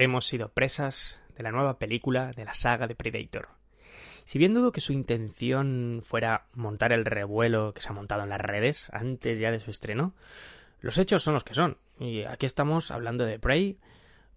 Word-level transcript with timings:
hemos 0.00 0.26
sido 0.26 0.48
presas 0.48 1.20
de 1.36 1.42
la 1.42 1.52
nueva 1.52 1.78
película 1.78 2.32
de 2.32 2.46
la 2.46 2.54
saga 2.54 2.86
de 2.86 2.94
Predator. 2.94 3.48
Si 4.24 4.38
bien 4.38 4.54
dudo 4.54 4.72
que 4.72 4.80
su 4.80 4.94
intención 4.94 6.00
fuera 6.04 6.46
montar 6.54 6.92
el 6.92 7.04
revuelo 7.04 7.74
que 7.74 7.82
se 7.82 7.90
ha 7.90 7.92
montado 7.92 8.22
en 8.22 8.30
las 8.30 8.40
redes 8.40 8.88
antes 8.94 9.38
ya 9.38 9.50
de 9.50 9.60
su 9.60 9.70
estreno, 9.70 10.14
los 10.80 10.96
hechos 10.96 11.22
son 11.22 11.34
los 11.34 11.44
que 11.44 11.54
son. 11.54 11.76
Y 11.98 12.22
aquí 12.22 12.46
estamos 12.46 12.90
hablando 12.90 13.26
de 13.26 13.38
Prey, 13.38 13.78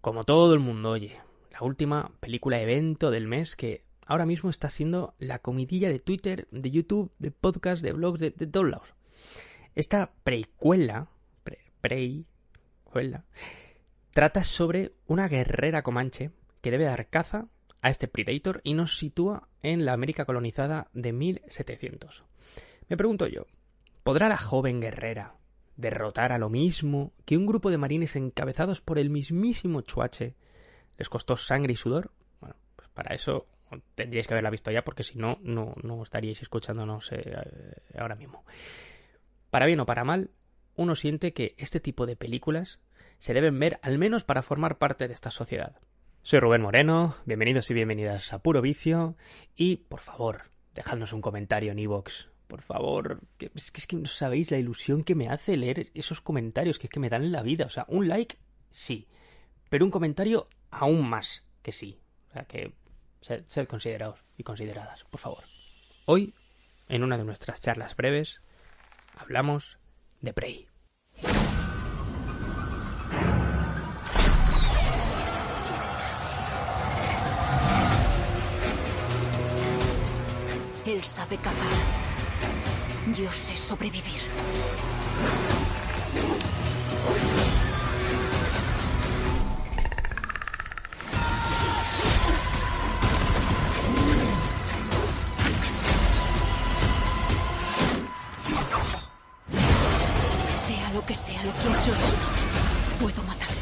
como 0.02 0.26
todo 0.26 0.54
el 0.54 0.60
mundo 0.60 0.90
oye, 0.90 1.22
la 1.52 1.62
última 1.62 2.12
película 2.20 2.60
evento 2.60 3.10
del 3.10 3.28
mes 3.28 3.56
que 3.56 3.86
ahora 4.06 4.26
mismo 4.26 4.50
está 4.50 4.70
siendo 4.70 5.14
la 5.18 5.40
comidilla 5.40 5.88
de 5.88 6.00
Twitter, 6.00 6.46
de 6.52 6.72
YouTube, 6.72 7.14
de 7.20 7.32
podcast, 7.32 7.82
de 7.82 7.94
blogs, 7.94 8.20
de, 8.20 8.32
todos 8.32 8.70
lados. 8.70 8.88
Esta 9.76 10.12
precuela, 10.26 11.08
pre, 11.82 12.26
Trata 14.14 14.44
sobre 14.44 14.92
una 15.08 15.28
guerrera 15.28 15.82
comanche 15.82 16.30
que 16.62 16.70
debe 16.70 16.86
dar 16.86 17.08
caza 17.08 17.48
a 17.82 17.90
este 17.90 18.08
Predator 18.08 18.62
y 18.64 18.76
nos 18.76 19.00
sitúa 19.00 19.50
en 19.64 19.86
la 19.86 19.94
América 19.94 20.26
colonizada 20.26 20.88
de 20.94 21.12
1700. 21.12 22.24
Me 22.90 22.96
pregunto 22.96 23.26
yo, 23.26 23.48
¿podrá 24.04 24.30
la 24.30 24.38
joven 24.38 24.82
guerrera 24.82 25.34
derrotar 25.78 26.32
a 26.32 26.38
lo 26.38 26.50
mismo 26.50 27.12
que 27.26 27.38
un 27.38 27.48
grupo 27.48 27.72
de 27.72 27.80
marines 27.80 28.16
encabezados 28.16 28.82
por 28.82 29.00
el 29.00 29.10
mismísimo 29.10 29.82
Chuache 29.82 30.36
les 31.00 31.10
costó 31.10 31.36
sangre 31.36 31.74
y 31.74 31.76
sudor? 31.76 32.12
Bueno, 32.40 32.56
pues 32.76 32.90
para 32.90 33.16
eso 33.16 33.48
tendríais 33.96 34.28
que 34.28 34.36
haberla 34.36 34.52
visto 34.52 34.70
ya 34.70 34.84
porque 34.84 35.04
si 35.04 35.18
no, 35.18 35.40
no, 35.42 35.74
no 35.82 36.04
estaríais 36.04 36.40
escuchándonos 36.40 37.12
eh, 37.14 37.36
ahora 37.98 38.16
mismo. 38.16 38.46
Para 39.50 39.66
bien 39.66 39.80
o 39.80 39.88
para 39.88 40.04
mal, 40.04 40.30
uno 40.76 40.96
siente 40.96 41.34
que 41.34 41.56
este 41.58 41.80
tipo 41.80 42.06
de 42.06 42.16
películas 42.16 42.80
se 43.24 43.34
deben 43.34 43.58
ver 43.58 43.80
al 43.84 43.98
menos 43.98 44.26
para 44.26 44.42
formar 44.42 44.80
parte 44.80 45.08
de 45.08 45.14
esta 45.14 45.32
sociedad. 45.32 45.78
Soy 46.24 46.42
Rubén 46.42 46.62
Moreno, 46.62 47.16
bienvenidos 47.24 47.72
y 47.72 47.74
bienvenidas 47.74 48.34
a 48.34 48.40
Puro 48.40 48.62
Vicio 48.62 49.16
y, 49.56 49.78
por 49.78 50.02
favor, 50.02 50.52
dejadnos 50.76 51.14
un 51.14 51.22
comentario 51.22 51.72
en 51.72 51.80
iVoox. 51.80 52.26
Por 52.50 52.62
favor, 52.64 53.22
es, 53.40 53.72
que, 53.72 53.80
es 53.80 53.88
que 53.88 53.96
no 53.96 54.08
sabéis 54.08 54.52
la 54.52 54.58
ilusión 54.58 55.06
que 55.06 55.16
me 55.16 55.30
hace 55.30 55.56
leer 55.56 55.90
esos 55.94 56.20
comentarios 56.20 56.78
que 56.78 56.88
es 56.88 56.92
que 56.92 57.00
me 57.00 57.08
dan 57.08 57.32
la 57.32 57.44
vida. 57.44 57.66
O 57.66 57.70
sea, 57.70 57.86
un 57.88 58.10
like, 58.10 58.40
sí, 58.72 59.08
pero 59.70 59.86
un 59.86 59.92
comentario 59.92 60.50
aún 60.70 61.08
más 61.08 61.46
que 61.62 61.72
sí. 61.72 62.02
O 62.32 62.34
sea, 62.34 62.44
que 62.44 62.74
sed, 63.22 63.46
sed 63.46 63.68
considerados 63.68 64.20
y 64.36 64.44
consideradas, 64.44 65.06
por 65.06 65.22
favor. 65.22 65.46
Hoy, 66.04 66.34
en 66.90 67.04
una 67.04 67.18
de 67.18 67.24
nuestras 67.24 67.62
charlas 67.62 67.96
breves, 67.96 68.42
hablamos 69.16 69.78
de 70.20 70.34
Prey. 70.34 70.68
Él 80.94 81.04
sabe 81.04 81.38
cazar. 81.38 81.58
Yo 83.18 83.32
sé 83.32 83.58
sobrevivir. 83.58 84.22
Sea 100.60 100.94
lo 100.94 101.04
que 101.08 101.16
sea 101.16 101.44
lo 101.44 101.52
que 101.54 101.60
ha 101.60 101.82
hecho 101.82 101.92
esto, 101.92 102.28
puedo 103.02 103.24
matarlo. 103.24 103.53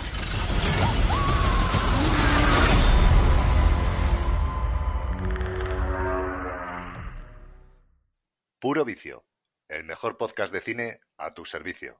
Puro 8.61 8.85
Vicio, 8.85 9.25
el 9.69 9.85
mejor 9.85 10.19
podcast 10.19 10.53
de 10.53 10.59
cine 10.59 10.99
a 11.17 11.33
tu 11.33 11.45
servicio. 11.45 11.97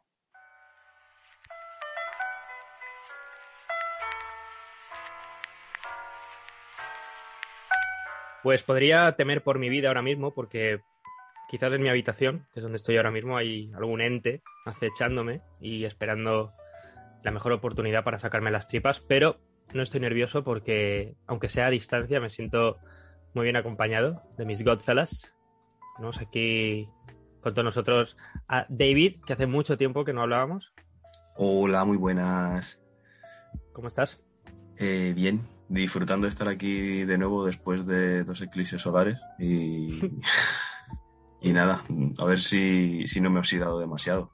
Pues 8.44 8.62
podría 8.62 9.12
temer 9.16 9.42
por 9.42 9.58
mi 9.58 9.70
vida 9.70 9.88
ahora 9.88 10.04
mismo 10.04 10.36
porque 10.36 10.82
quizás 11.50 11.74
en 11.74 11.82
mi 11.82 11.90
habitación, 11.90 12.48
que 12.54 12.60
es 12.60 12.64
donde 12.64 12.78
estoy 12.78 12.96
ahora 12.98 13.10
mismo, 13.10 13.38
hay 13.38 13.72
algún 13.74 14.00
ente 14.00 14.44
acechándome 14.68 15.42
y 15.60 15.86
esperando 15.86 16.54
la 17.24 17.32
mejor 17.32 17.54
oportunidad 17.54 18.04
para 18.04 18.20
sacarme 18.20 18.52
las 18.52 18.68
tripas, 18.68 19.00
pero 19.00 19.40
no 19.74 19.82
estoy 19.82 20.02
nervioso 20.02 20.44
porque, 20.44 21.16
aunque 21.26 21.50
sea 21.50 21.66
a 21.66 21.72
distancia, 21.72 22.20
me 22.20 22.30
siento 22.30 22.78
muy 23.34 23.46
bien 23.46 23.56
acompañado 23.56 24.22
de 24.38 24.46
mis 24.46 24.64
Godfellas, 24.64 25.36
tenemos 25.96 26.20
aquí 26.20 26.90
con 27.42 27.54
todos 27.54 27.66
nosotros 27.66 28.18
a 28.48 28.66
David, 28.70 29.22
que 29.26 29.34
hace 29.34 29.48
mucho 29.48 29.78
tiempo 29.78 30.06
que 30.06 30.14
no 30.14 30.22
hablábamos. 30.22 30.74
Hola, 31.36 31.86
muy 31.86 31.98
buenas. 31.98 32.82
¿Cómo 33.74 33.88
estás? 33.88 34.20
Eh, 34.78 35.14
bien, 35.16 35.42
disfrutando 35.70 36.26
de 36.26 36.30
estar 36.30 36.48
aquí 36.48 37.04
de 37.06 37.18
nuevo 37.18 37.46
después 37.46 37.86
de 37.86 38.24
dos 38.24 38.42
eclipses 38.42 38.82
solares 38.82 39.18
y, 39.40 40.02
y 41.42 41.54
nada, 41.54 41.84
a 42.18 42.26
ver 42.26 42.40
si, 42.40 43.06
si 43.08 43.22
no 43.22 43.30
me 43.30 43.38
he 43.38 43.40
oxidado 43.40 43.80
demasiado. 43.80 44.32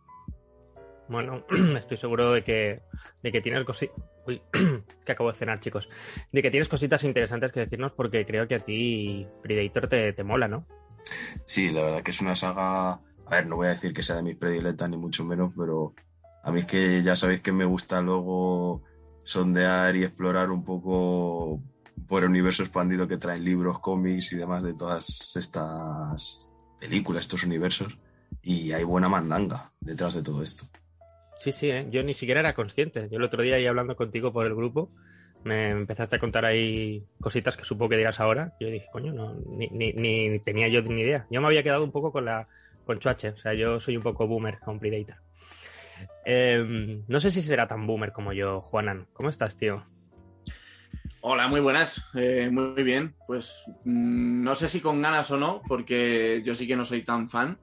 Bueno, 1.07 1.45
estoy 1.77 1.97
seguro 1.97 2.33
de 2.33 2.43
que, 2.43 2.81
de 3.23 3.31
que 3.31 3.41
tienes 3.41 3.63
cositas. 3.65 3.95
Uy, 4.25 4.41
que 5.05 5.11
acabo 5.11 5.31
de 5.31 5.37
cenar, 5.37 5.59
chicos. 5.59 5.87
De 6.31 6.41
que 6.41 6.51
tienes 6.51 6.67
cositas 6.67 7.03
interesantes 7.03 7.51
que 7.51 7.61
decirnos 7.61 7.93
porque 7.93 8.25
creo 8.25 8.47
que 8.47 8.55
a 8.55 8.59
ti 8.59 9.27
Predator 9.41 9.87
te, 9.87 10.13
te 10.13 10.23
mola, 10.23 10.47
¿no? 10.47 10.67
Sí, 11.45 11.69
la 11.71 11.83
verdad 11.83 12.03
que 12.03 12.11
es 12.11 12.21
una 12.21 12.35
saga. 12.35 12.91
A 12.91 13.29
ver, 13.29 13.47
no 13.47 13.57
voy 13.57 13.67
a 13.67 13.71
decir 13.71 13.93
que 13.93 14.03
sea 14.03 14.15
de 14.15 14.23
mis 14.23 14.37
predilectas 14.37 14.89
ni 14.89 14.97
mucho 14.97 15.23
menos, 15.25 15.51
pero 15.57 15.93
a 16.43 16.51
mí 16.51 16.61
es 16.61 16.65
que 16.65 17.01
ya 17.03 17.15
sabéis 17.15 17.41
que 17.41 17.51
me 17.51 17.65
gusta 17.65 18.01
luego 18.01 18.83
sondear 19.23 19.95
y 19.95 20.03
explorar 20.03 20.49
un 20.49 20.63
poco 20.63 21.61
por 22.07 22.23
el 22.23 22.29
universo 22.29 22.63
expandido 22.63 23.07
que 23.07 23.17
traen 23.17 23.43
libros, 23.43 23.79
cómics 23.79 24.31
y 24.31 24.37
demás 24.37 24.63
de 24.63 24.73
todas 24.73 25.35
estas 25.35 26.49
películas, 26.79 27.25
estos 27.25 27.43
universos. 27.43 27.97
Y 28.41 28.71
hay 28.71 28.83
buena 28.83 29.09
mandanga 29.09 29.71
detrás 29.81 30.13
de 30.13 30.23
todo 30.23 30.41
esto. 30.41 30.65
Sí, 31.39 31.51
sí, 31.51 31.69
¿eh? 31.69 31.87
yo 31.91 32.03
ni 32.03 32.13
siquiera 32.13 32.39
era 32.39 32.53
consciente. 32.53 33.09
Yo 33.11 33.17
el 33.17 33.23
otro 33.23 33.43
día 33.43 33.55
ahí 33.55 33.65
hablando 33.65 33.95
contigo 33.95 34.31
por 34.31 34.45
el 34.45 34.55
grupo, 34.55 34.89
me 35.47 35.71
empezaste 35.71 36.17
a 36.17 36.19
contar 36.19 36.45
ahí 36.45 37.03
cositas 37.19 37.57
que 37.57 37.63
supongo 37.63 37.89
que 37.89 37.97
dirás 37.97 38.19
ahora. 38.19 38.53
Yo 38.59 38.67
dije, 38.69 38.87
coño, 38.91 39.13
no, 39.13 39.33
ni, 39.33 40.39
tenía 40.39 40.67
yo 40.67 40.81
ni 40.81 41.01
idea. 41.01 41.25
Yo 41.31 41.41
me 41.41 41.47
había 41.47 41.63
quedado 41.63 41.83
un 41.83 41.91
poco 41.91 42.11
con 42.11 42.25
la 42.25 42.47
con 42.85 42.99
Chuache, 42.99 43.29
o 43.29 43.37
sea, 43.37 43.53
yo 43.53 43.79
soy 43.79 43.97
un 43.97 44.03
poco 44.03 44.27
boomer 44.27 44.59
con 44.59 44.79
Predator. 44.79 45.17
Eh, 46.25 47.01
no 47.07 47.19
sé 47.19 47.31
si 47.31 47.41
será 47.41 47.67
tan 47.67 47.87
boomer 47.87 48.11
como 48.11 48.31
yo, 48.33 48.61
Juanan. 48.61 49.07
¿Cómo 49.13 49.29
estás, 49.29 49.57
tío? 49.57 49.83
Hola, 51.21 51.47
muy 51.47 51.59
buenas. 51.59 52.01
Eh, 52.15 52.49
muy 52.51 52.83
bien. 52.83 53.15
Pues 53.25 53.63
mmm, 53.83 54.43
no 54.43 54.55
sé 54.55 54.67
si 54.67 54.79
con 54.79 55.01
ganas 55.01 55.29
o 55.31 55.37
no, 55.37 55.61
porque 55.67 56.41
yo 56.45 56.55
sí 56.55 56.67
que 56.67 56.75
no 56.75 56.85
soy 56.85 57.01
tan 57.03 57.27
fan, 57.27 57.57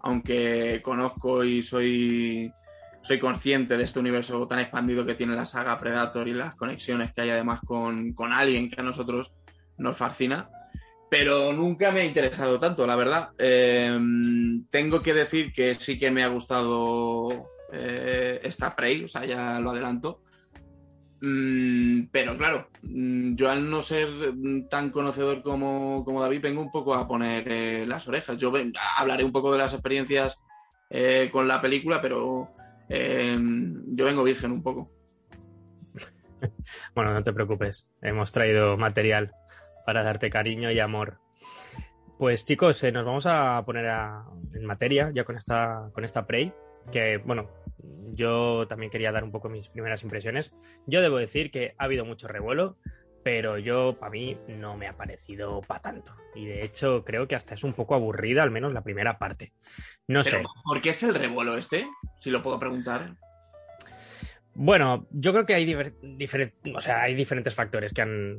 aunque 0.00 0.80
conozco 0.82 1.44
y 1.44 1.62
soy 1.62 2.52
soy 3.08 3.18
consciente 3.18 3.78
de 3.78 3.84
este 3.84 3.98
universo 3.98 4.46
tan 4.46 4.58
expandido 4.58 5.06
que 5.06 5.14
tiene 5.14 5.34
la 5.34 5.46
saga 5.46 5.78
Predator 5.78 6.28
y 6.28 6.34
las 6.34 6.54
conexiones 6.54 7.10
que 7.14 7.22
hay 7.22 7.30
además 7.30 7.60
con, 7.64 8.12
con 8.12 8.34
alguien 8.34 8.68
que 8.68 8.78
a 8.78 8.84
nosotros 8.84 9.32
nos 9.78 9.96
fascina. 9.96 10.50
Pero 11.10 11.54
nunca 11.54 11.90
me 11.90 12.02
ha 12.02 12.04
interesado 12.04 12.60
tanto, 12.60 12.86
la 12.86 12.96
verdad. 12.96 13.30
Eh, 13.38 13.98
tengo 14.68 15.00
que 15.00 15.14
decir 15.14 15.54
que 15.54 15.74
sí 15.74 15.98
que 15.98 16.10
me 16.10 16.22
ha 16.22 16.28
gustado 16.28 17.48
eh, 17.72 18.40
esta 18.42 18.76
Prey, 18.76 19.04
o 19.04 19.08
sea, 19.08 19.24
ya 19.24 19.58
lo 19.58 19.70
adelanto. 19.70 20.20
Mm, 21.22 22.08
pero 22.12 22.36
claro, 22.36 22.68
mm, 22.82 23.36
yo 23.36 23.50
al 23.50 23.70
no 23.70 23.82
ser 23.82 24.10
tan 24.68 24.90
conocedor 24.90 25.42
como, 25.42 26.04
como 26.04 26.20
David, 26.20 26.42
vengo 26.42 26.60
un 26.60 26.70
poco 26.70 26.94
a 26.94 27.08
poner 27.08 27.50
eh, 27.50 27.86
las 27.86 28.06
orejas. 28.06 28.36
Yo 28.36 28.52
hablaré 28.98 29.24
un 29.24 29.32
poco 29.32 29.50
de 29.50 29.58
las 29.60 29.72
experiencias 29.72 30.38
eh, 30.90 31.30
con 31.32 31.48
la 31.48 31.62
película, 31.62 32.02
pero 32.02 32.50
eh, 32.88 33.38
yo 33.40 34.04
vengo 34.04 34.22
virgen 34.24 34.52
un 34.52 34.62
poco. 34.62 34.90
bueno, 36.94 37.12
no 37.12 37.22
te 37.22 37.32
preocupes, 37.32 37.90
hemos 38.02 38.32
traído 38.32 38.76
material 38.76 39.32
para 39.86 40.02
darte 40.02 40.30
cariño 40.30 40.70
y 40.70 40.78
amor. 40.80 41.18
Pues 42.18 42.44
chicos, 42.44 42.82
eh, 42.84 42.92
nos 42.92 43.04
vamos 43.04 43.26
a 43.26 43.62
poner 43.64 43.86
a- 43.88 44.24
en 44.54 44.64
materia 44.64 45.10
ya 45.14 45.24
con 45.24 45.36
esta, 45.36 45.90
con 45.92 46.04
esta 46.04 46.26
Prey, 46.26 46.52
que 46.90 47.18
bueno, 47.18 47.48
yo 48.14 48.66
también 48.66 48.90
quería 48.90 49.12
dar 49.12 49.22
un 49.24 49.30
poco 49.30 49.48
mis 49.48 49.68
primeras 49.68 50.02
impresiones. 50.02 50.52
Yo 50.86 51.00
debo 51.00 51.18
decir 51.18 51.50
que 51.50 51.74
ha 51.78 51.84
habido 51.84 52.04
mucho 52.04 52.26
revuelo, 52.26 52.76
pero 53.30 53.58
yo, 53.58 53.94
para 54.00 54.08
mí, 54.10 54.38
no 54.48 54.74
me 54.78 54.86
ha 54.88 54.96
parecido 54.96 55.60
para 55.60 55.82
tanto. 55.82 56.16
Y 56.34 56.46
de 56.46 56.64
hecho, 56.64 57.04
creo 57.04 57.28
que 57.28 57.34
hasta 57.34 57.54
es 57.56 57.62
un 57.62 57.74
poco 57.74 57.94
aburrida, 57.94 58.42
al 58.42 58.50
menos 58.50 58.72
la 58.72 58.80
primera 58.80 59.18
parte. 59.18 59.52
No 60.06 60.24
sé. 60.24 60.42
¿por 60.64 60.80
qué 60.80 60.88
es 60.90 61.02
el 61.02 61.14
revuelo 61.14 61.54
este? 61.58 61.86
Si 62.22 62.30
lo 62.30 62.42
puedo 62.42 62.58
preguntar. 62.58 63.16
Bueno, 64.54 65.06
yo 65.10 65.32
creo 65.34 65.44
que 65.44 65.52
hay, 65.52 65.74
o 66.74 66.80
sea, 66.80 67.02
hay 67.02 67.14
diferentes 67.14 67.54
factores 67.54 67.92
que 67.92 68.00
han, 68.00 68.38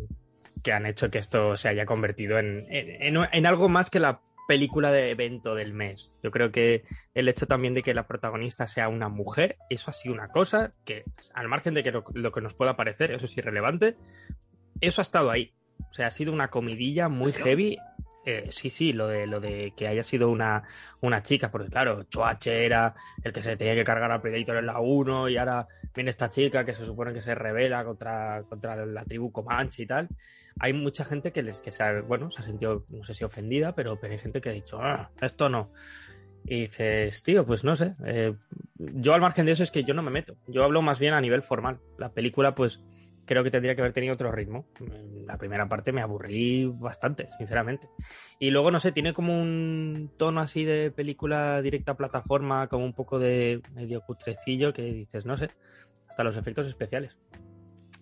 que 0.64 0.74
han 0.74 0.88
hecho 0.88 1.12
que 1.12 1.20
esto 1.20 1.56
se 1.56 1.70
haya 1.70 1.86
convertido 1.86 2.40
en, 2.40 2.66
en- 2.72 3.16
en- 3.16 3.28
en 3.32 3.46
algo 3.46 3.70
más 3.70 3.92
que 3.92 4.00
la 4.00 4.22
película 4.48 4.92
de 4.92 5.12
evento 5.12 5.54
del 5.54 5.72
mes. 5.72 6.16
Yo 6.24 6.32
creo 6.32 6.52
que 6.52 6.82
el 7.14 7.30
hecho 7.30 7.46
también 7.46 7.76
de 7.76 7.84
que 7.84 7.94
la 7.94 8.08
protagonista 8.08 8.66
sea 8.66 8.90
una 8.90 9.08
mujer, 9.08 9.56
eso 9.70 9.92
ha 9.92 9.94
sido 9.94 10.16
una 10.16 10.30
cosa 10.30 10.72
que, 10.84 11.04
al 11.36 11.48
margen 11.48 11.76
de 11.76 11.84
que 11.84 11.92
lo, 11.92 12.04
lo 12.16 12.32
que 12.32 12.42
nos 12.42 12.56
pueda 12.56 12.76
parecer, 12.76 13.12
eso 13.12 13.26
es 13.26 13.38
irrelevante, 13.38 13.94
eso 14.82 15.02
ha 15.02 15.04
estado 15.04 15.32
ahí. 15.32 15.54
O 15.90 15.94
sea, 15.94 16.08
ha 16.08 16.12
sido 16.12 16.34
una 16.34 16.50
comidilla 16.50 17.10
muy 17.10 17.34
heavy. 17.34 17.78
Eh, 18.26 18.48
sí, 18.50 18.70
sí, 18.70 18.94
lo 18.94 19.08
de, 19.08 19.26
lo 19.26 19.40
de 19.40 19.74
que 19.76 19.88
haya 19.88 20.04
sido 20.04 20.30
una, 20.30 20.64
una 21.02 21.24
chica, 21.24 21.50
porque 21.50 21.70
claro, 21.70 22.04
Choache 22.04 22.66
era 22.66 22.94
el 23.24 23.34
que 23.34 23.42
se 23.42 23.56
tenía 23.56 23.76
que 23.76 23.84
cargar 23.84 24.12
a 24.12 24.22
Predator 24.22 24.58
en 24.58 24.68
la 24.68 24.80
1 24.80 25.30
y 25.30 25.38
ahora 25.38 25.68
viene 25.96 26.10
esta 26.10 26.30
chica 26.30 26.66
que 26.66 26.76
se 26.76 26.86
supone 26.86 27.14
que 27.14 27.22
se 27.22 27.34
revela 27.34 27.84
contra, 27.86 28.44
contra 28.48 28.86
la 28.86 29.04
tribu 29.06 29.32
Comanche 29.32 29.84
y 29.84 29.88
tal. 29.88 30.10
Hay 30.60 30.74
mucha 30.74 31.06
gente 31.06 31.32
que 31.32 31.42
les 31.42 31.62
que 31.62 31.72
se 31.72 31.82
ha, 31.82 32.02
bueno, 32.02 32.30
se 32.30 32.42
ha 32.42 32.44
sentido, 32.44 32.86
no 32.90 33.04
sé 33.04 33.16
si 33.16 33.24
ofendida, 33.24 33.74
pero, 33.74 34.00
pero 34.00 34.14
hay 34.14 34.20
gente 34.20 34.42
que 34.42 34.50
ha 34.50 34.54
dicho, 34.54 34.80
ah, 34.82 35.10
esto 35.22 35.50
no. 35.50 35.72
Y 36.46 36.62
dices, 36.62 37.24
tío, 37.24 37.46
pues 37.46 37.64
no 37.64 37.76
sé. 37.78 37.96
eh, 38.06 38.36
yo 38.78 39.14
al 39.14 39.22
margen 39.22 39.46
de 39.46 39.54
eso 39.54 39.64
es 39.64 39.72
que 39.72 39.84
yo 39.84 39.94
no 39.94 40.04
me 40.04 40.12
meto. 40.12 40.36
Yo 40.48 40.64
hablo 40.64 40.82
más 40.82 41.00
bien 41.00 41.14
a 41.14 41.22
nivel 41.22 41.42
formal. 41.42 41.80
La 41.98 42.10
película, 42.10 42.56
pues, 42.56 42.82
creo 43.30 43.44
que 43.44 43.52
tendría 43.52 43.76
que 43.76 43.82
haber 43.82 43.94
tenido 43.94 44.16
otro 44.16 44.32
ritmo. 44.32 44.66
La 45.28 45.38
primera 45.38 45.70
parte 45.70 45.92
me 45.92 46.02
aburrí 46.02 46.66
bastante, 46.66 47.30
sinceramente. 47.38 47.88
Y 48.40 48.50
luego, 48.50 48.72
no 48.72 48.80
sé, 48.80 48.92
tiene 48.92 49.14
como 49.14 49.40
un 49.40 50.12
tono 50.18 50.42
así 50.42 50.66
de 50.66 50.90
película 50.90 51.62
directa 51.62 51.92
a 51.92 51.98
plataforma, 51.98 52.68
como 52.70 52.86
un 52.86 52.94
poco 52.94 53.20
de 53.20 53.62
medio 53.76 54.02
cutrecillo, 54.02 54.74
que 54.74 54.82
dices, 54.82 55.28
no 55.28 55.38
sé, 55.38 55.52
hasta 56.10 56.24
los 56.24 56.38
efectos 56.38 56.66
especiales. 56.66 57.20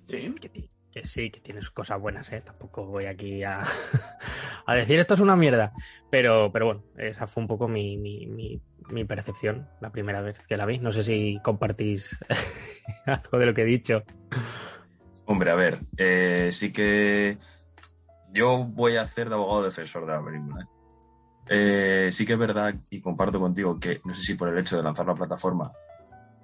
Sí. 0.08 0.34
Que, 0.40 0.70
que 0.94 1.06
sí, 1.06 1.30
que 1.30 1.42
tienes 1.42 1.72
cosas 1.72 2.00
buenas, 2.00 2.32
¿eh? 2.32 2.40
Tampoco 2.40 2.86
voy 2.86 3.08
aquí 3.08 3.44
a, 3.44 3.64
a 4.66 4.76
decir 4.76 4.98
esto 4.98 5.16
es 5.16 5.20
una 5.20 5.36
mierda. 5.36 5.74
Pero, 6.10 6.54
pero 6.54 6.68
bueno, 6.68 6.84
esa 6.96 7.28
fue 7.28 7.42
un 7.42 7.48
poco 7.48 7.68
mi, 7.68 7.98
mi, 7.98 8.28
mi, 8.28 8.62
mi 8.92 9.04
percepción 9.04 9.68
la 9.82 9.92
primera 9.92 10.22
vez 10.22 10.48
que 10.48 10.56
la 10.56 10.66
vi. 10.66 10.80
No 10.80 10.94
sé 10.94 11.04
si 11.04 11.38
compartís 11.44 12.18
algo 13.06 13.40
de 13.40 13.46
lo 13.46 13.54
que 13.54 13.64
he 13.64 13.66
dicho. 13.66 14.04
Hombre, 15.28 15.52
a 15.52 15.56
ver, 15.56 15.82
eh, 15.98 16.50
sí 16.52 16.72
que 16.72 17.38
yo 18.32 18.64
voy 18.64 18.96
a 18.96 19.02
hacer 19.02 19.28
de 19.28 19.36
abogado 19.36 19.64
defensor 19.64 20.06
de 20.06 20.14
la 20.14 20.24
película. 20.24 20.64
¿eh? 20.64 20.68
Eh, 21.50 22.10
sí 22.12 22.26
que 22.26 22.34
es 22.34 22.40
verdad 22.40 22.74
y 22.90 23.02
comparto 23.02 23.40
contigo 23.40 23.80
que 23.80 24.02
no 24.06 24.14
sé 24.14 24.22
si 24.22 24.36
por 24.36 24.50
el 24.50 24.58
hecho 24.58 24.78
de 24.78 24.84
lanzar 24.84 25.06
la 25.06 25.16
plataforma, 25.16 25.72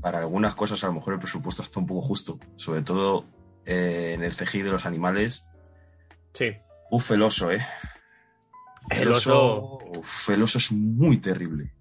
para 0.02 0.20
algunas 0.20 0.54
cosas 0.54 0.84
a 0.84 0.88
lo 0.88 0.94
mejor 0.94 1.14
el 1.14 1.20
presupuesto 1.20 1.62
está 1.62 1.80
un 1.80 1.88
poco 1.88 2.02
justo, 2.02 2.38
sobre 2.58 2.82
todo 2.82 3.26
eh, 3.66 4.14
en 4.16 4.24
el 4.24 4.34
CGI 4.34 4.64
de 4.64 4.72
los 4.72 4.86
animales. 4.86 5.46
Sí. 6.34 6.48
Uf, 6.92 7.12
el 7.12 7.22
oso, 7.22 7.52
¿eh? 7.52 7.62
El 8.90 9.10
oso. 9.10 9.80
uf, 9.98 10.30
el 10.30 10.44
oso 10.44 10.58
es 10.58 10.74
muy 10.74 11.18
terrible. 11.18 11.74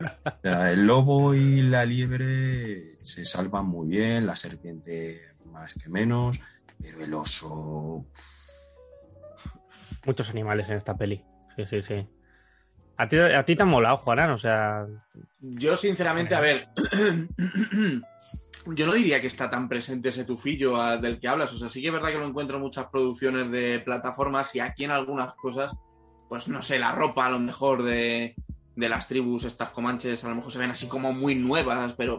O 0.00 0.40
sea, 0.42 0.70
el 0.70 0.86
lobo 0.86 1.34
y 1.34 1.62
la 1.62 1.84
liebre 1.84 2.98
se 3.02 3.24
salvan 3.24 3.66
muy 3.66 3.88
bien, 3.88 4.26
la 4.26 4.36
serpiente 4.36 5.33
más 5.46 5.74
que 5.74 5.88
menos, 5.88 6.38
pero 6.80 7.04
el 7.04 7.14
oso. 7.14 8.04
Muchos 10.06 10.30
animales 10.30 10.68
en 10.68 10.76
esta 10.78 10.96
peli. 10.96 11.24
Sí, 11.56 11.66
sí, 11.66 11.82
sí. 11.82 12.06
A 12.96 13.08
ti, 13.08 13.18
a 13.18 13.42
ti 13.44 13.56
te 13.56 13.62
han 13.62 13.68
molado, 13.68 13.96
Juanan, 13.98 14.30
o 14.30 14.38
sea. 14.38 14.86
Yo, 15.40 15.76
sinceramente, 15.76 16.34
a 16.34 16.40
ver. 16.40 16.68
Yo 18.66 18.86
no 18.86 18.94
diría 18.94 19.20
que 19.20 19.26
está 19.26 19.50
tan 19.50 19.68
presente 19.68 20.08
ese 20.08 20.24
tufillo 20.24 20.80
a- 20.80 20.96
del 20.96 21.20
que 21.20 21.28
hablas. 21.28 21.52
O 21.52 21.58
sea, 21.58 21.68
sí 21.68 21.82
que 21.82 21.88
es 21.88 21.92
verdad 21.92 22.08
que 22.08 22.18
lo 22.18 22.26
encuentro 22.26 22.56
en 22.56 22.62
muchas 22.62 22.86
producciones 22.86 23.50
de 23.50 23.80
plataformas 23.80 24.54
y 24.54 24.60
aquí 24.60 24.84
en 24.84 24.90
algunas 24.90 25.34
cosas, 25.34 25.76
pues 26.28 26.48
no 26.48 26.62
sé, 26.62 26.78
la 26.78 26.92
ropa 26.92 27.26
a 27.26 27.30
lo 27.30 27.38
mejor 27.38 27.82
de, 27.82 28.34
de 28.74 28.88
las 28.88 29.06
tribus, 29.06 29.44
estas 29.44 29.68
comanches, 29.70 30.24
a 30.24 30.30
lo 30.30 30.36
mejor 30.36 30.50
se 30.52 30.58
ven 30.58 30.70
así 30.70 30.86
como 30.88 31.12
muy 31.12 31.34
nuevas, 31.34 31.92
pero 31.92 32.16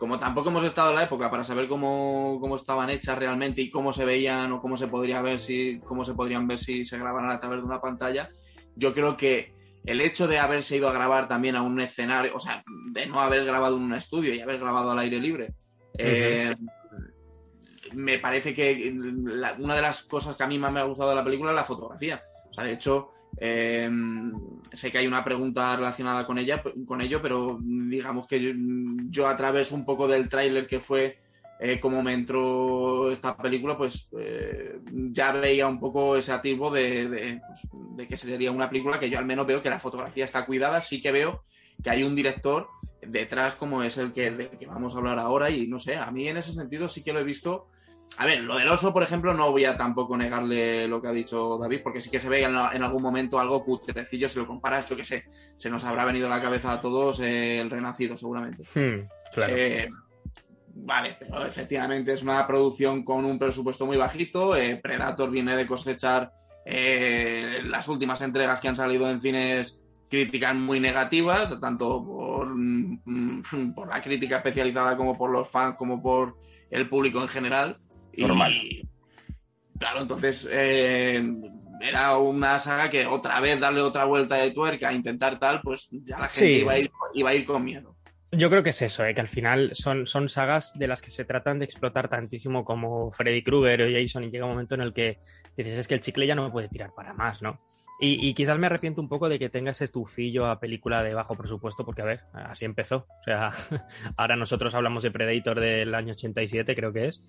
como 0.00 0.18
tampoco 0.18 0.48
hemos 0.48 0.64
estado 0.64 0.88
en 0.90 0.96
la 0.96 1.02
época 1.04 1.30
para 1.30 1.44
saber 1.44 1.68
cómo, 1.68 2.38
cómo 2.40 2.56
estaban 2.56 2.88
hechas 2.88 3.18
realmente 3.18 3.60
y 3.60 3.70
cómo 3.70 3.92
se 3.92 4.06
veían 4.06 4.50
o 4.50 4.60
cómo 4.62 4.78
se 4.78 4.88
podría 4.88 5.20
ver 5.20 5.40
si, 5.40 5.78
cómo 5.84 6.06
se 6.06 6.14
podrían 6.14 6.48
ver 6.48 6.58
si 6.58 6.86
se 6.86 6.98
grabaran 6.98 7.30
a 7.30 7.38
través 7.38 7.58
de 7.60 7.66
una 7.66 7.82
pantalla, 7.82 8.30
yo 8.76 8.94
creo 8.94 9.18
que 9.18 9.52
el 9.84 10.00
hecho 10.00 10.26
de 10.26 10.38
haberse 10.38 10.78
ido 10.78 10.88
a 10.88 10.92
grabar 10.94 11.28
también 11.28 11.54
a 11.54 11.60
un 11.60 11.78
escenario, 11.82 12.34
o 12.34 12.40
sea, 12.40 12.64
de 12.92 13.06
no 13.06 13.20
haber 13.20 13.44
grabado 13.44 13.76
en 13.76 13.82
un 13.82 13.94
estudio 13.94 14.32
y 14.34 14.40
haber 14.40 14.58
grabado 14.58 14.90
al 14.90 14.98
aire 15.00 15.20
libre, 15.20 15.52
eh, 15.98 16.56
me 17.92 18.18
parece 18.18 18.54
que 18.54 18.94
la- 18.96 19.54
una 19.58 19.74
de 19.74 19.82
las 19.82 20.04
cosas 20.04 20.34
que 20.34 20.44
a 20.44 20.46
mí 20.46 20.58
más 20.58 20.72
me 20.72 20.80
ha 20.80 20.84
gustado 20.84 21.10
de 21.10 21.16
la 21.16 21.24
película 21.24 21.50
es 21.50 21.56
la 21.56 21.64
fotografía. 21.64 22.22
O 22.50 22.54
sea, 22.54 22.64
de 22.64 22.72
hecho, 22.72 23.10
eh, 23.42 23.90
sé 24.74 24.92
que 24.92 24.98
hay 24.98 25.06
una 25.06 25.24
pregunta 25.24 25.74
relacionada 25.74 26.26
con 26.26 26.36
ella, 26.38 26.62
con 26.86 27.00
ello, 27.00 27.22
pero 27.22 27.58
digamos 27.60 28.26
que 28.26 28.54
yo, 29.08 29.26
a 29.26 29.36
través 29.36 29.72
un 29.72 29.86
poco 29.86 30.06
del 30.06 30.28
tráiler 30.28 30.66
que 30.66 30.80
fue 30.80 31.18
eh, 31.58 31.80
como 31.80 32.02
me 32.02 32.12
entró 32.12 33.10
esta 33.10 33.36
película, 33.36 33.78
pues 33.78 34.08
eh, 34.18 34.78
ya 35.10 35.32
veía 35.32 35.66
un 35.66 35.80
poco 35.80 36.16
ese 36.16 36.32
atisbo 36.32 36.68
pues, 36.68 37.10
de 37.10 38.08
que 38.08 38.16
sería 38.16 38.52
una 38.52 38.68
película 38.68 39.00
que 39.00 39.08
yo 39.08 39.18
al 39.18 39.26
menos 39.26 39.46
veo 39.46 39.62
que 39.62 39.70
la 39.70 39.80
fotografía 39.80 40.26
está 40.26 40.44
cuidada, 40.44 40.80
sí 40.82 41.00
que 41.00 41.12
veo 41.12 41.42
que 41.82 41.90
hay 41.90 42.02
un 42.02 42.14
director 42.14 42.68
detrás 43.00 43.54
como 43.54 43.82
es 43.82 43.96
el 43.96 44.12
que, 44.12 44.50
que 44.58 44.66
vamos 44.66 44.94
a 44.94 44.98
hablar 44.98 45.18
ahora 45.18 45.48
y 45.50 45.66
no 45.66 45.78
sé, 45.78 45.96
a 45.96 46.10
mí 46.10 46.28
en 46.28 46.36
ese 46.36 46.52
sentido 46.52 46.88
sí 46.88 47.02
que 47.02 47.12
lo 47.12 47.20
he 47.20 47.24
visto. 47.24 47.68
A 48.18 48.26
ver, 48.26 48.42
lo 48.42 48.56
del 48.56 48.68
oso, 48.68 48.92
por 48.92 49.02
ejemplo, 49.02 49.32
no 49.32 49.50
voy 49.50 49.64
a 49.64 49.76
tampoco 49.76 50.16
negarle 50.16 50.86
lo 50.86 51.00
que 51.00 51.08
ha 51.08 51.12
dicho 51.12 51.56
David, 51.58 51.80
porque 51.82 52.00
sí 52.00 52.10
que 52.10 52.18
se 52.18 52.28
ve 52.28 52.42
en, 52.42 52.54
en 52.54 52.82
algún 52.82 53.02
momento 53.02 53.38
algo 53.38 53.64
cutrecillo, 53.64 54.28
si 54.28 54.38
lo 54.38 54.46
comparas, 54.46 54.88
yo 54.88 54.96
que 54.96 55.04
sé, 55.04 55.24
se 55.56 55.70
nos 55.70 55.84
habrá 55.84 56.04
venido 56.04 56.26
a 56.26 56.30
la 56.30 56.42
cabeza 56.42 56.72
a 56.72 56.80
todos 56.80 57.20
eh, 57.20 57.60
el 57.60 57.70
renacido, 57.70 58.16
seguramente. 58.16 58.64
hmm, 58.74 59.08
claro. 59.32 59.54
Eh, 59.56 59.88
vale, 60.74 61.16
pero 61.18 61.46
efectivamente 61.46 62.12
es 62.12 62.22
una 62.22 62.46
producción 62.46 63.04
con 63.04 63.24
un 63.24 63.38
presupuesto 63.38 63.86
muy 63.86 63.96
bajito. 63.96 64.54
eh, 64.54 64.78
Predator 64.82 65.30
viene 65.30 65.56
de 65.56 65.66
cosechar 65.66 66.32
las 66.66 67.88
últimas 67.88 68.20
entregas 68.20 68.60
que 68.60 68.68
han 68.68 68.76
salido 68.76 69.10
en 69.10 69.20
cines 69.20 69.80
críticas 70.10 70.54
muy 70.54 70.78
negativas, 70.78 71.58
tanto 71.58 72.04
por, 72.04 72.48
mm, 72.54 73.74
por 73.74 73.88
la 73.88 74.02
crítica 74.02 74.36
especializada 74.36 74.96
como 74.96 75.16
por 75.16 75.30
los 75.30 75.48
fans, 75.48 75.76
como 75.76 76.02
por 76.02 76.36
el 76.70 76.88
público 76.88 77.22
en 77.22 77.28
general. 77.28 77.78
Y, 78.12 78.22
Normal. 78.22 78.54
Claro, 79.78 80.02
entonces 80.02 80.48
eh, 80.52 81.22
era 81.80 82.16
una 82.18 82.58
saga 82.58 82.90
que 82.90 83.06
otra 83.06 83.40
vez 83.40 83.58
darle 83.58 83.80
otra 83.80 84.04
vuelta 84.04 84.36
de 84.36 84.50
tuerca, 84.50 84.92
intentar 84.92 85.38
tal, 85.38 85.60
pues 85.62 85.88
ya 86.04 86.18
la 86.18 86.28
gente 86.28 86.38
Sí. 86.38 86.46
iba, 86.60 86.72
a 86.72 86.78
ir, 86.78 86.90
iba 87.14 87.30
a 87.30 87.34
ir 87.34 87.46
con 87.46 87.64
miedo. 87.64 87.96
Yo 88.32 88.48
creo 88.48 88.62
que 88.62 88.70
es 88.70 88.82
eso, 88.82 89.04
¿eh? 89.04 89.12
que 89.14 89.20
al 89.20 89.26
final 89.28 89.70
son, 89.74 90.06
son 90.06 90.28
sagas 90.28 90.78
de 90.78 90.86
las 90.86 91.02
que 91.02 91.10
se 91.10 91.24
tratan 91.24 91.58
de 91.58 91.64
explotar 91.64 92.08
tantísimo 92.08 92.64
como 92.64 93.10
Freddy 93.10 93.42
Krueger 93.42 93.82
o 93.82 93.90
Jason 93.90 94.22
y 94.24 94.30
llega 94.30 94.44
un 94.44 94.52
momento 94.52 94.74
en 94.76 94.82
el 94.82 94.92
que 94.92 95.18
dices 95.56 95.78
es 95.78 95.88
que 95.88 95.94
el 95.94 96.00
chicle 96.00 96.26
ya 96.26 96.34
no 96.36 96.44
me 96.44 96.50
puede 96.50 96.68
tirar 96.68 96.92
para 96.94 97.12
más, 97.12 97.42
¿no? 97.42 97.58
Y, 98.02 98.32
quizás 98.32 98.58
me 98.58 98.66
arrepiento 98.66 99.02
un 99.02 99.10
poco 99.10 99.28
de 99.28 99.38
que 99.38 99.50
tenga 99.50 99.72
ese 99.72 99.86
tufillo 99.86 100.46
a 100.46 100.58
película 100.58 101.02
de 101.02 101.12
bajo 101.12 101.36
presupuesto 101.36 101.84
porque, 101.84 102.00
a 102.00 102.06
ver, 102.06 102.20
así 102.32 102.64
empezó. 102.64 103.06
O 103.20 103.24
sea, 103.24 103.52
ahora 104.16 104.36
nosotros 104.36 104.74
hablamos 104.74 105.02
de 105.02 105.10
Predator 105.10 105.60
del 105.60 105.94
año 105.94 106.12
87, 106.14 106.74
creo 106.74 106.94
que 106.94 107.08
es, 107.08 107.22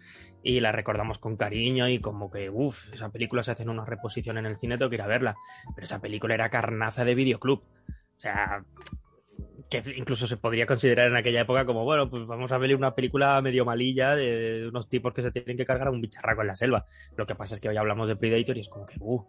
y 0.43 0.61
la 0.61 0.71
recordamos 0.71 1.19
con 1.19 1.35
cariño 1.35 1.89
y 1.89 1.99
como 1.99 2.31
que, 2.31 2.49
uff, 2.49 2.87
esa 2.93 3.09
película 3.09 3.43
se 3.43 3.51
hace 3.51 3.63
en 3.63 3.69
una 3.69 3.83
reposición 3.83 4.37
en 4.37 4.45
el 4.45 4.57
cine, 4.57 4.77
tengo 4.77 4.89
que 4.89 4.95
ir 4.95 5.01
a 5.01 5.07
verla. 5.07 5.35
Pero 5.75 5.83
esa 5.83 5.99
película 5.99 6.35
era 6.35 6.49
carnaza 6.49 7.03
de 7.03 7.15
videoclub. 7.15 7.59
O 7.59 8.19
sea, 8.21 8.63
que 9.69 9.83
incluso 9.97 10.25
se 10.25 10.37
podría 10.37 10.65
considerar 10.65 11.07
en 11.07 11.17
aquella 11.17 11.41
época 11.41 11.65
como, 11.65 11.83
bueno, 11.83 12.09
pues 12.09 12.25
vamos 12.25 12.51
a 12.51 12.57
verle 12.57 12.75
una 12.75 12.95
película 12.95 13.41
medio 13.41 13.65
malilla 13.65 14.15
de 14.15 14.67
unos 14.69 14.87
tipos 14.87 15.13
que 15.13 15.21
se 15.21 15.31
tienen 15.31 15.57
que 15.57 15.65
cargar 15.65 15.87
a 15.87 15.91
un 15.91 15.99
bicharraco 16.01 16.41
en 16.41 16.47
la 16.47 16.55
selva. 16.55 16.85
Lo 17.17 17.25
que 17.25 17.35
pasa 17.35 17.55
es 17.55 17.61
que 17.61 17.67
hoy 17.67 17.77
hablamos 17.77 18.07
de 18.07 18.15
Predator 18.15 18.57
y 18.57 18.61
es 18.61 18.69
como 18.69 18.85
que, 18.85 18.95
uh, 18.99 19.25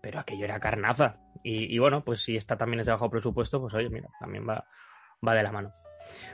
pero 0.00 0.20
aquello 0.20 0.44
era 0.44 0.60
carnaza. 0.60 1.18
Y, 1.42 1.74
y 1.74 1.78
bueno, 1.78 2.04
pues 2.04 2.22
si 2.22 2.36
esta 2.36 2.56
también 2.56 2.80
es 2.80 2.86
de 2.86 2.92
bajo 2.92 3.10
presupuesto, 3.10 3.60
pues 3.60 3.74
oye, 3.74 3.88
mira, 3.90 4.08
también 4.18 4.46
va, 4.48 4.64
va 5.26 5.34
de 5.34 5.42
la 5.42 5.52
mano. 5.52 5.72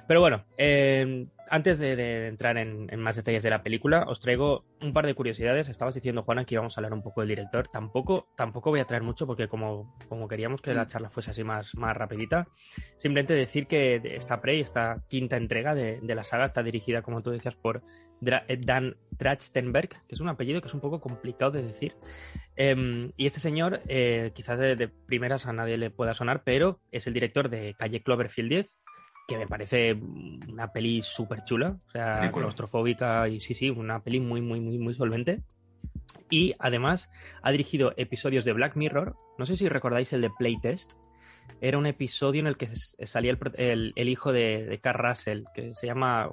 Pero 0.06 0.20
bueno, 0.20 0.44
eh, 0.58 1.26
antes 1.48 1.78
de, 1.78 1.96
de 1.96 2.28
entrar 2.28 2.56
en, 2.58 2.88
en, 2.90 3.00
más 3.00 3.16
detalles 3.16 3.42
de 3.42 3.50
la 3.50 3.62
película, 3.62 4.04
os 4.08 4.20
traigo 4.20 4.64
un 4.80 4.92
par 4.92 5.06
de 5.06 5.14
curiosidades. 5.14 5.68
Estabas 5.68 5.94
diciendo, 5.94 6.22
Juana, 6.22 6.44
que 6.44 6.54
íbamos 6.54 6.76
a 6.76 6.80
hablar 6.80 6.92
un 6.92 7.02
poco 7.02 7.20
del 7.20 7.28
director. 7.28 7.68
Tampoco, 7.68 8.28
tampoco 8.36 8.70
voy 8.70 8.80
a 8.80 8.84
traer 8.84 9.02
mucho 9.02 9.26
porque 9.26 9.48
como, 9.48 9.96
como 10.08 10.28
queríamos 10.28 10.60
que 10.60 10.74
la 10.74 10.84
mm. 10.84 10.88
charla 10.88 11.10
fuese 11.10 11.30
así 11.30 11.44
más, 11.44 11.74
más 11.76 11.96
rapidita, 11.96 12.48
simplemente 12.96 13.34
decir 13.34 13.66
que 13.66 14.00
esta 14.04 14.40
Prey, 14.40 14.60
esta 14.60 15.02
quinta 15.08 15.36
entrega 15.36 15.74
de, 15.74 16.00
de 16.00 16.14
la 16.14 16.24
saga, 16.24 16.44
está 16.44 16.62
dirigida, 16.62 17.02
como 17.02 17.22
tú 17.22 17.30
decías, 17.30 17.54
por 17.54 17.82
eh, 18.22 18.58
Dan 18.60 18.96
Trachtenberg, 19.18 19.88
que 19.88 20.14
es 20.14 20.20
un 20.20 20.28
apellido 20.28 20.60
que 20.60 20.68
es 20.68 20.74
un 20.74 20.80
poco 20.80 21.00
complicado 21.00 21.52
de 21.52 21.62
decir. 21.62 21.94
Eh, 22.56 23.12
y 23.16 23.26
este 23.26 23.40
señor, 23.40 23.82
eh, 23.88 24.32
quizás 24.34 24.58
de, 24.58 24.74
de 24.74 24.88
primeras 24.88 25.46
a 25.46 25.52
nadie 25.52 25.76
le 25.76 25.90
pueda 25.90 26.14
sonar, 26.14 26.42
pero 26.44 26.80
es 26.90 27.06
el 27.06 27.14
director 27.14 27.48
de 27.48 27.74
Calle 27.78 28.02
Cloverfield 28.02 28.48
10, 28.50 28.78
que 29.26 29.36
me 29.36 29.46
parece 29.46 29.94
una 29.94 30.72
peli 30.72 31.02
súper 31.02 31.42
chula, 31.44 31.76
o 31.86 31.90
sea, 31.90 32.30
claustrofóbica 32.32 33.28
y 33.28 33.40
sí, 33.40 33.54
sí, 33.54 33.70
una 33.70 34.00
peli 34.02 34.20
muy, 34.20 34.40
muy, 34.40 34.60
muy, 34.60 34.78
muy 34.78 34.94
solvente. 34.94 35.42
Y 36.30 36.54
además 36.58 37.10
ha 37.42 37.50
dirigido 37.50 37.92
episodios 37.96 38.44
de 38.44 38.52
Black 38.52 38.76
Mirror, 38.76 39.16
no 39.38 39.46
sé 39.46 39.56
si 39.56 39.68
recordáis 39.68 40.12
el 40.12 40.20
de 40.20 40.30
Playtest, 40.30 40.94
era 41.60 41.78
un 41.78 41.86
episodio 41.86 42.40
en 42.40 42.46
el 42.46 42.56
que 42.56 42.68
salía 42.68 43.30
el, 43.30 43.38
el, 43.54 43.92
el 43.96 44.08
hijo 44.08 44.32
de, 44.32 44.64
de 44.64 44.78
Carl 44.78 44.98
Russell, 44.98 45.44
que 45.54 45.74
se 45.74 45.86
llama 45.86 46.28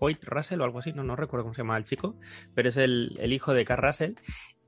Hoyt 0.00 0.22
Russell 0.24 0.60
o 0.60 0.64
algo 0.64 0.78
así, 0.78 0.92
no, 0.92 1.02
no 1.04 1.16
recuerdo 1.16 1.44
cómo 1.44 1.54
se 1.54 1.62
llama 1.62 1.76
el 1.76 1.84
chico, 1.84 2.16
pero 2.54 2.68
es 2.68 2.76
el, 2.76 3.16
el 3.18 3.32
hijo 3.32 3.54
de 3.54 3.64
Carl 3.64 3.82
Russell 3.82 4.14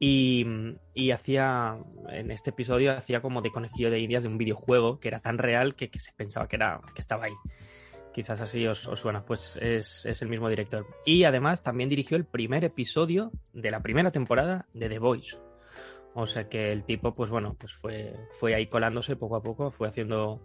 y, 0.00 1.10
hacía, 1.10 1.76
en 2.08 2.30
este 2.30 2.50
episodio, 2.50 2.96
hacía 2.96 3.20
como 3.20 3.42
de 3.42 3.50
conejillo 3.50 3.90
de 3.90 3.98
indias 3.98 4.22
de 4.22 4.28
un 4.28 4.38
videojuego 4.38 5.00
que 5.00 5.08
era 5.08 5.18
tan 5.18 5.38
real 5.38 5.74
que, 5.74 5.90
se 5.98 6.12
pensaba 6.12 6.46
que, 6.48 6.56
era, 6.56 6.80
que 6.94 7.00
estaba 7.00 7.24
ahí. 7.24 7.34
Quizás 8.14 8.40
así 8.40 8.66
os, 8.66 8.80
suena, 8.80 9.24
pues 9.24 9.58
es, 9.60 10.06
es, 10.06 10.22
el 10.22 10.28
mismo 10.28 10.48
director. 10.48 10.86
Y 11.04 11.24
además 11.24 11.62
también 11.62 11.88
dirigió 11.88 12.16
el 12.16 12.24
primer 12.24 12.64
episodio 12.64 13.32
de 13.52 13.70
la 13.70 13.80
primera 13.80 14.10
temporada 14.10 14.66
de 14.72 14.88
The 14.88 14.98
Voice. 14.98 15.36
O 16.14 16.26
sea 16.26 16.48
que 16.48 16.72
el 16.72 16.84
tipo, 16.84 17.14
pues 17.14 17.30
bueno, 17.30 17.56
pues 17.58 17.74
fue, 17.74 18.14
fue 18.38 18.54
ahí 18.54 18.66
colándose 18.66 19.14
poco 19.14 19.36
a 19.36 19.42
poco, 19.42 19.70
fue 19.70 19.88
haciendo 19.88 20.40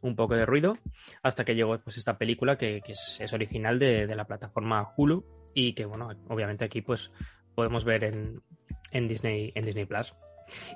un 0.00 0.16
poco 0.16 0.34
de 0.34 0.46
ruido, 0.46 0.78
hasta 1.22 1.44
que 1.44 1.54
llegó 1.54 1.78
pues 1.80 1.98
esta 1.98 2.16
película 2.18 2.56
que, 2.56 2.80
que 2.84 2.92
es, 2.92 3.18
es, 3.20 3.32
original 3.32 3.78
de, 3.78 4.06
de 4.06 4.16
la 4.16 4.26
plataforma 4.26 4.92
Hulu 4.96 5.24
y 5.54 5.74
que 5.74 5.84
bueno, 5.84 6.08
obviamente 6.28 6.64
aquí 6.64 6.82
pues 6.82 7.10
podemos 7.54 7.84
ver 7.84 8.04
en, 8.04 8.40
en 8.90 9.08
Disney, 9.08 9.52
en 9.54 9.64
Disney 9.64 9.84
Plus. 9.84 10.14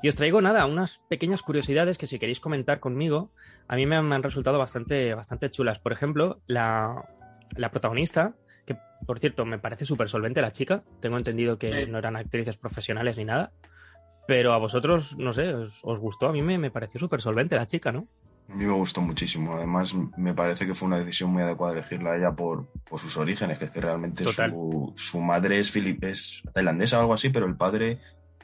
Y 0.03 0.09
os 0.09 0.15
traigo 0.15 0.41
nada, 0.41 0.67
unas 0.67 1.01
pequeñas 1.09 1.43
curiosidades 1.43 1.99
que 1.99 2.07
si 2.07 2.19
queréis 2.19 2.41
comentar 2.41 2.81
conmigo, 2.81 3.31
a 3.69 3.77
mí 3.77 3.87
me 3.87 3.97
han, 3.97 4.07
me 4.07 4.15
han 4.15 4.23
resultado 4.23 4.59
bastante, 4.59 5.15
bastante 5.15 5.51
chulas. 5.51 5.79
Por 5.79 5.93
ejemplo, 5.93 6.41
la, 6.47 7.09
la 7.57 7.71
protagonista, 7.71 8.35
que 8.67 8.77
por 9.07 9.19
cierto 9.19 9.45
me 9.45 9.59
parece 9.59 9.87
súper 9.87 10.09
solvente 10.09 10.43
la 10.43 10.53
chica, 10.53 10.85
tengo 11.01 11.17
entendido 11.17 11.59
que 11.59 11.87
no 11.87 11.99
eran 11.99 12.17
actrices 12.17 12.57
profesionales 12.59 13.17
ni 13.17 13.25
nada, 13.25 13.53
pero 14.27 14.53
a 14.53 14.59
vosotros, 14.59 15.17
no 15.17 15.33
sé, 15.33 15.55
os, 15.55 15.81
os 15.83 15.99
gustó, 15.99 16.29
a 16.29 16.33
mí 16.33 16.43
me, 16.43 16.59
me 16.59 16.71
pareció 16.71 17.01
súper 17.01 17.23
solvente 17.23 17.57
la 17.57 17.67
chica, 17.67 17.93
¿no? 17.93 18.07
A 18.53 18.55
mí 18.55 18.67
me 18.67 18.73
gustó 18.75 19.01
muchísimo. 19.01 19.55
Además, 19.55 19.95
me 20.19 20.35
parece 20.35 20.67
que 20.67 20.75
fue 20.75 20.87
una 20.87 20.99
decisión 20.99 21.33
muy 21.33 21.43
adecuada 21.43 21.73
elegirla 21.73 22.13
a 22.13 22.17
ella 22.19 22.33
por, 22.33 22.67
por 22.83 23.01
sus 23.01 23.17
orígenes, 23.17 23.59
que 23.59 23.65
es 23.65 23.71
que 23.71 23.81
realmente 23.81 24.27
su, 24.27 24.93
su, 24.95 25.21
madre 25.21 25.59
es, 25.59 25.75
es 25.75 26.43
tailandesa 26.53 26.99
o 26.99 27.01
algo 27.01 27.15
así, 27.15 27.31
pero 27.31 27.47
el 27.47 27.57
padre 27.57 27.99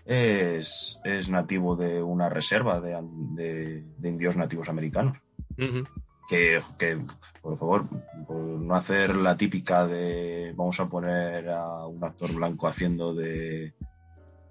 es, 0.06 0.98
es 1.04 1.28
nativo 1.28 1.76
de 1.76 2.02
una 2.02 2.30
reserva 2.30 2.80
de, 2.80 2.98
de, 3.34 3.84
de 3.98 4.08
indios 4.08 4.34
nativos 4.34 4.70
americanos. 4.70 5.18
Uh 5.58 5.62
-huh. 5.62 5.88
que, 6.26 6.58
que, 6.78 6.98
por 7.42 7.58
favor, 7.58 7.86
por 8.26 8.38
no 8.38 8.74
hacer 8.74 9.14
la 9.14 9.36
típica 9.36 9.86
de 9.86 10.54
vamos 10.56 10.80
a 10.80 10.88
poner 10.88 11.50
a 11.50 11.86
un 11.86 12.02
actor 12.02 12.32
blanco 12.32 12.66
haciendo 12.66 13.14
de, 13.14 13.74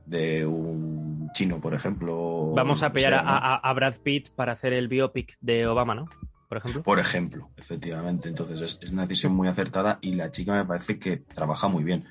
de 0.05 0.45
un 0.45 1.16
chino, 1.31 1.59
por 1.59 1.73
ejemplo. 1.73 2.51
Vamos 2.55 2.83
a 2.83 2.91
pillar 2.91 3.23
¿no? 3.23 3.29
a, 3.29 3.55
a, 3.55 3.73
Brad 3.73 3.95
Pitt 4.03 4.29
para 4.29 4.53
hacer 4.53 4.73
el 4.73 4.87
biopic 4.87 5.37
de 5.41 5.67
Obama, 5.67 5.95
¿no? 5.95 6.09
Por 6.47 6.57
ejemplo. 6.57 6.83
Por 6.83 6.99
ejemplo, 6.99 7.49
efectivamente. 7.57 8.29
Entonces 8.29 8.61
es, 8.61 8.79
es 8.81 8.91
una 8.91 9.03
decisión 9.03 9.35
muy 9.35 9.47
acertada 9.47 9.99
y 10.01 10.15
la 10.15 10.31
chica 10.31 10.53
me 10.53 10.65
parece 10.65 10.97
que 10.97 11.17
trabaja 11.17 11.67
muy 11.67 11.83
bien. 11.83 12.05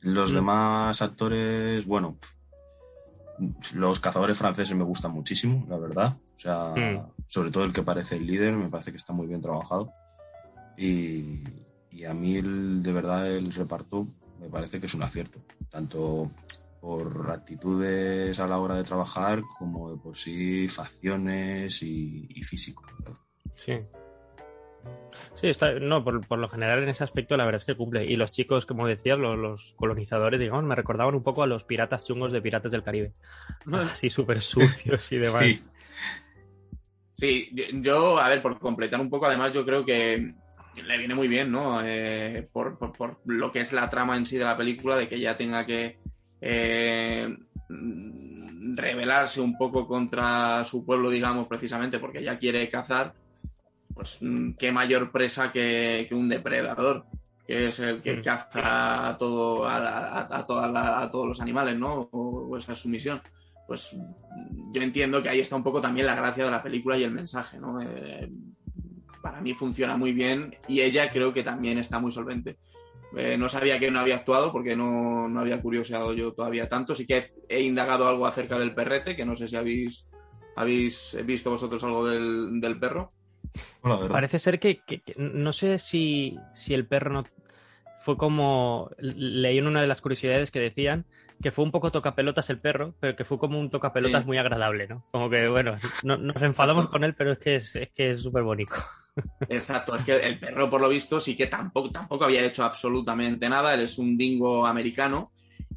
Los 0.00 0.32
mm. 0.32 0.34
demás 0.34 1.02
actores, 1.02 1.86
bueno, 1.86 2.16
los 3.74 4.00
cazadores 4.00 4.38
franceses 4.38 4.76
me 4.76 4.84
gustan 4.84 5.12
muchísimo, 5.12 5.66
la 5.68 5.78
verdad. 5.78 6.16
O 6.36 6.40
sea, 6.40 6.74
mm. 6.76 7.12
sobre 7.26 7.50
todo 7.50 7.64
el 7.64 7.72
que 7.72 7.82
parece 7.82 8.16
el 8.16 8.26
líder, 8.26 8.54
me 8.54 8.68
parece 8.68 8.90
que 8.90 8.96
está 8.96 9.12
muy 9.12 9.26
bien 9.26 9.40
trabajado. 9.40 9.92
Y, 10.76 11.44
y 11.90 12.04
a 12.04 12.14
mí, 12.14 12.36
el, 12.36 12.82
de 12.82 12.92
verdad, 12.92 13.30
el 13.30 13.52
reparto 13.52 14.08
me 14.40 14.48
parece 14.48 14.80
que 14.80 14.86
es 14.86 14.94
un 14.94 15.02
acierto. 15.02 15.40
Tanto 15.68 16.30
por 16.80 17.30
actitudes 17.30 18.40
a 18.40 18.46
la 18.46 18.58
hora 18.58 18.76
de 18.76 18.84
trabajar 18.84 19.42
como 19.58 19.92
de 19.92 19.98
por 19.98 20.16
sí 20.16 20.66
facciones 20.68 21.82
y, 21.82 22.26
y 22.30 22.42
físico. 22.42 22.84
Sí. 23.52 23.78
Sí, 25.34 25.48
está, 25.48 25.72
no, 25.74 26.02
por, 26.02 26.26
por, 26.26 26.38
lo 26.38 26.48
general 26.48 26.82
en 26.82 26.88
ese 26.88 27.04
aspecto 27.04 27.36
la 27.36 27.44
verdad 27.44 27.60
es 27.60 27.64
que 27.64 27.76
cumple. 27.76 28.04
Y 28.06 28.16
los 28.16 28.32
chicos, 28.32 28.66
como 28.66 28.86
decías, 28.86 29.18
los, 29.18 29.38
los 29.38 29.74
colonizadores, 29.76 30.40
digamos, 30.40 30.64
me 30.64 30.74
recordaban 30.74 31.14
un 31.14 31.22
poco 31.22 31.42
a 31.42 31.46
los 31.46 31.64
piratas 31.64 32.04
chungos 32.04 32.32
de 32.32 32.40
Piratas 32.40 32.72
del 32.72 32.82
Caribe. 32.82 33.12
Así 33.72 34.08
súper 34.08 34.40
sucios 34.40 35.12
y 35.12 35.16
demás. 35.18 35.44
Sí. 35.44 35.64
sí, 37.14 37.50
yo, 37.74 38.18
a 38.18 38.28
ver, 38.28 38.40
por 38.40 38.58
completar 38.58 39.00
un 39.00 39.10
poco, 39.10 39.26
además 39.26 39.52
yo 39.52 39.64
creo 39.64 39.84
que 39.84 40.34
le 40.86 40.98
viene 40.98 41.14
muy 41.14 41.28
bien, 41.28 41.50
¿no? 41.50 41.82
Eh, 41.84 42.48
por, 42.52 42.78
por, 42.78 42.92
por, 42.92 43.20
lo 43.24 43.50
que 43.52 43.60
es 43.60 43.72
la 43.72 43.90
trama 43.90 44.16
en 44.16 44.26
sí 44.26 44.38
de 44.38 44.44
la 44.44 44.56
película, 44.56 44.96
de 44.96 45.08
que 45.08 45.20
ya 45.20 45.36
tenga 45.36 45.66
que 45.66 45.98
eh, 46.40 47.36
rebelarse 47.68 49.40
un 49.40 49.56
poco 49.56 49.86
contra 49.86 50.64
su 50.64 50.84
pueblo, 50.84 51.10
digamos, 51.10 51.46
precisamente 51.46 51.98
porque 51.98 52.22
ya 52.22 52.38
quiere 52.38 52.68
cazar, 52.68 53.12
pues 53.94 54.18
qué 54.58 54.72
mayor 54.72 55.10
presa 55.10 55.52
que, 55.52 56.06
que 56.08 56.14
un 56.14 56.28
depredador, 56.28 57.04
que 57.46 57.68
es 57.68 57.78
el 57.80 58.00
que 58.00 58.22
caza 58.22 59.08
a, 59.08 59.16
todo, 59.16 59.66
a, 59.66 59.76
a, 59.76 60.38
a, 60.38 60.46
toda 60.46 60.68
la, 60.68 61.02
a 61.02 61.10
todos 61.10 61.28
los 61.28 61.40
animales, 61.40 61.78
¿no? 61.78 62.08
O, 62.12 62.48
o, 62.48 62.56
esa 62.56 62.72
es 62.72 62.78
su 62.78 62.88
misión. 62.88 63.20
Pues 63.66 63.90
yo 64.72 64.82
entiendo 64.82 65.22
que 65.22 65.28
ahí 65.28 65.40
está 65.40 65.56
un 65.56 65.62
poco 65.62 65.80
también 65.80 66.06
la 66.06 66.14
gracia 66.14 66.44
de 66.44 66.50
la 66.50 66.62
película 66.62 66.96
y 66.96 67.04
el 67.04 67.12
mensaje, 67.12 67.58
¿no? 67.58 67.80
Eh, 67.80 68.28
para 69.22 69.40
mí 69.40 69.54
funciona 69.54 69.96
muy 69.96 70.12
bien 70.12 70.50
y 70.66 70.80
ella 70.80 71.10
creo 71.10 71.32
que 71.32 71.42
también 71.42 71.78
está 71.78 71.98
muy 71.98 72.12
solvente. 72.12 72.56
Eh, 73.16 73.36
no 73.36 73.48
sabía 73.48 73.78
que 73.78 73.90
no 73.90 74.00
había 74.00 74.16
actuado 74.16 74.52
porque 74.52 74.76
no, 74.76 75.28
no, 75.28 75.40
había 75.40 75.60
curioseado 75.60 76.12
yo 76.12 76.32
todavía 76.32 76.68
tanto. 76.68 76.94
Sí 76.94 77.06
que 77.06 77.18
he, 77.18 77.26
he, 77.48 77.62
indagado 77.62 78.08
algo 78.08 78.26
acerca 78.26 78.58
del 78.58 78.74
perrete, 78.74 79.16
que 79.16 79.24
no 79.24 79.36
sé 79.36 79.48
si 79.48 79.56
habéis, 79.56 80.06
habéis 80.56 81.16
visto 81.24 81.50
vosotros 81.50 81.82
algo 81.82 82.06
del, 82.06 82.60
del 82.60 82.78
perro. 82.78 83.10
Bueno, 83.82 84.08
Parece 84.08 84.38
ser 84.38 84.60
que, 84.60 84.80
que, 84.86 85.00
que, 85.00 85.14
no 85.16 85.52
sé 85.52 85.78
si, 85.78 86.38
si 86.54 86.74
el 86.74 86.86
perro 86.86 87.12
no 87.12 87.24
fue 88.00 88.16
como 88.16 88.90
leí 88.98 89.58
en 89.58 89.66
una 89.66 89.80
de 89.82 89.86
las 89.86 90.00
curiosidades 90.00 90.50
que 90.50 90.60
decían 90.60 91.04
que 91.42 91.50
fue 91.50 91.64
un 91.64 91.70
poco 91.70 91.90
tocapelotas 91.90 92.50
el 92.50 92.58
perro, 92.58 92.94
pero 93.00 93.16
que 93.16 93.24
fue 93.24 93.38
como 93.38 93.58
un 93.58 93.70
tocapelotas 93.70 94.22
sí. 94.22 94.26
muy 94.26 94.38
agradable, 94.38 94.86
¿no? 94.86 95.04
Como 95.10 95.30
que, 95.30 95.48
bueno, 95.48 95.74
no, 96.04 96.18
nos 96.18 96.42
enfadamos 96.42 96.88
con 96.88 97.02
él, 97.02 97.14
pero 97.14 97.32
es 97.32 97.38
que 97.38 97.56
es, 97.56 97.76
es 97.76 97.90
que 97.92 98.10
es 98.10 98.22
súper 98.22 98.42
bonito. 98.42 98.74
Exacto, 99.48 99.96
es 99.96 100.04
que 100.04 100.16
el 100.16 100.38
perro, 100.38 100.70
por 100.70 100.80
lo 100.80 100.88
visto, 100.88 101.20
sí 101.20 101.36
que 101.36 101.46
tampoco, 101.46 101.90
tampoco 101.90 102.24
había 102.24 102.44
hecho 102.44 102.64
absolutamente 102.64 103.48
nada. 103.48 103.74
Él 103.74 103.80
es 103.80 103.98
un 103.98 104.16
dingo 104.16 104.66
americano. 104.66 105.32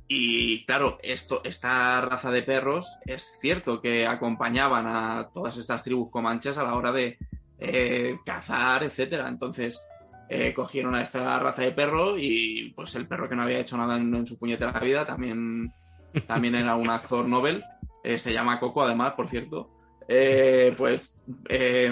Y 0.07 0.65
claro, 0.65 0.99
esto, 1.01 1.41
esta 1.43 2.01
raza 2.01 2.29
de 2.29 2.43
perros 2.43 2.97
es 3.05 3.37
cierto 3.39 3.81
que 3.81 4.05
acompañaban 4.05 4.85
a 4.87 5.29
todas 5.33 5.57
estas 5.57 5.83
tribus 5.83 6.11
comanches 6.11 6.57
a 6.57 6.63
la 6.63 6.75
hora 6.75 6.91
de 6.91 7.17
eh, 7.57 8.17
cazar, 8.25 8.83
etcétera. 8.83 9.27
Entonces, 9.27 9.81
eh, 10.29 10.53
cogieron 10.53 10.95
a 10.95 11.01
esta 11.01 11.39
raza 11.39 11.61
de 11.61 11.71
perro 11.71 12.17
y 12.17 12.73
pues 12.75 12.95
el 12.95 13.07
perro 13.07 13.29
que 13.29 13.35
no 13.35 13.43
había 13.43 13.59
hecho 13.59 13.77
nada 13.77 13.97
en, 13.97 14.13
en 14.13 14.25
su 14.25 14.37
puñetera 14.37 14.79
vida 14.79 15.05
también, 15.05 15.71
también 16.27 16.55
era 16.55 16.75
un 16.75 16.89
actor 16.89 17.27
Nobel. 17.27 17.63
Eh, 18.03 18.17
se 18.19 18.33
llama 18.33 18.59
Coco, 18.59 18.83
además, 18.83 19.13
por 19.13 19.29
cierto. 19.29 19.69
Eh, 20.07 20.73
pues, 20.77 21.15
eh, 21.49 21.91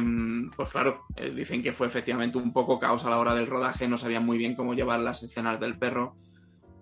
pues 0.55 0.69
claro, 0.69 1.05
eh, 1.15 1.31
dicen 1.31 1.63
que 1.63 1.73
fue 1.73 1.87
efectivamente 1.87 2.37
un 2.37 2.51
poco 2.51 2.79
caos 2.79 3.05
a 3.05 3.09
la 3.09 3.19
hora 3.19 3.33
del 3.33 3.47
rodaje, 3.47 3.87
no 3.87 3.97
sabían 3.97 4.25
muy 4.25 4.37
bien 4.37 4.55
cómo 4.55 4.73
llevar 4.73 4.99
las 4.99 5.23
escenas 5.23 5.59
del 5.59 5.77
perro. 5.77 6.15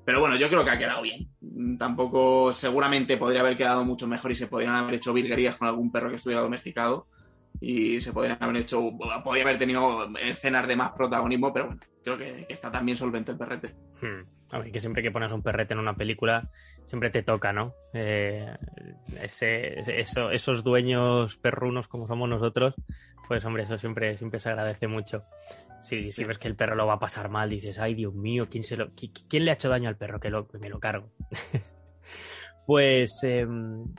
Pero 0.05 0.21
bueno, 0.21 0.37
yo 0.37 0.49
creo 0.49 0.63
que 0.63 0.71
ha 0.71 0.77
quedado 0.77 1.03
bien. 1.03 1.29
Tampoco, 1.77 2.51
seguramente 2.53 3.17
podría 3.17 3.41
haber 3.41 3.57
quedado 3.57 3.85
mucho 3.85 4.07
mejor 4.07 4.31
y 4.31 4.35
se 4.35 4.47
podrían 4.47 4.75
haber 4.75 4.95
hecho 4.95 5.13
virguerías 5.13 5.55
con 5.55 5.67
algún 5.67 5.91
perro 5.91 6.09
que 6.09 6.15
estuviera 6.15 6.41
domesticado 6.41 7.07
y 7.61 8.01
se 8.01 8.11
podrían 8.11 8.41
haber 8.41 8.57
hecho, 8.57 8.81
podría 9.23 9.43
haber 9.43 9.59
tenido 9.59 10.09
escenas 10.17 10.67
de 10.67 10.75
más 10.75 10.91
protagonismo, 10.91 11.53
pero 11.53 11.67
bueno, 11.67 11.81
creo 12.03 12.17
que, 12.17 12.45
que 12.47 12.53
está 12.53 12.71
también 12.71 12.97
solvente 12.97 13.31
el 13.31 13.37
perrete. 13.37 13.75
Hmm. 14.01 14.38
A 14.51 14.59
ver, 14.59 14.71
que 14.71 14.79
siempre 14.79 15.03
que 15.03 15.11
pones 15.11 15.31
un 15.31 15.43
perrete 15.43 15.73
en 15.73 15.79
una 15.79 15.95
película, 15.95 16.49
siempre 16.85 17.11
te 17.11 17.21
toca, 17.21 17.53
¿no? 17.53 17.73
Eh, 17.93 18.51
ese, 19.21 19.79
eso, 19.99 20.31
esos 20.31 20.63
dueños 20.63 21.37
perrunos 21.37 21.87
como 21.87 22.07
somos 22.07 22.27
nosotros, 22.27 22.73
pues 23.27 23.45
hombre, 23.45 23.63
eso 23.63 23.77
siempre, 23.77 24.17
siempre 24.17 24.39
se 24.39 24.49
agradece 24.49 24.87
mucho. 24.87 25.23
Si, 25.81 26.11
si 26.11 26.23
ves 26.23 26.37
que 26.37 26.47
el 26.47 26.55
perro 26.55 26.75
lo 26.75 26.87
va 26.87 26.95
a 26.95 26.99
pasar 26.99 27.29
mal, 27.29 27.49
dices, 27.49 27.79
ay 27.79 27.93
Dios 27.93 28.13
mío, 28.13 28.47
¿quién, 28.49 28.63
se 28.63 28.75
lo, 28.75 28.89
¿quién 28.95 29.45
le 29.45 29.51
ha 29.51 29.53
hecho 29.53 29.69
daño 29.69 29.87
al 29.87 29.97
perro? 29.97 30.19
Que, 30.19 30.29
lo, 30.29 30.47
que 30.47 30.57
me 30.57 30.69
lo 30.69 30.79
cargo. 30.79 31.09
pues 32.69 33.23
eh, 33.23 33.47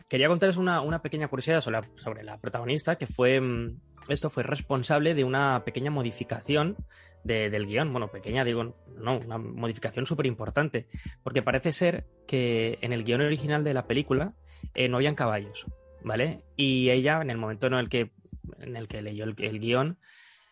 quería 0.08 0.28
contarles 0.28 0.56
una, 0.56 1.02
pequeña 1.02 1.26
curiosidad 1.26 1.60
sobre 1.60 2.22
la, 2.22 2.38
protagonista, 2.38 2.94
que 2.94 3.08
fue, 3.08 3.40
mm, 3.40 3.80
esto 4.08 4.30
fue 4.30 4.44
responsable 4.44 5.12
de 5.14 5.24
una 5.24 5.64
pequeña 5.64 5.90
modificación 5.90 6.76
de, 7.24 7.50
del 7.50 7.66
guion. 7.66 7.90
Bueno, 7.90 8.12
pequeña, 8.12 8.44
digo, 8.44 8.76
no, 8.94 9.18
una 9.18 9.38
modificación 9.38 10.06
súper 10.06 10.26
importante. 10.26 10.86
Porque 11.24 11.42
parece 11.42 11.72
ser 11.72 12.06
que 12.28 12.78
en 12.80 12.92
el 12.92 13.02
guion 13.02 13.22
original 13.22 13.64
de 13.64 13.74
la 13.74 13.88
película 13.88 14.34
eh, 14.74 14.88
no 14.88 14.98
habían 14.98 15.16
caballos, 15.16 15.66
¿vale? 16.04 16.44
Y 16.54 16.90
ella, 16.90 17.22
en 17.22 17.30
el 17.30 17.38
momento 17.38 17.66
en 17.66 17.74
el 17.74 17.88
que, 17.88 18.12
en 18.60 18.76
el 18.76 18.86
que 18.86 19.02
leyó 19.02 19.24
el, 19.24 19.34
el 19.38 19.58
guion, 19.58 19.98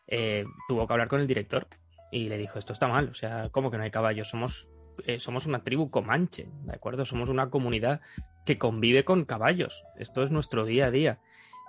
eh, 0.09 0.45
tuvo 0.67 0.89
que 0.89 0.93
hablar 0.93 1.07
con 1.07 1.21
el 1.21 1.29
director 1.29 1.69
y 2.11 2.29
le 2.29 2.37
dijo, 2.37 2.59
esto 2.59 2.73
está 2.73 2.89
mal, 2.89 3.11
o 3.11 3.15
sea, 3.15 3.49
¿cómo 3.53 3.71
que 3.71 3.77
no 3.77 3.85
hay 3.85 3.93
caballos? 3.93 4.29
Somos, 4.29 4.67
eh, 5.07 5.19
somos 5.19 5.47
una 5.47 5.65
tribu 5.65 5.91
comanche, 5.91 6.49
¿de 6.65 6.75
acuerdo? 6.75 7.05
Somos 7.05 7.29
una 7.29 7.51
comunidad 7.51 8.01
que 8.45 8.59
convive 8.59 9.05
con 9.05 9.25
caballos. 9.25 9.85
Esto 9.99 10.23
es 10.23 10.31
nuestro 10.31 10.65
día 10.65 10.87
a 10.87 10.91
día. 10.91 11.19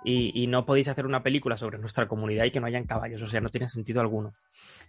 Y, 0.02 0.46
no 0.46 0.64
podéis 0.64 0.88
hacer 0.88 1.04
una 1.04 1.22
película 1.22 1.58
sobre 1.58 1.76
nuestra 1.76 2.08
comunidad 2.08 2.46
y 2.46 2.50
que 2.50 2.58
no 2.58 2.66
hayan 2.66 2.86
caballos, 2.86 3.20
o 3.20 3.26
sea, 3.26 3.42
no 3.42 3.50
tiene 3.50 3.68
sentido 3.68 4.00
alguno. 4.00 4.32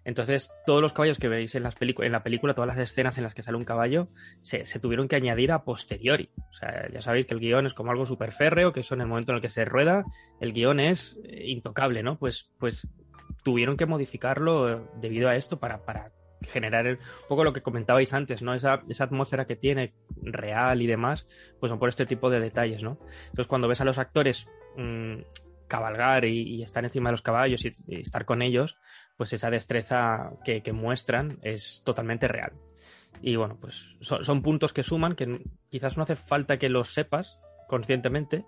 Entonces, 0.06 0.50
todos 0.66 0.82
los 0.82 0.94
caballos 0.94 1.18
que 1.18 1.28
veis 1.28 1.54
en, 1.54 1.64
las 1.64 1.76
la 1.82 2.24
película, 2.24 2.54
todas 2.54 2.70
las 2.70 2.78
escenas 2.78 3.18
en 3.18 3.26
las 3.26 3.34
que 3.34 3.42
sale 3.42 3.58
un 3.58 3.66
caballo, 3.66 4.08
se, 4.42 4.64
tuvieron 4.80 5.10
que 5.10 5.18
añadir 5.18 5.52
a 5.52 5.66
posteriori. 5.66 6.30
O 6.38 6.54
sea, 6.54 6.90
ya 6.94 7.02
sabéis 7.02 7.26
que 7.26 7.34
el 7.34 7.42
guion 7.42 7.66
es 7.66 7.74
como 7.74 7.92
algo 7.92 8.06
súper 8.06 8.32
férreo, 8.32 8.72
que 8.72 8.80
eso 8.80 8.96
en 8.96 9.02
el 9.02 9.08
momento 9.08 9.34
en 9.34 9.36
el 9.36 9.42
que 9.42 9.50
se 9.50 9.66
rueda, 9.66 10.06
el 10.40 10.54
guion 10.54 10.80
es 10.80 11.20
eh, 11.26 11.44
intocable, 11.48 12.04
¿no? 12.04 12.18
Pues, 12.18 12.50
pues 12.58 12.90
tuvieron 13.44 13.76
que 13.76 13.86
modificarlo 13.86 14.88
debido 15.02 15.28
a 15.28 15.36
esto 15.36 15.60
para, 15.60 15.84
para 15.84 16.12
generar 16.44 16.88
un 16.88 16.98
poco 17.28 17.44
lo 17.44 17.54
que 17.54 17.62
comentabais 17.62 18.14
antes, 18.14 18.42
¿no? 18.42 18.54
Esa, 18.54 18.82
esa, 18.90 19.04
atmósfera 19.06 19.46
que 19.46 19.56
tiene 19.56 19.94
real 20.22 20.82
y 20.82 20.88
demás, 20.88 21.28
pues 21.60 21.70
son 21.70 21.80
por 21.80 21.90
este 21.90 22.06
tipo 22.06 22.30
de 22.30 22.40
detalles, 22.40 22.84
¿no? 22.84 22.98
Entonces, 23.26 23.48
cuando 23.48 23.68
ves 23.68 23.82
a 23.82 23.86
los 23.86 23.98
actores 23.98 24.48
mmm, 24.76 25.20
cabalgar 25.72 26.26
y, 26.26 26.62
estar 26.62 26.84
encima 26.84 27.10
de 27.10 27.14
los 27.14 27.22
caballos 27.22 27.64
y, 27.64 27.74
estar 27.88 28.26
con 28.26 28.42
ellos, 28.42 28.78
pues 29.16 29.32
esa 29.32 29.50
destreza 29.50 30.34
que, 30.44 30.74
muestran 30.74 31.40
es 31.44 31.82
totalmente 31.86 32.28
real. 32.28 32.52
Y 33.22 33.38
bueno, 33.38 33.58
pues 33.60 33.96
son, 34.02 34.42
puntos 34.42 34.74
que 34.74 34.84
suman, 34.84 35.16
que 35.16 35.42
quizás 35.70 35.96
no 35.96 36.04
hace 36.04 36.18
falta 36.18 36.58
que 36.58 36.68
los 36.68 36.94
sepas 36.94 37.38
conscientemente, 37.70 38.44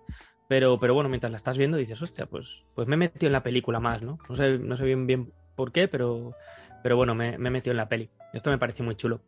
pero, 0.50 0.78
pero 0.80 0.94
bueno, 0.94 1.10
mientras 1.10 1.32
la 1.32 1.38
estás 1.38 1.58
viendo 1.58 1.78
dices, 1.78 2.02
hostia, 2.02 2.26
pues, 2.26 2.66
pues 2.76 2.90
me 2.90 2.96
he 2.96 2.98
metido 2.98 3.28
en 3.28 3.34
la 3.34 3.44
película 3.44 3.80
más, 3.80 4.04
¿no? 4.04 4.18
No 4.28 4.36
sé, 4.36 4.58
no 4.58 4.76
sé 4.76 4.84
bien 4.84 5.32
por 5.56 5.72
qué, 5.72 5.88
pero, 5.88 6.36
pero 6.84 6.98
bueno, 6.98 7.16
me, 7.16 7.38
me 7.38 7.50
he 7.50 7.52
metido 7.52 7.72
en 7.72 7.78
la 7.78 7.90
peli. 7.90 8.10
Esto 8.34 8.52
me 8.52 8.58
pareció 8.58 8.86
muy 8.86 8.96
chulo. 8.96 9.22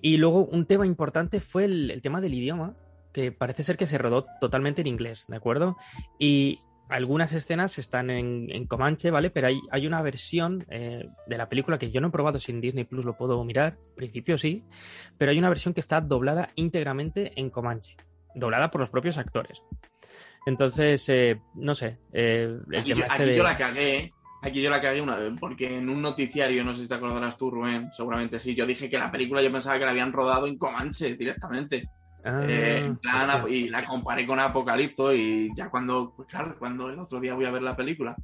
Y 0.00 0.18
luego 0.18 0.44
un 0.44 0.66
tema 0.66 0.86
importante 0.86 1.40
fue 1.40 1.64
el, 1.64 1.90
el, 1.90 2.02
tema 2.02 2.20
del 2.20 2.34
idioma, 2.34 2.74
que 3.12 3.32
parece 3.32 3.62
ser 3.62 3.76
que 3.76 3.86
se 3.86 3.98
rodó 3.98 4.26
totalmente 4.40 4.82
en 4.82 4.86
inglés, 4.86 5.26
¿de 5.28 5.36
acuerdo? 5.36 5.76
Y 6.18 6.60
algunas 6.88 7.32
escenas 7.32 7.78
están 7.78 8.10
en, 8.10 8.50
en 8.50 8.66
Comanche, 8.66 9.10
¿vale? 9.10 9.30
Pero 9.30 9.46
hay, 9.48 9.60
hay 9.70 9.86
una 9.86 10.02
versión 10.02 10.64
eh, 10.68 11.08
de 11.26 11.38
la 11.38 11.48
película 11.48 11.78
que 11.78 11.90
yo 11.90 12.00
no 12.00 12.08
he 12.08 12.10
probado 12.10 12.38
sin 12.38 12.60
Disney 12.60 12.84
Plus, 12.84 13.04
lo 13.04 13.16
puedo 13.16 13.42
mirar, 13.44 13.78
en 13.90 13.94
principio 13.94 14.36
sí, 14.36 14.62
pero 15.16 15.30
hay 15.30 15.38
una 15.38 15.48
versión 15.48 15.72
que 15.72 15.80
está 15.80 16.00
doblada 16.00 16.50
íntegramente 16.54 17.32
en 17.36 17.50
Comanche, 17.50 17.96
doblada 18.34 18.70
por 18.70 18.80
los 18.80 18.90
propios 18.90 19.16
actores. 19.16 19.62
Entonces, 20.44 21.08
eh, 21.08 21.40
no 21.54 21.74
sé. 21.74 21.98
Eh, 22.12 22.58
el 22.70 22.78
aquí, 22.78 22.88
tema 22.88 23.00
yo, 23.00 23.06
este 23.06 23.22
aquí 23.22 23.30
de... 23.30 23.36
yo 23.36 23.42
la 23.42 23.56
cagué. 23.56 24.12
Aquí 24.42 24.60
yo 24.60 24.70
la 24.70 24.80
cagué 24.80 25.00
una 25.00 25.16
vez, 25.16 25.32
porque 25.38 25.78
en 25.78 25.88
un 25.88 26.02
noticiario, 26.02 26.64
no 26.64 26.74
sé 26.74 26.82
si 26.82 26.88
te 26.88 26.94
acordarás 26.94 27.36
tú, 27.36 27.48
Rubén, 27.48 27.90
seguramente 27.92 28.40
sí, 28.40 28.56
yo 28.56 28.66
dije 28.66 28.90
que 28.90 28.98
la 28.98 29.10
película 29.10 29.40
yo 29.40 29.52
pensaba 29.52 29.78
que 29.78 29.84
la 29.84 29.92
habían 29.92 30.12
rodado 30.12 30.48
en 30.48 30.58
Comanche 30.58 31.14
directamente. 31.14 31.88
Ah, 32.24 32.44
eh, 32.48 32.78
en 32.78 32.96
plan, 32.96 33.44
y 33.48 33.68
la 33.68 33.84
comparé 33.84 34.26
con 34.26 34.40
Apocalipto 34.40 35.12
y 35.12 35.50
ya 35.56 35.70
cuando, 35.70 36.12
pues 36.16 36.28
claro, 36.28 36.56
cuando 36.58 36.88
el 36.88 36.98
otro 36.98 37.20
día 37.20 37.34
voy 37.34 37.44
a 37.44 37.50
ver 37.50 37.62
la 37.62 37.76
película 37.76 38.16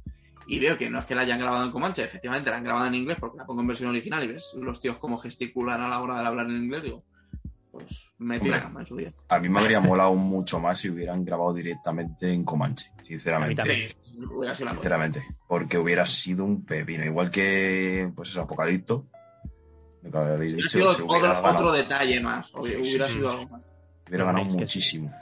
y 0.47 0.59
veo 0.59 0.77
que 0.77 0.89
no 0.89 0.99
es 0.99 1.05
que 1.05 1.15
la 1.15 1.21
hayan 1.21 1.39
grabado 1.39 1.65
en 1.65 1.71
Comanche, 1.71 2.03
efectivamente 2.03 2.49
la 2.49 2.57
han 2.57 2.63
grabado 2.63 2.87
en 2.87 2.95
inglés 2.95 3.17
porque 3.19 3.37
la 3.37 3.45
pongo 3.45 3.61
en 3.61 3.67
versión 3.67 3.89
original 3.89 4.23
y 4.23 4.27
ves 4.27 4.53
los 4.59 4.81
tíos 4.81 4.97
como 4.97 5.17
gesticulan 5.19 5.79
a 5.81 5.87
la 5.87 6.01
hora 6.01 6.19
de 6.19 6.27
hablar 6.27 6.49
en 6.49 6.63
inglés, 6.63 6.83
digo, 6.83 7.03
pues 7.71 8.09
me 8.17 8.39
tira 8.39 8.57
la 8.57 8.63
cama 8.63 8.79
en 8.81 8.85
su 8.85 8.97
día. 8.97 9.13
A 9.29 9.39
mí 9.39 9.47
me 9.47 9.59
habría 9.59 9.79
molado 9.79 10.15
mucho 10.15 10.59
más 10.59 10.79
si 10.79 10.89
hubieran 10.89 11.23
grabado 11.23 11.53
directamente 11.53 12.31
en 12.33 12.43
Comanche, 12.43 12.91
sinceramente. 13.03 13.63
Sí, 13.63 13.95
hubiera 14.27 14.55
sido 14.55 14.65
la 14.65 14.73
sinceramente, 14.73 15.25
porque 15.47 15.77
hubiera 15.77 16.05
sido 16.05 16.43
un 16.45 16.65
pepino, 16.65 17.05
igual 17.05 17.31
que 17.31 18.11
pues 18.15 18.29
eso, 18.29 18.41
Apocalipto. 18.41 19.05
Lo 20.03 20.11
que 20.11 20.17
habéis 20.17 20.55
dicho, 20.55 20.69
sido 20.69 20.93
si 20.93 21.01
otro, 21.05 21.41
otro, 21.43 21.71
detalle 21.71 22.19
más, 22.21 22.53
hubiera 22.55 22.83
sí, 22.83 23.03
sí, 23.03 23.03
sido 23.03 23.31
algo 23.31 23.49
más. 23.49 23.65
Hubiera 24.07 24.25
ganado 24.25 24.47
es 24.47 24.55
muchísimo. 24.55 25.13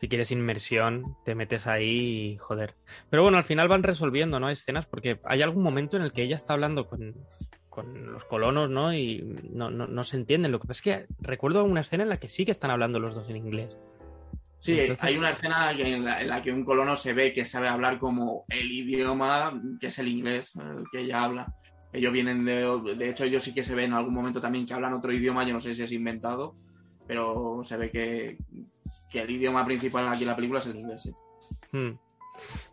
Si 0.00 0.08
quieres 0.08 0.32
inmersión, 0.32 1.16
te 1.24 1.34
metes 1.34 1.66
ahí 1.66 2.32
y 2.32 2.36
joder. 2.38 2.74
Pero 3.08 3.22
bueno, 3.22 3.38
al 3.38 3.44
final 3.44 3.68
van 3.68 3.84
resolviendo, 3.84 4.40
¿no? 4.40 4.50
Escenas, 4.50 4.86
porque 4.86 5.20
hay 5.24 5.42
algún 5.42 5.62
momento 5.62 5.96
en 5.96 6.02
el 6.02 6.10
que 6.10 6.22
ella 6.22 6.34
está 6.34 6.54
hablando 6.54 6.88
con, 6.88 7.14
con 7.68 8.12
los 8.12 8.24
colonos, 8.24 8.68
¿no? 8.68 8.92
Y 8.92 9.22
no, 9.50 9.70
no, 9.70 9.86
no, 9.86 10.04
se 10.04 10.16
entienden. 10.16 10.52
Lo 10.52 10.60
que 10.60 10.66
pasa 10.66 10.78
es 10.78 10.82
que 10.82 11.06
recuerdo 11.20 11.64
una 11.64 11.80
escena 11.80 12.02
en 12.02 12.08
la 12.08 12.18
que 12.18 12.28
sí 12.28 12.44
que 12.44 12.50
están 12.50 12.70
hablando 12.70 12.98
los 12.98 13.14
dos 13.14 13.30
en 13.30 13.36
inglés. 13.36 13.78
Sí, 14.62 14.78
Entonces... 14.78 15.04
hay 15.04 15.16
una 15.16 15.30
escena 15.30 15.72
en 15.72 16.04
la, 16.04 16.20
en 16.20 16.28
la, 16.28 16.40
que 16.40 16.52
un 16.52 16.64
colono 16.64 16.96
se 16.96 17.12
ve 17.12 17.32
que 17.32 17.44
sabe 17.44 17.66
hablar 17.66 17.98
como 17.98 18.44
el 18.48 18.70
idioma 18.70 19.60
que 19.80 19.88
es 19.88 19.98
el 19.98 20.06
inglés, 20.06 20.52
el 20.54 20.84
que 20.92 21.00
ella 21.00 21.24
habla. 21.24 21.52
Ellos 21.92 22.12
vienen 22.12 22.44
de. 22.44 22.94
De 22.96 23.10
hecho, 23.10 23.24
ellos 23.24 23.42
sí 23.42 23.52
que 23.52 23.64
se 23.64 23.74
ven 23.74 23.86
en 23.86 23.94
algún 23.94 24.14
momento 24.14 24.40
también 24.40 24.64
que 24.64 24.72
hablan 24.72 24.94
otro 24.94 25.12
idioma, 25.12 25.44
yo 25.44 25.52
no 25.52 25.60
sé 25.60 25.74
si 25.74 25.82
es 25.82 25.90
inventado, 25.90 26.54
pero 27.08 27.62
se 27.64 27.76
ve 27.76 27.90
que, 27.90 28.38
que 29.10 29.22
el 29.22 29.30
idioma 29.30 29.66
principal 29.66 30.06
aquí 30.06 30.22
en 30.22 30.28
la 30.28 30.36
película 30.36 30.60
es 30.60 30.66
el 30.66 30.76
inglés. 30.76 31.02
Sí. 31.02 31.12
Hmm. 31.72 31.98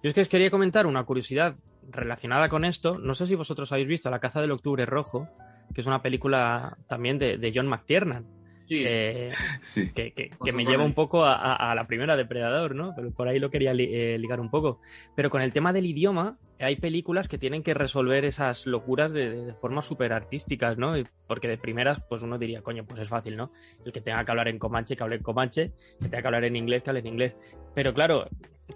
Yo 0.03 0.09
es 0.09 0.13
que 0.13 0.21
os 0.21 0.29
quería 0.29 0.51
comentar 0.51 0.85
una 0.85 1.03
curiosidad 1.05 1.55
relacionada 1.89 2.49
con 2.49 2.65
esto. 2.65 2.99
No 2.99 3.15
sé 3.15 3.25
si 3.25 3.33
vosotros 3.33 3.71
habéis 3.71 3.87
visto 3.87 4.11
La 4.11 4.19
caza 4.19 4.41
del 4.41 4.51
octubre 4.51 4.85
rojo, 4.85 5.27
que 5.73 5.81
es 5.81 5.87
una 5.87 6.03
película 6.03 6.77
también 6.87 7.17
de, 7.17 7.39
de 7.39 7.51
John 7.53 7.67
McTiernan. 7.67 8.38
Sí. 8.69 8.83
Eh, 8.85 9.31
sí. 9.61 9.91
Que, 9.91 10.13
que, 10.13 10.29
que 10.43 10.51
me 10.51 10.63
lleva 10.63 10.83
un 10.83 10.93
poco 10.93 11.25
a, 11.25 11.33
a, 11.33 11.71
a, 11.71 11.75
la 11.75 11.87
primera 11.87 12.15
Depredador, 12.15 12.75
¿no? 12.75 12.93
Pero 12.95 13.09
por 13.11 13.27
ahí 13.27 13.39
lo 13.39 13.49
quería 13.49 13.73
li, 13.73 13.89
eh, 13.91 14.19
ligar 14.19 14.39
un 14.39 14.51
poco. 14.51 14.79
Pero 15.15 15.31
con 15.31 15.41
el 15.41 15.51
tema 15.51 15.73
del 15.73 15.87
idioma, 15.87 16.37
hay 16.59 16.75
películas 16.75 17.27
que 17.27 17.39
tienen 17.39 17.63
que 17.63 17.73
resolver 17.73 18.25
esas 18.25 18.67
locuras 18.67 19.11
de, 19.11 19.31
de, 19.31 19.45
de 19.47 19.53
formas 19.55 19.87
súper 19.87 20.13
artísticas, 20.13 20.77
¿no? 20.77 20.93
Porque 21.27 21.47
de 21.47 21.57
primeras, 21.57 21.99
pues 22.07 22.21
uno 22.21 22.37
diría, 22.37 22.61
coño, 22.61 22.85
pues 22.85 23.01
es 23.01 23.09
fácil, 23.09 23.37
¿no? 23.37 23.51
El 23.83 23.91
que 23.91 24.01
tenga 24.01 24.23
que 24.23 24.31
hablar 24.31 24.47
en 24.47 24.59
comanche, 24.59 24.95
que 24.95 25.01
hable 25.01 25.15
en 25.15 25.23
comanche, 25.23 25.71
que 25.99 26.07
tenga 26.07 26.21
que 26.21 26.27
hablar 26.27 26.43
en 26.43 26.55
inglés, 26.55 26.83
que 26.83 26.91
hable 26.91 26.99
en 26.99 27.07
inglés. 27.07 27.35
Pero 27.73 27.95
claro, 27.95 28.27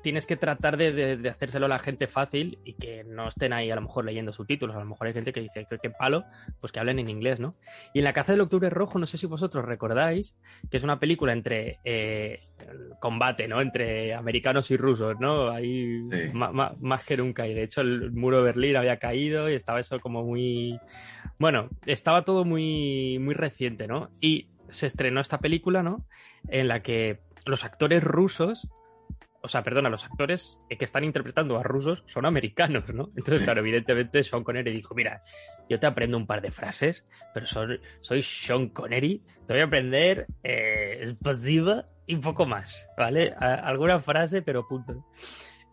tienes 0.01 0.25
que 0.25 0.37
tratar 0.37 0.77
de, 0.77 0.91
de, 0.91 1.17
de, 1.17 1.29
hacérselo 1.29 1.65
a 1.65 1.69
la 1.69 1.79
gente 1.79 2.07
fácil 2.07 2.59
y 2.63 2.73
que 2.73 3.03
no 3.03 3.27
estén 3.27 3.53
ahí 3.53 3.69
a 3.69 3.75
lo 3.75 3.81
mejor 3.81 4.05
leyendo 4.05 4.33
subtítulos. 4.33 4.75
A 4.75 4.79
lo 4.79 4.85
mejor 4.85 5.07
hay 5.07 5.13
gente 5.13 5.33
que 5.33 5.41
dice 5.41 5.65
que, 5.69 5.77
que 5.77 5.89
palo, 5.89 6.23
pues 6.59 6.71
que 6.71 6.79
hablen 6.79 6.99
en 6.99 7.09
inglés, 7.09 7.39
¿no? 7.39 7.53
Y 7.93 7.99
en 7.99 8.05
La 8.05 8.13
caza 8.13 8.31
del 8.31 8.41
octubre 8.41 8.69
rojo, 8.69 8.99
no 8.99 9.05
sé 9.05 9.17
si 9.17 9.27
vosotros 9.27 9.65
recordáis, 9.65 10.35
que 10.69 10.77
es 10.77 10.83
una 10.83 10.99
película 10.99 11.33
entre 11.33 11.79
eh, 11.83 12.47
combate, 12.99 13.47
¿no? 13.47 13.61
Entre 13.61 14.13
americanos 14.13 14.71
y 14.71 14.77
rusos, 14.77 15.19
¿no? 15.19 15.49
Ahí 15.49 16.01
sí. 16.09 16.31
más 16.33 17.05
que 17.05 17.17
nunca. 17.17 17.47
Y 17.47 17.53
de 17.53 17.63
hecho 17.63 17.81
el 17.81 18.11
muro 18.11 18.37
de 18.37 18.43
Berlín 18.43 18.75
había 18.75 18.97
caído 18.97 19.49
y 19.49 19.55
estaba 19.55 19.79
eso 19.79 19.99
como 19.99 20.23
muy... 20.23 20.79
Bueno, 21.39 21.69
estaba 21.85 22.23
todo 22.23 22.45
muy, 22.45 23.19
muy 23.19 23.33
reciente, 23.33 23.87
¿no? 23.87 24.09
Y 24.19 24.49
se 24.69 24.87
estrenó 24.87 25.21
esta 25.21 25.37
película, 25.37 25.83
¿no? 25.83 26.05
En 26.47 26.67
la 26.67 26.81
que 26.81 27.19
los 27.45 27.63
actores 27.63 28.03
rusos 28.03 28.69
o 29.43 29.49
sea, 29.49 29.61
perdona, 29.61 29.89
los 29.89 30.05
actores 30.05 30.57
que 30.69 30.85
están 30.85 31.03
interpretando 31.03 31.57
a 31.57 31.63
rusos 31.63 32.03
son 32.07 32.25
americanos, 32.25 32.85
¿no? 32.93 33.09
Entonces, 33.17 33.41
claro, 33.41 33.59
evidentemente 33.61 34.23
Sean 34.23 34.43
Connery 34.43 34.71
dijo, 34.71 34.95
mira, 34.95 35.21
yo 35.69 35.79
te 35.79 35.85
aprendo 35.85 36.17
un 36.17 36.25
par 36.25 36.41
de 36.41 36.49
frases, 36.49 37.03
pero 37.33 37.45
soy, 37.45 37.79
soy 37.99 38.21
Sean 38.21 38.69
Connery, 38.69 39.21
te 39.45 39.53
voy 39.53 39.61
a 39.61 39.65
aprender 39.65 40.27
eh, 40.43 40.99
explosiva 41.01 41.85
y 42.07 42.15
poco 42.15 42.45
más, 42.45 42.87
¿vale? 42.97 43.33
A, 43.37 43.55
alguna 43.55 43.99
frase, 43.99 44.41
pero 44.41 44.65
punto. 44.65 45.05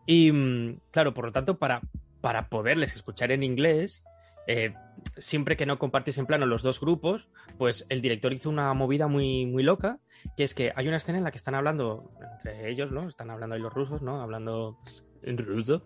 Y, 0.04 0.32
mm, 0.32 0.80
claro, 0.90 1.14
por 1.14 1.26
lo 1.26 1.32
tanto, 1.32 1.56
para, 1.56 1.80
para 2.20 2.48
poderles 2.48 2.96
escuchar 2.96 3.30
en 3.30 3.44
inglés, 3.44 4.02
eh, 4.48 4.72
siempre 5.16 5.56
que 5.56 5.66
no 5.66 5.78
compartís 5.78 6.18
en 6.18 6.26
plano 6.26 6.46
los 6.46 6.62
dos 6.62 6.80
grupos, 6.80 7.28
pues 7.58 7.86
el 7.88 8.00
director 8.02 8.32
hizo 8.32 8.48
una 8.50 8.72
movida 8.74 9.06
muy, 9.08 9.46
muy 9.46 9.62
loca, 9.62 9.98
que 10.36 10.44
es 10.44 10.54
que 10.54 10.72
hay 10.76 10.88
una 10.88 10.96
escena 10.98 11.18
en 11.18 11.24
la 11.24 11.30
que 11.30 11.38
están 11.38 11.54
hablando 11.54 12.08
entre 12.36 12.70
ellos, 12.70 12.90
¿no? 12.92 13.08
Están 13.08 13.30
hablando 13.30 13.54
ahí 13.54 13.60
los 13.62 13.72
rusos, 13.72 14.02
¿no? 14.02 14.20
Hablando 14.22 14.78
en 15.22 15.38
ruso. 15.38 15.82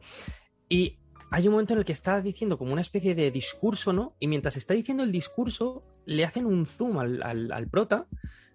Y 0.69 0.99
hay 1.31 1.47
un 1.49 1.53
momento 1.53 1.73
en 1.75 1.81
el 1.81 1.85
que 1.85 1.93
está 1.93 2.21
diciendo 2.21 2.59
como 2.59 2.73
una 2.73 2.83
especie 2.83 3.15
de 3.15 3.31
discurso, 3.31 3.93
¿no? 3.93 4.15
Y 4.21 4.29
mientras 4.29 4.57
está 4.57 4.75
diciendo 4.75 5.03
el 5.03 5.13
discurso, 5.13 5.83
le 6.07 6.25
hacen 6.25 6.47
un 6.47 6.67
zoom 6.67 6.99
al, 6.99 7.23
al- 7.23 7.53
al 7.53 7.69
prota, 7.69 8.07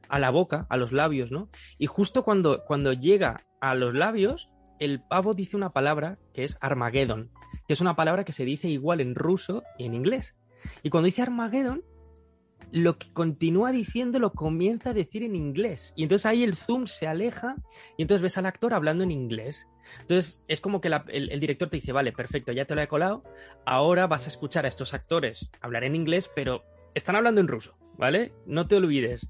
a 0.07 0.19
la 0.19 0.29
boca, 0.31 0.65
a 0.69 0.77
los 0.77 0.91
labios, 0.91 1.31
¿no? 1.31 1.49
Y 1.77 1.85
justo 1.85 2.23
cuando, 2.23 2.63
cuando 2.65 2.93
llega 2.93 3.41
a 3.61 3.75
los 3.75 3.93
labios, 3.93 4.49
el 4.79 5.01
pavo 5.01 5.33
dice 5.33 5.57
una 5.57 5.71
palabra 5.71 6.17
que 6.33 6.43
es 6.45 6.57
Armageddon, 6.61 7.29
que 7.67 7.73
es 7.73 7.81
una 7.81 7.95
palabra 7.95 8.23
que 8.23 8.31
se 8.31 8.45
dice 8.45 8.69
igual 8.69 9.01
en 9.01 9.13
ruso 9.13 9.61
y 9.77 9.85
en 9.85 9.93
inglés. 9.93 10.33
Y 10.83 10.89
cuando 10.89 11.05
dice 11.05 11.21
Armageddon, 11.21 11.83
lo 12.71 12.97
que 12.97 13.11
continúa 13.13 13.71
diciendo 13.71 14.19
lo 14.19 14.33
comienza 14.33 14.91
a 14.91 14.93
decir 14.93 15.23
en 15.23 15.35
inglés. 15.35 15.93
Y 15.95 16.03
entonces 16.03 16.25
ahí 16.25 16.43
el 16.43 16.55
zoom 16.55 16.87
se 16.87 17.07
aleja 17.07 17.55
y 17.97 18.03
entonces 18.03 18.21
ves 18.21 18.37
al 18.37 18.45
actor 18.45 18.73
hablando 18.73 19.03
en 19.03 19.11
inglés. 19.11 19.67
Entonces 20.01 20.43
es 20.47 20.61
como 20.61 20.81
que 20.81 20.87
el, 20.87 21.31
el 21.31 21.39
director 21.39 21.69
te 21.69 21.77
dice, 21.77 21.91
vale, 21.91 22.11
perfecto, 22.11 22.51
ya 22.51 22.65
te 22.65 22.75
lo 22.75 22.81
he 22.81 22.87
colado, 22.87 23.23
ahora 23.65 24.05
vas 24.07 24.25
a 24.25 24.29
escuchar 24.29 24.65
a 24.65 24.67
estos 24.67 24.93
actores 24.93 25.49
hablar 25.61 25.83
en 25.83 25.95
inglés, 25.95 26.29
pero 26.35 26.63
están 26.93 27.15
hablando 27.15 27.41
en 27.41 27.47
ruso, 27.47 27.75
¿vale? 27.97 28.31
No 28.45 28.67
te 28.67 28.75
olvides. 28.75 29.27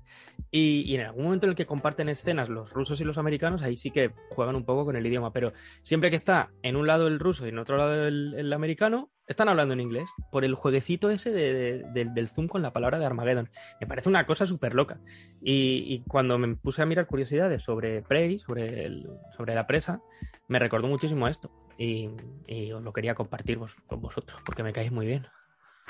Y, 0.51 0.81
y 0.81 0.95
en 0.95 1.01
algún 1.01 1.25
momento 1.25 1.45
en 1.45 1.51
el 1.51 1.55
que 1.55 1.65
comparten 1.67 2.09
escenas 2.09 2.49
los 2.49 2.71
rusos 2.73 2.99
y 2.99 3.03
los 3.03 3.17
americanos, 3.19 3.61
ahí 3.61 3.77
sí 3.77 3.91
que 3.91 4.11
juegan 4.31 4.55
un 4.55 4.65
poco 4.65 4.85
con 4.85 4.95
el 4.95 5.05
idioma, 5.05 5.31
pero 5.31 5.53
siempre 5.83 6.09
que 6.09 6.15
está 6.15 6.49
en 6.63 6.75
un 6.75 6.87
lado 6.87 7.07
el 7.07 7.19
ruso 7.19 7.45
y 7.45 7.49
en 7.49 7.59
otro 7.59 7.77
lado 7.77 8.07
el, 8.07 8.33
el 8.35 8.51
americano, 8.51 9.11
están 9.27 9.47
hablando 9.47 9.75
en 9.75 9.79
inglés, 9.81 10.09
por 10.31 10.43
el 10.43 10.55
jueguecito 10.55 11.11
ese 11.11 11.31
de- 11.31 11.83
de- 11.93 12.05
del- 12.05 12.27
zoom 12.29 12.47
con 12.47 12.63
la 12.63 12.73
palabra 12.73 12.97
de 12.97 13.05
Armageddon. 13.05 13.49
Me 13.79 13.85
parece 13.85 14.09
una 14.09 14.25
cosa 14.25 14.47
súper 14.47 14.73
loca. 14.73 14.99
Y, 15.39 15.83
y 15.93 16.03
cuando 16.07 16.39
me 16.39 16.55
puse 16.55 16.81
a 16.81 16.87
mirar 16.87 17.05
curiosidades 17.05 17.61
sobre 17.61 18.01
Prey, 18.01 18.39
sobre, 18.39 18.85
el- 18.85 19.07
sobre 19.37 19.53
la 19.53 19.67
presa, 19.67 20.01
me 20.47 20.57
recordó 20.57 20.87
muchísimo 20.87 21.27
esto. 21.27 21.51
Y, 21.77 22.09
y 22.47 22.71
os 22.71 22.81
lo 22.81 22.91
quería 22.91 23.13
compartir 23.13 23.59
vos- 23.59 23.75
con 23.85 24.01
vosotros, 24.01 24.41
porque 24.43 24.63
me 24.63 24.73
caéis 24.73 24.91
muy 24.91 25.05
bien. 25.05 25.27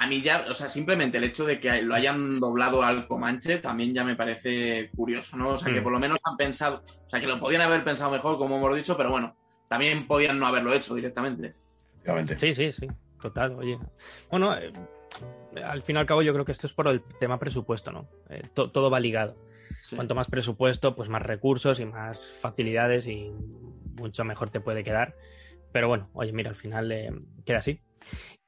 A 0.02 0.08
mí 0.08 0.22
ya, 0.22 0.46
o 0.50 0.54
sea, 0.54 0.70
simplemente 0.70 1.18
el 1.18 1.26
hecho 1.26 1.46
de 1.46 1.60
que 1.60 1.82
lo 1.82 1.94
hayan 1.94 2.40
doblado 2.40 2.82
al 2.84 3.06
Comanche 3.08 3.58
también 3.58 3.94
ya 3.94 4.04
me 4.06 4.16
parece 4.16 4.90
curioso, 4.96 5.36
¿no? 5.36 5.50
O 5.50 5.58
sea, 5.58 5.74
que 5.74 5.82
Mm. 5.82 5.84
por 5.84 5.92
lo 5.92 6.00
menos 6.00 6.18
han 6.24 6.38
pensado, 6.38 6.84
o 7.06 7.10
sea, 7.10 7.20
que 7.20 7.28
lo 7.28 7.38
podían 7.40 7.62
haber 7.62 7.84
pensado 7.84 8.10
mejor, 8.10 8.38
como 8.38 8.58
hemos 8.58 8.76
dicho, 8.78 8.96
pero 8.96 9.12
bueno, 9.12 9.36
también 9.68 10.08
podían 10.08 10.40
no 10.40 10.48
haberlo 10.48 10.74
hecho 10.74 10.96
directamente. 10.96 11.54
Sí, 12.38 12.56
sí, 12.56 12.72
sí, 12.72 12.88
total, 13.22 13.56
oye. 13.56 13.78
Bueno, 14.32 14.58
eh, 14.58 14.72
al 15.64 15.84
fin 15.84 15.98
y 15.98 16.00
al 16.00 16.06
cabo 16.06 16.22
yo 16.22 16.32
creo 16.34 16.46
que 16.46 16.54
esto 16.54 16.66
es 16.68 16.74
por 16.74 16.88
el 16.88 17.02
tema 17.20 17.38
presupuesto, 17.38 17.92
¿no? 17.92 18.08
Eh, 18.30 18.42
to- 18.54 18.72
todo 18.72 18.90
va 18.90 19.00
ligado. 19.02 19.36
Sí. 19.84 19.96
Cuanto 19.98 20.16
más 20.16 20.30
presupuesto, 20.30 20.96
pues 20.96 21.10
más 21.10 21.22
recursos 21.22 21.80
y 21.80 21.86
más 21.86 22.26
facilidades 22.40 23.06
y 23.08 23.32
mucho 23.96 24.24
mejor 24.24 24.50
te 24.50 24.60
puede 24.62 24.84
quedar. 24.84 25.16
Pero 25.74 25.88
bueno, 25.90 26.10
oye, 26.14 26.32
mira, 26.32 26.50
al 26.50 26.56
final 26.56 26.92
eh, 26.92 27.12
queda 27.46 27.58
así. 27.60 27.82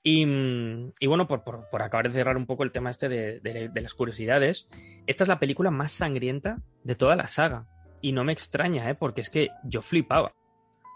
Y, 0.04 0.26
mm, 0.26 0.94
y 1.00 1.08
bueno, 1.08 1.28
por, 1.28 1.42
acabar 1.82 2.08
de 2.08 2.16
cerrar 2.16 2.38
un 2.38 2.46
poco 2.46 2.64
el 2.64 2.72
tema 2.72 2.90
este 2.90 3.10
de, 3.10 3.72
las 3.74 3.94
curiosidades, 3.94 4.68
esta 5.08 5.24
es 5.24 5.28
la 5.28 5.40
película 5.40 5.72
más 5.72 5.92
sangrienta 5.92 6.58
de 6.84 6.96
toda 6.96 7.16
la 7.16 7.28
saga. 7.28 7.68
Y 8.02 8.14
no 8.14 8.24
me 8.24 8.34
extraña, 8.34 8.90
¿eh? 8.90 8.96
Porque 8.96 9.22
es 9.22 9.30
que 9.30 9.50
yo 9.64 9.82
flipaba. 9.82 10.32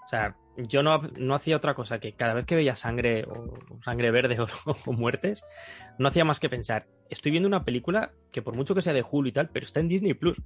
O 0.06 0.08
sea, 0.10 0.36
yo 0.58 0.82
no, 0.82 1.02
no 1.18 1.36
hacía 1.36 1.58
otra 1.58 1.76
cosa 1.76 2.00
que 2.00 2.14
cada 2.14 2.34
vez 2.34 2.46
que 2.46 2.56
veía 2.56 2.76
sangre 2.76 3.26
o 3.26 3.60
sangre 3.84 4.12
verde 4.12 4.40
o, 4.40 4.48
o 4.86 4.94
muertes, 4.94 5.44
no 6.00 6.08
hacía 6.08 6.26
más 6.26 6.40
que 6.40 6.50
pensar, 6.50 6.88
estoy 7.10 7.32
viendo 7.32 7.48
una 7.48 7.64
película 7.64 8.12
que 8.32 8.42
por 8.42 8.56
mucho 8.56 8.76
que 8.76 8.82
sea 8.82 8.94
de 8.94 9.06
Hulu 9.10 9.30
y 9.30 9.32
tal, 9.34 9.50
pero 9.50 9.66
está 9.66 9.80
en 9.80 9.88
Disney 9.88 10.14
Plus. 10.14 10.38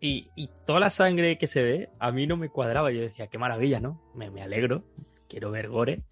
Y, 0.00 0.28
y 0.36 0.50
toda 0.66 0.80
la 0.80 0.90
sangre 0.90 1.38
que 1.38 1.46
se 1.46 1.62
ve, 1.62 1.88
a 1.98 2.12
mí 2.12 2.26
no 2.26 2.36
me 2.36 2.50
cuadraba. 2.50 2.92
Yo 2.92 3.00
decía, 3.00 3.28
qué 3.28 3.38
maravilla, 3.38 3.80
¿no? 3.80 4.02
Me, 4.14 4.30
me 4.30 4.42
alegro, 4.42 4.84
quiero 5.34 5.50
ver 5.50 5.68
gore, 5.68 6.02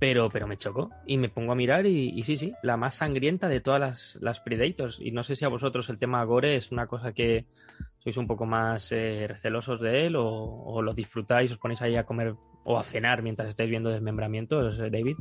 pero, 0.00 0.28
pero 0.30 0.48
me 0.48 0.56
chocó. 0.56 0.90
Y 1.06 1.16
me 1.16 1.28
pongo 1.28 1.52
a 1.52 1.54
mirar 1.54 1.86
y, 1.86 2.20
sí, 2.22 2.36
sí, 2.36 2.52
la 2.64 2.76
más 2.76 2.96
sangrienta 2.96 3.46
de 3.46 3.60
todas 3.60 3.80
las, 3.80 4.18
las 4.20 4.40
Predators. 4.40 4.98
Y 5.00 5.12
no 5.12 5.22
sé 5.22 5.36
si 5.36 5.44
a 5.44 5.48
vosotros 5.48 5.88
el 5.90 5.98
tema 5.98 6.24
gore 6.24 6.56
es 6.56 6.72
una 6.72 6.88
cosa 6.88 7.12
que 7.12 7.46
sois 8.02 8.16
un 8.16 8.26
poco 8.26 8.46
más 8.46 8.90
eh, 8.90 9.26
recelosos 9.28 9.80
de 9.80 10.06
él 10.06 10.16
o, 10.16 10.26
o 10.26 10.82
lo 10.82 10.92
disfrutáis, 10.92 11.52
os 11.52 11.58
ponéis 11.58 11.82
ahí 11.82 11.94
a 11.94 12.04
comer 12.04 12.34
o 12.64 12.78
a 12.78 12.82
cenar 12.82 13.22
mientras 13.22 13.48
estáis 13.48 13.70
viendo 13.70 13.90
desmembramientos, 13.90 14.76
eh, 14.80 14.90
David. 14.90 15.16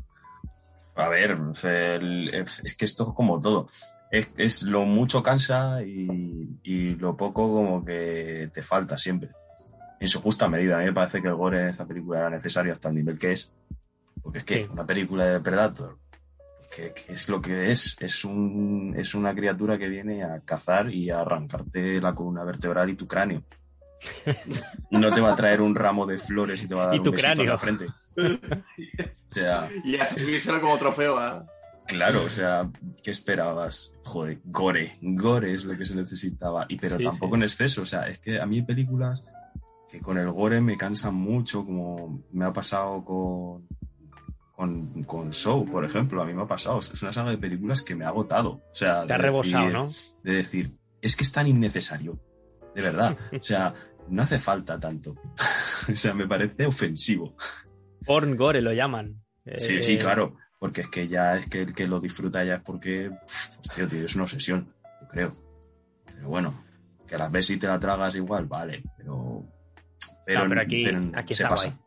A 0.95 1.07
ver, 1.09 1.37
es 1.53 2.75
que 2.75 2.85
esto 2.85 3.07
es 3.07 3.15
como 3.15 3.39
todo. 3.39 3.67
Es, 4.09 4.31
es 4.35 4.63
lo 4.63 4.85
mucho 4.85 5.21
cansa 5.21 5.83
y, 5.83 6.59
y 6.63 6.95
lo 6.95 7.15
poco 7.15 7.53
como 7.53 7.85
que 7.85 8.49
te 8.51 8.63
falta 8.63 8.97
siempre. 8.97 9.29
En 10.03 10.09
su 10.09 10.21
justa 10.21 10.47
medida. 10.49 10.75
A 10.75 10.79
mí 10.79 10.85
me 10.85 10.93
parece 10.93 11.21
que 11.21 11.29
el 11.29 11.35
gore 11.35 11.61
en 11.61 11.67
esta 11.69 11.85
película 11.85 12.19
era 12.19 12.29
necesario 12.29 12.73
hasta 12.73 12.89
el 12.89 12.95
nivel 12.95 13.17
que 13.17 13.31
es. 13.31 13.51
Porque 14.21 14.39
es 14.39 14.43
que 14.43 14.63
Sí. 14.65 14.69
una 14.71 14.85
película 14.85 15.25
de 15.25 15.39
Predator, 15.39 15.97
que, 16.75 16.93
que 16.93 17.13
es 17.13 17.29
lo 17.29 17.41
que 17.41 17.71
es, 17.71 17.95
es, 17.99 18.25
un, 18.25 18.93
es 18.97 19.15
una 19.15 19.33
criatura 19.33 19.77
que 19.77 19.87
viene 19.87 20.23
a 20.23 20.39
cazar 20.41 20.89
y 20.93 21.09
a 21.09 21.21
arrancarte 21.21 22.01
la 22.01 22.13
columna 22.13 22.43
vertebral 22.43 22.89
y 22.89 22.95
tu 22.95 23.07
cráneo. 23.07 23.43
No 24.91 25.11
te 25.13 25.21
va 25.21 25.31
a 25.31 25.35
traer 25.35 25.61
un 25.61 25.73
ramo 25.75 26.05
de 26.05 26.17
flores 26.17 26.63
y 26.63 26.67
te 26.67 26.75
va 26.75 26.83
a 26.83 26.85
dar 26.87 26.95
Y 26.95 26.99
un 26.99 27.03
tu 27.05 27.11
besito 27.11 27.29
en 27.29 27.35
cráneo. 27.35 27.51
la 27.53 27.57
frente. 27.57 27.87
O 29.31 29.33
sea, 29.33 29.67
Y 29.83 29.97
como 30.61 30.77
trofeo 30.77 31.17
a... 31.17 31.45
Claro, 31.87 32.23
o 32.23 32.29
sea, 32.29 32.69
¿qué 33.03 33.09
esperabas? 33.11 33.95
Joder, 34.03 34.39
gore, 34.45 34.95
gore 35.01 35.53
es 35.53 35.65
lo 35.65 35.75
que 35.77 35.85
se 35.85 35.95
necesitaba, 35.95 36.65
y 36.69 36.77
pero 36.77 36.97
Sí, 36.97 37.03
tampoco 37.03 37.35
sí. 37.35 37.39
en 37.39 37.43
exceso, 37.43 37.81
o 37.81 37.85
sea, 37.85 38.07
es 38.09 38.19
que 38.19 38.39
a 38.39 38.45
mí 38.45 38.57
hay 38.57 38.61
películas 38.61 39.25
que 39.93 39.99
con 40.01 40.17
el 40.17 40.31
gore 40.31 40.59
me 40.59 40.75
cansan 40.75 41.13
mucho, 41.13 41.63
como 41.63 42.23
me 42.31 42.45
ha 42.45 42.51
pasado 42.51 43.05
con, 43.05 43.67
con, 44.55 45.03
con 45.03 45.31
Show, 45.31 45.65
por 45.65 45.85
ejemplo, 45.85 46.19
a 46.21 46.25
mí 46.25 46.33
me 46.33 46.41
ha 46.41 46.47
pasado, 46.47 46.79
es 46.79 46.99
una 47.03 47.13
saga 47.13 47.29
de 47.29 47.37
películas 47.37 47.83
que 47.83 47.93
me 47.95 48.03
ha 48.03 48.07
agotado, 48.07 48.49
o 48.53 48.73
sea, 48.75 49.05
Te 49.05 49.13
ha 49.13 49.17
de 49.17 49.23
rebosado, 49.23 49.65
decir- 49.65 49.73
¿no? 49.73 49.87
De 50.23 50.31
decir, 50.37 50.69
es 50.99 51.15
que 51.15 51.23
es 51.23 51.31
tan 51.31 51.45
innecesario, 51.47 52.19
de 52.73 52.81
verdad, 52.81 53.15
o 53.39 53.43
sea, 53.43 53.71
no 54.09 54.23
hace 54.23 54.39
falta 54.39 54.79
tanto, 54.79 55.15
o 55.91 55.95
sea, 55.95 56.15
me 56.15 56.27
parece 56.27 56.65
ofensivo. 56.65 57.35
Porn 58.05 58.35
gore 58.35 58.61
lo 58.61 58.73
llaman. 58.73 59.21
Sí, 59.57 59.75
Eh, 59.75 59.83
sí, 59.83 59.97
claro. 59.97 60.35
Porque 60.57 60.81
es 60.81 60.87
que 60.87 61.07
ya 61.09 61.35
es 61.35 61.47
que 61.47 61.61
el 61.61 61.75
que 61.75 61.87
lo 61.87 61.99
disfruta 61.99 62.41
ya 62.45 62.55
es 62.55 62.61
porque, 62.61 63.11
hostia, 63.59 63.85
tío, 63.87 64.05
es 64.05 64.15
una 64.15 64.23
obsesión, 64.23 64.67
yo 65.01 65.07
creo. 65.09 65.35
Pero 66.05 66.29
bueno, 66.29 66.53
que 67.05 67.17
las 67.17 67.29
ves 67.29 67.49
y 67.49 67.57
te 67.57 67.67
la 67.67 67.77
tragas 67.79 68.15
igual, 68.15 68.45
vale, 68.45 68.81
pero. 68.97 69.43
No, 70.27 70.47
pero 70.49 70.61
aquí- 70.61 70.85
aquí 71.15 71.33
se 71.33 71.43
está 71.43 71.49
pasa. 71.55 71.67
guay. 71.69 71.79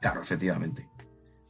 Claro, 0.00 0.22
efectivamente. 0.22 0.88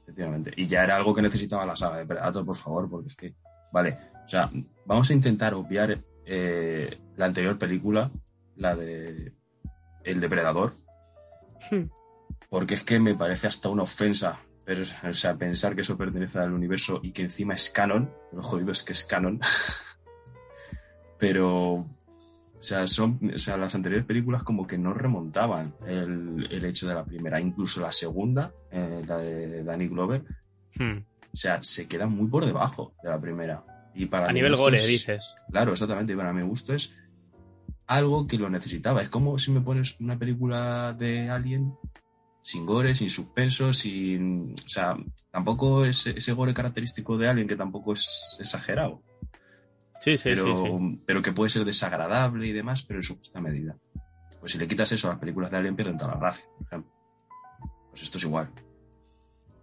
Efectivamente. 0.02 0.52
Y 0.56 0.66
ya 0.66 0.84
era 0.84 0.96
algo 0.96 1.14
que 1.14 1.22
necesitaba 1.22 1.66
la 1.66 1.76
saga 1.76 1.98
de 1.98 2.06
Predator, 2.06 2.44
por 2.44 2.56
favor, 2.56 2.88
porque 2.88 3.08
es 3.08 3.16
que. 3.16 3.34
Vale, 3.72 3.98
o 4.24 4.28
sea, 4.28 4.50
vamos 4.84 5.10
a 5.10 5.12
intentar 5.14 5.54
obviar 5.54 5.98
eh, 6.24 6.98
la 7.16 7.26
anterior 7.26 7.58
película, 7.58 8.10
la 8.56 8.74
de. 8.76 9.32
El 10.04 10.20
depredador, 10.20 10.72
Hmm. 11.70 11.88
porque 12.48 12.74
es 12.74 12.84
que 12.84 13.00
me 13.00 13.14
parece 13.14 13.46
hasta 13.48 13.68
una 13.68 13.82
ofensa. 13.82 14.38
Pero, 14.64 14.82
o 15.08 15.12
sea, 15.12 15.34
pensar 15.36 15.74
que 15.76 15.82
eso 15.82 15.96
pertenece 15.96 16.38
al 16.40 16.52
universo 16.52 16.98
y 17.02 17.12
que 17.12 17.22
encima 17.22 17.54
es 17.54 17.70
canon, 17.70 18.12
lo 18.32 18.42
jodido 18.42 18.72
es 18.72 18.82
que 18.82 18.92
es 18.92 19.04
canon. 19.04 19.40
Pero, 21.18 21.86
sea, 22.66 22.86
son, 22.86 23.20
o 23.34 23.38
sea, 23.38 23.56
las 23.56 23.74
anteriores 23.74 24.06
películas 24.06 24.42
como 24.42 24.66
que 24.66 24.76
no 24.78 24.92
remontaban 24.92 25.74
el, 25.86 26.48
el 26.50 26.64
hecho 26.64 26.88
de 26.88 26.94
la 26.94 27.04
primera, 27.04 27.40
incluso 27.40 27.80
la 27.80 27.92
segunda, 27.92 28.52
eh, 28.70 29.02
la 29.06 29.18
de 29.18 29.62
Danny 29.64 29.88
Glover, 29.88 30.24
Hmm. 30.78 30.98
o 31.32 31.36
sea, 31.36 31.62
se 31.62 31.86
queda 31.88 32.06
muy 32.06 32.28
por 32.28 32.44
debajo 32.44 32.92
de 33.02 33.08
la 33.10 33.20
primera. 33.20 33.62
Y 33.94 34.06
para 34.06 34.28
A 34.28 34.32
nivel 34.32 34.50
gusto 34.52 34.64
gore, 34.64 34.76
es- 34.78 34.86
dices. 34.86 35.34
Claro, 35.50 35.72
exactamente. 35.72 36.12
Y 36.12 36.16
para 36.16 36.32
mi 36.32 36.42
gusto 36.42 36.74
es 36.74 36.92
algo 37.86 38.26
que 38.26 38.36
lo 38.38 38.50
necesitaba. 38.50 39.00
Es 39.02 39.08
como 39.08 39.38
si 39.38 39.52
me 39.52 39.60
pones 39.60 39.98
una 40.00 40.18
película 40.18 40.92
de 40.92 41.30
Alien 41.30 41.72
sin 42.42 42.66
gore, 42.66 42.94
sin 42.94 43.08
suspenso, 43.10 43.72
sin. 43.72 44.54
O 44.64 44.68
sea, 44.68 44.96
tampoco 45.30 45.84
es 45.84 46.06
ese 46.08 46.32
gore 46.32 46.52
característico 46.52 47.16
de 47.16 47.28
Alien 47.28 47.48
que 47.48 47.56
tampoco 47.56 47.92
es 47.94 48.36
exagerado. 48.38 49.02
Sí, 50.00 50.16
sí, 50.16 50.22
pero, 50.24 50.56
sí, 50.56 50.62
sí. 50.64 51.00
pero 51.06 51.22
que 51.22 51.32
puede 51.32 51.50
ser 51.50 51.64
desagradable 51.64 52.46
y 52.46 52.52
demás, 52.52 52.82
pero 52.82 53.00
en 53.00 53.02
su 53.02 53.16
justa 53.16 53.40
medida. 53.40 53.76
Pues 54.40 54.52
si 54.52 54.58
le 54.58 54.68
quitas 54.68 54.92
eso 54.92 55.08
a 55.08 55.12
las 55.12 55.20
películas 55.20 55.50
de 55.50 55.56
Alien, 55.56 55.76
pierden 55.76 55.96
toda 55.96 56.12
la 56.12 56.20
gracia, 56.20 56.44
por 56.56 56.66
ejemplo. 56.66 56.92
Pues 57.90 58.02
esto 58.02 58.18
es 58.18 58.24
igual. 58.24 58.50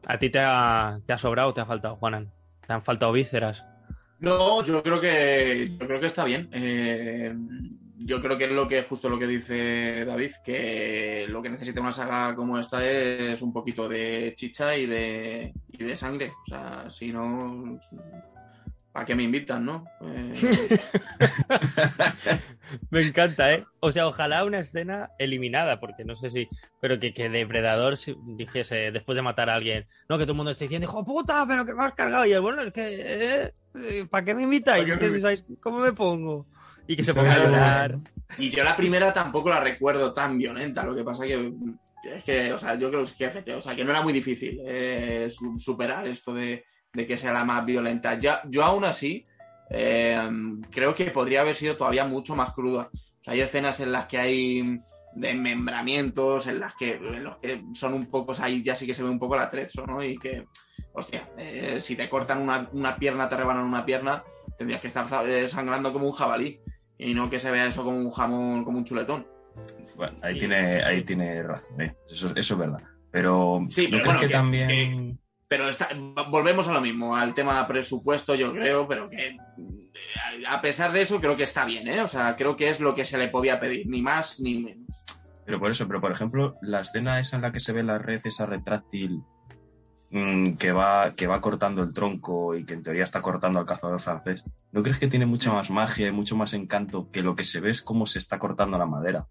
¿A 0.05 0.17
ti 0.17 0.29
te 0.29 0.39
ha, 0.39 0.99
te 1.05 1.13
ha 1.13 1.17
sobrado 1.17 1.49
o 1.49 1.53
te 1.53 1.61
ha 1.61 1.65
faltado, 1.65 1.95
Juanan? 1.95 2.31
¿Te 2.65 2.73
han 2.73 2.83
faltado 2.83 3.11
vísceras? 3.11 3.63
No, 4.19 4.63
yo 4.63 4.81
creo 4.81 4.99
que 5.01 5.75
yo 5.79 5.85
creo 5.85 5.99
que 5.99 6.07
está 6.07 6.23
bien. 6.23 6.49
Eh, 6.51 7.33
yo 7.97 8.21
creo 8.21 8.37
que 8.37 8.45
es 8.45 8.51
lo 8.51 8.67
que 8.67 8.83
justo 8.83 9.09
lo 9.09 9.19
que 9.19 9.27
dice 9.27 10.05
David, 10.05 10.31
que 10.43 11.25
lo 11.29 11.41
que 11.41 11.49
necesita 11.49 11.81
una 11.81 11.93
saga 11.93 12.35
como 12.35 12.57
esta 12.57 12.85
es 12.85 13.41
un 13.41 13.53
poquito 13.53 13.87
de 13.87 14.33
chicha 14.35 14.75
y 14.75 14.85
de 14.85 15.53
y 15.69 15.83
de 15.83 15.95
sangre. 15.95 16.33
O 16.45 16.49
sea, 16.49 16.89
si 16.89 17.11
no, 17.11 17.79
¿para 18.93 19.05
qué 19.05 19.15
me 19.15 19.23
invitan, 19.23 19.65
no? 19.65 19.83
Eh, 20.01 20.31
Me 22.89 23.01
encanta, 23.01 23.53
¿eh? 23.53 23.65
O 23.79 23.91
sea, 23.91 24.07
ojalá 24.07 24.45
una 24.45 24.59
escena 24.59 25.09
eliminada, 25.19 25.79
porque 25.79 26.05
no 26.05 26.15
sé 26.15 26.29
si. 26.29 26.47
Pero 26.79 26.99
que, 26.99 27.13
que 27.13 27.29
Depredador 27.29 27.97
si- 27.97 28.15
dijese, 28.37 28.91
después 28.91 29.15
de 29.15 29.21
matar 29.21 29.49
a 29.49 29.55
alguien, 29.55 29.85
no, 30.09 30.17
que 30.17 30.23
todo 30.23 30.31
el 30.33 30.37
mundo 30.37 30.51
esté 30.51 30.65
diciendo, 30.65 30.85
hijo 30.87 31.03
puta, 31.05 31.45
pero 31.47 31.65
que 31.65 31.73
me 31.73 31.83
has 31.83 31.93
cargado. 31.93 32.25
Y 32.25 32.33
él, 32.33 32.41
bueno, 32.41 32.61
es 32.63 32.73
que. 32.73 33.01
eh, 33.01 33.51
eh, 33.75 34.05
¿Para 34.09 34.25
qué 34.25 34.35
me 34.35 34.43
invitáis? 34.43 34.85
¿Para 34.85 34.99
qué 34.99 35.05
me 35.07 35.13
Que 35.15 35.21
sabéis 35.21 35.43
¿Cómo 35.61 35.79
me 35.79 35.91
pongo? 35.93 36.47
Y 36.87 36.95
que 36.95 37.03
se 37.03 37.13
ponga 37.13 37.33
a 37.33 37.37
llorar. 37.43 37.97
Y 38.37 38.49
yo 38.49 38.63
la 38.63 38.75
primera 38.75 39.13
tampoco 39.13 39.49
la 39.49 39.59
recuerdo 39.59 40.13
tan 40.13 40.37
violenta, 40.37 40.83
lo 40.83 40.95
que 40.95 41.03
pasa 41.03 41.25
que 41.25 41.53
es 42.03 42.23
que, 42.23 42.51
o 42.51 42.59
sea, 42.59 42.75
yo 42.75 42.89
creo 42.89 43.05
que, 43.05 43.53
o 43.55 43.61
sea, 43.61 43.75
que 43.75 43.85
no 43.85 43.91
era 43.91 44.01
muy 44.01 44.11
difícil 44.11 44.59
eh, 44.65 45.29
su- 45.31 45.57
superar 45.57 46.05
esto 46.07 46.33
de, 46.33 46.65
de 46.93 47.07
que 47.07 47.17
sea 47.17 47.33
la 47.33 47.43
más 47.43 47.65
violenta. 47.65 48.17
Ya, 48.19 48.41
yo 48.47 48.63
aún 48.63 48.85
así 48.85 49.25
eh, 49.71 50.17
creo 50.69 50.93
que 50.95 51.05
podría 51.11 51.41
haber 51.41 51.55
sido 51.55 51.75
todavía 51.75 52.05
mucho 52.05 52.35
más 52.35 52.53
cruda. 52.53 52.89
O 52.93 53.23
sea, 53.23 53.33
hay 53.33 53.41
escenas 53.41 53.79
en 53.79 53.91
las 53.91 54.05
que 54.05 54.17
hay 54.19 54.79
desmembramientos, 55.15 56.47
en 56.47 56.59
las 56.59 56.75
que, 56.75 56.91
en 56.93 57.23
los 57.23 57.37
que 57.37 57.61
son 57.73 57.93
un 57.93 58.05
poco, 58.07 58.31
o 58.31 58.35
sea, 58.35 58.45
ahí 58.45 58.61
ya 58.63 58.75
sí 58.75 58.85
que 58.85 58.93
se 58.93 59.03
ve 59.03 59.09
un 59.09 59.19
poco 59.19 59.35
el 59.35 59.41
atrezo, 59.41 59.85
¿no? 59.87 60.03
Y 60.03 60.17
que, 60.17 60.45
hostia, 60.93 61.27
eh, 61.37 61.79
si 61.81 61.95
te 61.95 62.09
cortan 62.09 62.41
una, 62.41 62.69
una 62.73 62.95
pierna, 62.95 63.27
te 63.29 63.37
rebanan 63.37 63.65
una 63.65 63.85
pierna, 63.85 64.23
tendrías 64.57 64.81
que 64.81 64.87
estar 64.87 65.07
eh, 65.27 65.47
sangrando 65.47 65.91
como 65.93 66.05
un 66.07 66.13
jabalí 66.13 66.59
y 66.97 67.13
no 67.13 67.29
que 67.29 67.39
se 67.39 67.51
vea 67.51 67.67
eso 67.67 67.83
como 67.83 67.97
un 67.97 68.11
jamón, 68.11 68.63
como 68.63 68.77
un 68.77 68.85
chuletón. 68.85 69.25
Bueno, 69.95 70.15
ahí 70.23 70.33
Sí, 70.33 70.39
tiene, 70.39 70.79
sí. 70.81 70.87
ahí 70.89 71.03
tiene 71.03 71.43
razón, 71.43 71.81
¿eh? 71.81 71.95
eso, 72.09 72.31
eso 72.35 72.53
es 72.53 72.59
verdad. 72.59 72.79
Pero 73.11 73.63
Sí, 73.69 73.83
yo 73.85 73.89
pero 73.91 74.01
creo 74.01 74.05
bueno, 74.05 74.19
que, 74.19 74.27
que- 74.27 74.33
también. 74.33 75.19
Pero 75.53 75.69
está, 75.69 75.89
volvemos 76.31 76.67
a 76.67 76.73
lo 76.73 76.81
mismo, 76.81 77.15
al 77.15 77.35
tema 77.35 77.67
presupuesto, 77.67 78.33
yo 78.33 78.51
creo, 78.51 78.87
pero 78.87 79.07
que 79.07 79.27
eh, 79.27 79.37
a 80.49 80.59
pesar 80.61 80.91
de 80.91 81.03
eso, 81.03 81.21
creo 81.21 81.37
que 81.37 81.43
está 81.43 81.63
bien, 81.63 81.87
¿eh? 81.87 82.01
O 82.01 82.07
sea, 82.07 82.35
creo 82.35 82.57
que 82.57 82.71
es 82.71 82.79
lo 82.79 82.95
que 82.95 83.05
se 83.05 83.19
le 83.19 83.27
podía 83.27 83.59
pedir, 83.59 83.85
ni 83.85 84.01
más 84.01 84.39
ni 84.39 84.63
menos. 84.63 84.87
Pero 85.45 85.59
por 85.59 85.69
eso, 85.69 85.87
pero 85.87 86.01
por 86.01 86.11
ejemplo, 86.11 86.55
la 86.63 86.81
escena 86.81 87.19
esa 87.19 87.35
en 87.35 87.43
la 87.43 87.51
que 87.51 87.59
se 87.59 87.71
ve 87.71 87.83
la 87.83 87.99
red, 87.99 88.19
esa 88.25 88.47
retráctil 88.47 89.21
mm, 90.09 90.53
que, 90.53 90.71
va, 90.71 91.13
que 91.13 91.27
va 91.27 91.39
cortando 91.39 91.83
el 91.83 91.93
tronco 91.93 92.55
y 92.55 92.65
que 92.65 92.73
en 92.73 92.81
teoría 92.81 93.03
está 93.03 93.21
cortando 93.21 93.59
al 93.59 93.67
cazador 93.67 93.99
francés, 93.99 94.43
¿no 94.71 94.81
crees 94.81 94.97
que 94.97 95.07
tiene 95.07 95.27
mucha 95.27 95.53
más 95.53 95.69
magia 95.69 96.07
y 96.07 96.11
mucho 96.11 96.35
más 96.35 96.55
encanto 96.55 97.11
que 97.11 97.21
lo 97.21 97.35
que 97.35 97.43
se 97.43 97.59
ve 97.59 97.69
es 97.69 97.83
cómo 97.83 98.07
se 98.07 98.17
está 98.17 98.39
cortando 98.39 98.79
la 98.79 98.87
madera? 98.87 99.27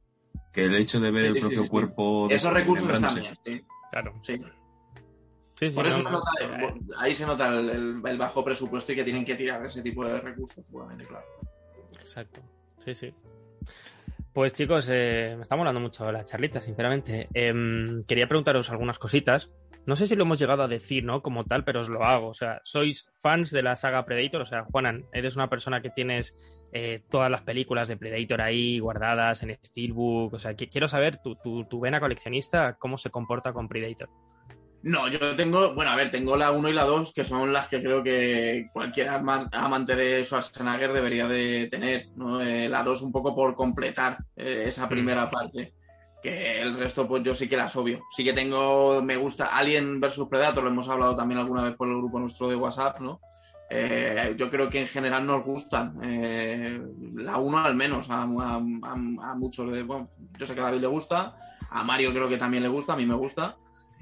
Que 0.53 0.67
el 0.67 0.77
hecho 0.77 1.01
de 1.01 1.11
ver 1.11 1.33
Sí, 1.33 1.39
el 1.39 1.41
propio 1.41 1.63
sí. 1.65 1.69
cuerpo 1.69 2.29
Esos 2.31 2.53
recursos 2.53 2.89
están 2.89 3.13
bien, 3.17 3.37
sí. 3.45 3.65
Claro. 3.91 4.15
sí. 4.23 4.41
Sí, 5.63 5.71
sí, 5.71 5.77
Por 5.77 5.87
eso 5.87 5.99
no, 5.99 6.03
se 6.03 6.11
no, 6.11 6.11
nota, 6.19 6.31
eh, 6.41 6.75
ahí 6.99 7.15
se 7.15 7.25
nota 7.25 7.47
el, 7.57 7.71
el- 7.71 8.03
el 8.05 8.19
bajo 8.19 8.45
presupuesto 8.45 8.91
y 8.91 8.97
que 8.97 9.05
tienen 9.05 9.25
que 9.25 9.37
tirar 9.37 9.63
de 9.63 9.69
ese 9.69 9.81
tipo 9.81 10.05
de 10.05 10.19
recursos, 10.21 10.65
seguramente, 10.67 11.07
claro. 11.07 11.25
Exacto. 12.01 12.41
Sí, 12.85 12.93
sí. 12.97 13.15
Pues 14.33 14.55
chicos, 14.55 14.89
eh, 14.91 15.35
me 15.37 15.43
está 15.43 15.55
molando 15.55 15.79
mucho 15.79 16.11
la 16.11 16.25
charlita, 16.25 16.61
sinceramente. 16.61 17.29
Em, 17.33 18.03
quería 18.09 18.27
preguntaros 18.27 18.71
algunas 18.71 18.99
cositas. 18.99 19.53
No 19.87 19.95
sé 19.95 20.09
si 20.09 20.17
lo 20.17 20.25
hemos 20.25 20.41
llegado 20.41 20.65
a 20.65 20.69
decir, 20.69 21.05
¿no? 21.05 21.23
Como 21.23 21.45
tal, 21.45 21.63
pero 21.65 21.79
os 21.81 21.89
lo 21.89 22.03
hago. 22.03 22.29
O 22.31 22.35
sea, 22.35 22.61
¿sois 22.65 23.09
fans 23.21 23.53
de 23.53 23.63
la 23.63 23.77
saga 23.77 24.05
Predator? 24.05 24.41
O 24.43 24.47
sea, 24.47 24.65
Juanan, 24.65 25.05
eres 25.13 25.37
una 25.37 25.49
persona 25.49 25.81
que 25.81 25.91
tienes 25.91 26.37
eh, 26.73 27.05
todas 27.09 27.31
las 27.31 27.43
películas 27.43 27.87
de 27.87 27.97
Predator 27.97 28.41
ahí 28.41 28.81
guardadas 28.81 29.45
en 29.45 29.57
Steelbook. 29.65 30.33
O 30.35 30.39
sea, 30.41 30.55
que- 30.55 30.69
quiero 30.69 30.89
saber 30.89 31.19
tu, 31.23 31.37
tu, 31.37 31.65
tu 31.67 31.79
vena 31.79 32.01
coleccionista, 32.01 32.75
cómo 32.81 32.99
se 32.99 33.11
comporta 33.11 33.53
con 33.53 33.69
Predator. 33.69 34.09
No, 34.85 35.07
yo 35.07 35.37
tengo, 35.37 35.75
bueno, 35.75 35.93
a 35.93 35.97
ver, 35.97 36.11
tengo 36.11 36.37
la 36.37 36.51
1 36.51 36.69
y 36.69 36.73
la 36.73 36.83
2, 36.85 37.13
que 37.15 37.23
son 37.23 37.53
las 37.53 37.69
que 37.69 37.81
creo 37.81 38.03
que 38.03 38.69
cualquier 38.73 39.11
ama- 39.11 39.49
amante 39.53 39.95
de 39.95 40.25
Schwarzenegger 40.25 40.93
debería 40.93 41.29
de 41.29 41.69
tener, 41.71 42.09
¿no? 42.17 42.41
Eh, 42.41 42.69
la 42.69 42.83
2 42.83 43.01
un 43.03 43.13
poco 43.13 43.33
por 43.35 43.55
completar 43.55 44.19
eh, 44.35 44.65
esa 44.67 44.89
primera 44.89 45.31
parte, 45.31 45.73
que 46.21 46.61
el 46.61 46.77
resto 46.77 47.07
pues 47.07 47.23
yo 47.23 47.33
sí 47.35 47.49
que 47.49 47.57
las 47.57 47.77
obvio. 47.77 48.01
Sí 48.17 48.25
que 48.25 48.33
tengo, 48.33 49.01
me 49.03 49.17
gusta 49.17 49.57
Alien 49.57 50.01
vs 50.01 50.27
Predator, 50.29 50.65
lo 50.65 50.71
hemos 50.71 50.89
hablado 50.89 51.15
también 51.15 51.39
alguna 51.39 51.63
vez 51.63 51.77
por 51.77 51.87
el 51.87 51.97
grupo 51.99 52.19
nuestro 52.19 52.49
de 52.49 52.57
WhatsApp, 52.57 52.99
¿no? 53.01 53.21
Eh, 53.71 54.35
yo 54.37 54.51
creo 54.51 54.69
que 54.69 54.81
en 54.81 54.89
general 54.89 55.25
nos 55.25 55.45
gustan, 55.45 55.97
eh, 56.03 56.83
la 57.15 57.39
1 57.39 57.65
al 57.65 57.77
menos, 57.77 58.11
a, 58.11 58.23
a- 58.23 58.27
a- 58.57 59.31
a 59.31 59.35
muchos 59.37 59.71
de, 59.73 59.85
bueno, 59.85 60.09
yo 60.37 60.45
sé 60.47 60.55
que 60.55 60.61
a 60.61 60.65
David 60.65 60.81
le 60.81 60.87
gusta, 60.89 61.37
a 61.71 61.85
Mario 61.85 62.11
creo 62.13 62.29
que 62.29 62.37
también 62.37 62.65
le 62.65 62.69
gusta, 62.69 62.95
a 62.95 62.97
mí 62.97 63.07
me 63.07 63.15
gusta. 63.15 63.55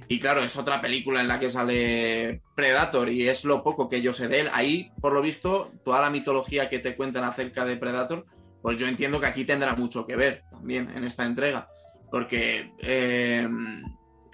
Y 0.09 0.19
claro, 0.19 0.43
es 0.43 0.57
otra 0.57 0.81
película 0.81 1.21
en 1.21 1.29
la 1.29 1.39
que 1.39 1.51
sale 1.51 2.43
Predator 2.57 3.09
y 3.11 3.29
es 3.29 3.45
lo 3.45 3.63
poco 3.63 3.89
que 3.89 4.03
yo 4.03 4.13
sé 4.13 4.29
de 4.29 4.41
él. 4.41 4.51
Ahí, 4.53 4.91
por 5.01 5.13
lo 5.13 5.23
visto, 5.23 5.71
toda 5.85 6.01
la 6.01 6.11
mitología 6.11 6.69
que 6.69 6.81
te 6.81 6.97
cuentan 6.97 7.25
acerca 7.25 7.65
de 7.65 7.77
Predator, 7.77 8.27
pues 8.63 8.79
yo 8.79 8.89
entiendo 8.89 9.21
que 9.21 9.27
aquí 9.27 9.45
tendrá 9.45 9.77
mucho 9.77 10.07
que 10.07 10.17
ver 10.17 10.43
también 10.51 10.91
en 10.97 11.05
esta 11.05 11.25
entrega. 11.25 11.69
Porque 12.11 12.73
eh, 12.81 13.49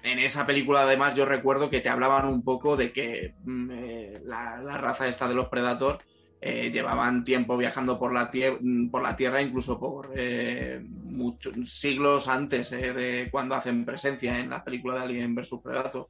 en 0.03 0.19
esa 0.19 0.45
película, 0.45 0.81
además, 0.81 1.15
yo 1.15 1.25
recuerdo 1.25 1.69
que 1.69 1.81
te 1.81 1.89
hablaban 1.89 2.27
un 2.27 2.43
poco 2.43 2.77
de 2.77 2.91
que 2.91 3.35
mm, 3.43 3.71
eh, 3.71 4.21
la, 4.25 4.57
raza 4.77 5.07
esta 5.07 5.27
de 5.27 5.35
los 5.35 5.49
Predator 5.49 5.99
eh, 6.41 6.69
llevaban 6.71 7.23
tiempo 7.23 7.57
viajando 7.57 7.97
por 7.97 8.13
la, 8.13 8.29
tie- 8.31 8.57
mm, 8.59 8.89
por 8.89 9.01
la 9.01 9.15
Tierra, 9.15 9.41
incluso 9.41 9.79
por 9.79 10.11
eh, 10.15 10.79
muchos 10.83 11.53
siglos 11.71 12.27
antes 12.27 12.71
eh, 12.73 12.93
de 12.93 13.27
cuando 13.31 13.55
hacen 13.55 13.83
presencia 13.85 14.39
en 14.39 14.49
la 14.49 14.63
película 14.63 14.95
de 14.95 15.01
Alien 15.01 15.33
vs 15.35 15.49
Predator. 15.63 16.07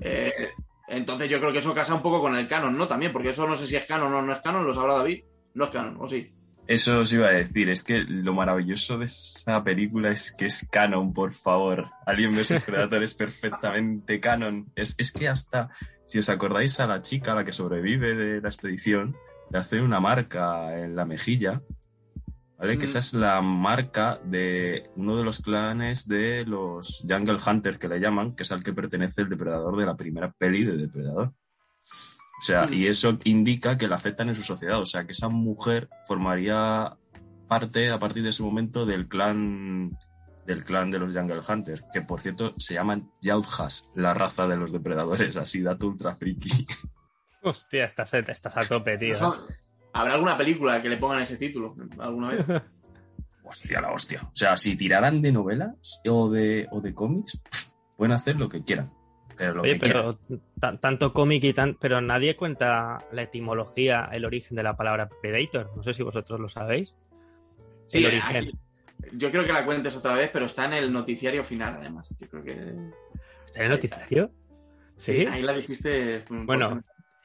Eh, 0.00 0.50
entonces 0.88 1.28
yo 1.28 1.38
creo 1.40 1.52
que 1.52 1.58
eso 1.58 1.74
casa 1.74 1.94
un 1.94 2.02
poco 2.02 2.20
con 2.20 2.36
el 2.36 2.46
canon, 2.48 2.76
¿no? 2.76 2.86
También, 2.88 3.12
porque 3.12 3.30
eso 3.30 3.46
no 3.46 3.56
sé 3.56 3.66
si 3.66 3.76
es 3.76 3.86
canon 3.86 4.12
o 4.14 4.22
no 4.22 4.32
es 4.32 4.40
canon, 4.40 4.66
lo 4.66 4.74
sabrá 4.74 4.94
David. 4.94 5.24
No 5.54 5.64
es 5.64 5.70
canon, 5.70 5.96
¿o 6.00 6.06
sí? 6.08 6.32
Eso 6.66 7.00
os 7.00 7.12
iba 7.12 7.26
a 7.26 7.32
decir, 7.32 7.68
es 7.70 7.82
que 7.82 8.00
lo 8.06 8.34
maravilloso 8.34 8.96
de 8.96 9.06
esa 9.06 9.64
película 9.64 10.10
es 10.12 10.30
que 10.32 10.46
es 10.46 10.68
canon, 10.70 11.12
por 11.12 11.32
favor. 11.34 11.86
Alien 12.06 12.32
vs 12.34 12.62
Predator 12.66 13.02
es 13.02 13.14
perfectamente 13.14 14.20
canon. 14.20 14.66
Es, 14.76 14.94
es 14.98 15.10
que 15.12 15.28
hasta, 15.28 15.70
si 16.06 16.18
os 16.20 16.28
acordáis 16.28 16.78
a 16.78 16.86
la 16.86 17.02
chica, 17.02 17.32
a 17.32 17.34
la 17.34 17.44
que 17.44 17.52
sobrevive 17.52 18.14
de 18.14 18.40
la 18.40 18.48
expedición, 18.48 19.16
le 19.52 19.58
hace 19.58 19.82
una 19.82 20.00
marca 20.00 20.78
en 20.82 20.96
la 20.96 21.04
mejilla, 21.04 21.62
¿vale? 22.58 22.78
Que 22.78 22.86
esa 22.86 23.00
es 23.00 23.12
la 23.12 23.42
marca 23.42 24.18
de 24.24 24.90
uno 24.96 25.16
de 25.16 25.24
los 25.24 25.40
clanes 25.40 26.08
de 26.08 26.44
los 26.46 27.04
Jungle 27.08 27.38
Hunter, 27.46 27.78
que 27.78 27.88
le 27.88 28.00
llaman, 28.00 28.34
que 28.34 28.44
es 28.44 28.52
al 28.52 28.64
que 28.64 28.72
pertenece 28.72 29.22
el 29.22 29.28
depredador 29.28 29.76
de 29.76 29.86
la 29.86 29.96
primera 29.96 30.32
peli 30.32 30.64
de 30.64 30.76
Depredador. 30.78 31.28
O 31.28 32.44
sea, 32.44 32.66
Mm. 32.66 32.72
y 32.72 32.86
eso 32.86 33.18
indica 33.24 33.76
que 33.76 33.86
la 33.88 33.96
aceptan 33.96 34.28
en 34.28 34.34
su 34.34 34.42
sociedad. 34.42 34.80
O 34.80 34.86
sea, 34.86 35.04
que 35.04 35.12
esa 35.12 35.28
mujer 35.28 35.88
formaría 36.06 36.96
parte 37.46 37.90
a 37.90 37.98
partir 37.98 38.22
de 38.22 38.30
ese 38.30 38.42
momento 38.42 38.86
del 38.86 39.06
clan 39.06 39.90
del 40.46 40.64
clan 40.64 40.90
de 40.90 40.98
los 40.98 41.14
Jungle 41.14 41.40
Hunter, 41.48 41.84
que 41.92 42.02
por 42.02 42.20
cierto 42.20 42.52
se 42.58 42.74
llaman 42.74 43.08
Yautjas, 43.20 43.92
la 43.94 44.12
raza 44.12 44.48
de 44.48 44.56
los 44.56 44.72
depredadores, 44.72 45.36
así 45.36 45.60
dato 45.62 45.86
ultra 45.86 46.16
friki. 46.16 46.66
Hostia, 47.42 47.84
estás, 47.84 48.14
estás 48.14 48.56
a 48.56 48.64
tope, 48.64 48.96
tío. 48.98 49.14
¿Habrá 49.92 50.14
alguna 50.14 50.36
película 50.38 50.80
que 50.80 50.88
le 50.88 50.96
pongan 50.96 51.22
ese 51.22 51.36
título 51.36 51.74
alguna 51.98 52.28
vez? 52.30 52.46
Hostia, 53.44 53.80
la 53.80 53.92
hostia. 53.92 54.20
O 54.22 54.34
sea, 54.34 54.56
si 54.56 54.76
tiraran 54.76 55.20
de 55.20 55.32
novelas 55.32 56.00
o 56.08 56.30
de, 56.30 56.68
o 56.70 56.80
de 56.80 56.94
cómics, 56.94 57.42
pueden 57.96 58.12
hacer 58.12 58.36
lo 58.36 58.48
que 58.48 58.62
quieran. 58.62 58.90
Pero 59.36 59.54
lo 59.54 59.62
Oye, 59.62 59.74
que 59.74 59.80
quieran. 59.80 60.16
pero 60.60 60.78
tanto 60.78 61.12
cómic 61.12 61.42
y 61.44 61.52
tan, 61.52 61.74
pero 61.74 62.00
nadie 62.00 62.36
cuenta 62.36 62.98
la 63.10 63.22
etimología, 63.22 64.08
el 64.12 64.24
origen 64.24 64.56
de 64.56 64.62
la 64.62 64.76
palabra 64.76 65.08
Predator. 65.20 65.70
No 65.76 65.82
sé 65.82 65.92
si 65.92 66.02
vosotros 66.02 66.38
lo 66.40 66.48
sabéis. 66.48 66.94
Sí, 67.86 67.98
el 67.98 68.06
origen. 68.06 68.36
aquí- 68.36 68.58
yo 69.14 69.30
creo 69.32 69.44
que 69.44 69.52
la 69.52 69.64
cuentes 69.66 69.96
otra 69.96 70.14
vez, 70.14 70.30
pero 70.32 70.46
está 70.46 70.64
en 70.66 70.74
el 70.74 70.92
noticiario 70.92 71.42
final, 71.42 71.74
además. 71.80 72.14
Yo 72.20 72.28
creo 72.28 72.44
que. 72.44 72.52
¿Está 73.44 73.58
en 73.58 73.64
el 73.64 73.70
noticiario? 73.70 74.30
Sí. 74.96 75.26
Ahí 75.26 75.42
la 75.42 75.52
dijiste. 75.52 76.24
mm, 76.30 76.46
Bueno, 76.46 76.80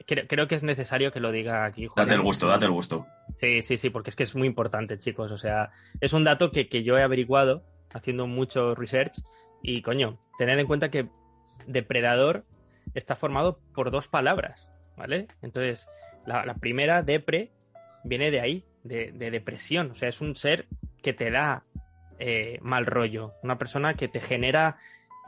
Creo, 0.08 0.26
creo 0.26 0.48
que 0.48 0.54
es 0.56 0.62
necesario 0.64 1.12
que 1.12 1.20
lo 1.20 1.30
diga 1.30 1.64
aquí. 1.66 1.86
Juan. 1.86 2.06
Date 2.06 2.16
el 2.16 2.22
gusto, 2.22 2.48
date 2.48 2.64
el 2.64 2.70
gusto. 2.72 3.06
Sí, 3.40 3.62
sí, 3.62 3.76
sí, 3.76 3.90
porque 3.90 4.08
es 4.10 4.16
que 4.16 4.22
es 4.24 4.34
muy 4.34 4.48
importante, 4.48 4.98
chicos. 4.98 5.30
O 5.30 5.38
sea, 5.38 5.70
es 6.00 6.12
un 6.14 6.24
dato 6.24 6.50
que, 6.50 6.68
que 6.68 6.82
yo 6.82 6.96
he 6.98 7.02
averiguado 7.02 7.62
haciendo 7.92 8.26
mucho 8.26 8.74
research. 8.74 9.20
Y 9.62 9.82
coño, 9.82 10.18
tened 10.38 10.58
en 10.58 10.66
cuenta 10.66 10.90
que 10.90 11.08
depredador 11.66 12.44
está 12.94 13.16
formado 13.16 13.60
por 13.74 13.90
dos 13.90 14.08
palabras, 14.08 14.68
¿vale? 14.96 15.28
Entonces, 15.42 15.86
la, 16.26 16.46
la 16.46 16.54
primera, 16.54 17.02
depre, 17.02 17.50
viene 18.02 18.30
de 18.30 18.40
ahí, 18.40 18.64
de, 18.84 19.12
de 19.12 19.30
depresión. 19.30 19.90
O 19.90 19.94
sea, 19.94 20.08
es 20.08 20.20
un 20.22 20.36
ser 20.36 20.66
que 21.02 21.12
te 21.12 21.30
da 21.30 21.64
eh, 22.18 22.58
mal 22.62 22.86
rollo, 22.86 23.34
una 23.42 23.58
persona 23.58 23.94
que 23.94 24.08
te 24.08 24.20
genera 24.20 24.78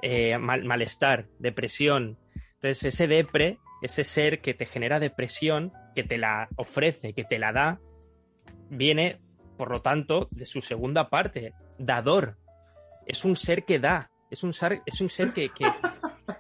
eh, 0.00 0.38
mal- 0.38 0.64
malestar, 0.64 1.26
depresión. 1.38 2.16
Entonces, 2.54 2.84
ese 2.94 3.06
depre, 3.08 3.58
ese 3.82 4.04
ser 4.04 4.40
que 4.40 4.54
te 4.54 4.66
genera 4.66 4.98
depresión, 5.00 5.72
que 5.94 6.02
te 6.04 6.18
la 6.18 6.48
ofrece, 6.56 7.12
que 7.12 7.24
te 7.24 7.38
la 7.38 7.52
da, 7.52 7.80
viene, 8.68 9.20
por 9.56 9.70
lo 9.70 9.80
tanto, 9.82 10.28
de 10.30 10.44
su 10.44 10.60
segunda 10.60 11.08
parte, 11.10 11.52
dador. 11.78 12.36
Es 13.06 13.24
un 13.24 13.36
ser 13.36 13.64
que 13.64 13.78
da, 13.78 14.10
es 14.30 14.42
un 14.44 14.52
ser, 14.52 14.80
es 14.86 15.00
un 15.00 15.08
ser 15.08 15.32
que, 15.32 15.48
que, 15.50 15.66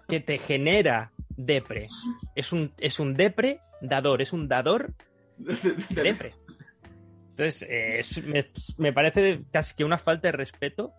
que 0.08 0.20
te 0.20 0.38
genera 0.38 1.12
depre. 1.36 1.88
Es 2.34 2.52
un, 2.52 2.72
es 2.78 3.00
un 3.00 3.14
depre 3.14 3.60
dador, 3.80 4.22
es 4.22 4.32
un 4.32 4.46
dador 4.48 4.92
depre. 5.90 6.34
Entonces, 7.30 7.62
eh, 7.62 7.98
es- 8.00 8.22
me, 8.24 8.46
me 8.76 8.92
parece 8.92 9.42
casi 9.50 9.74
que 9.74 9.84
una 9.84 9.98
falta 9.98 10.28
de 10.28 10.32
respeto 10.32 10.92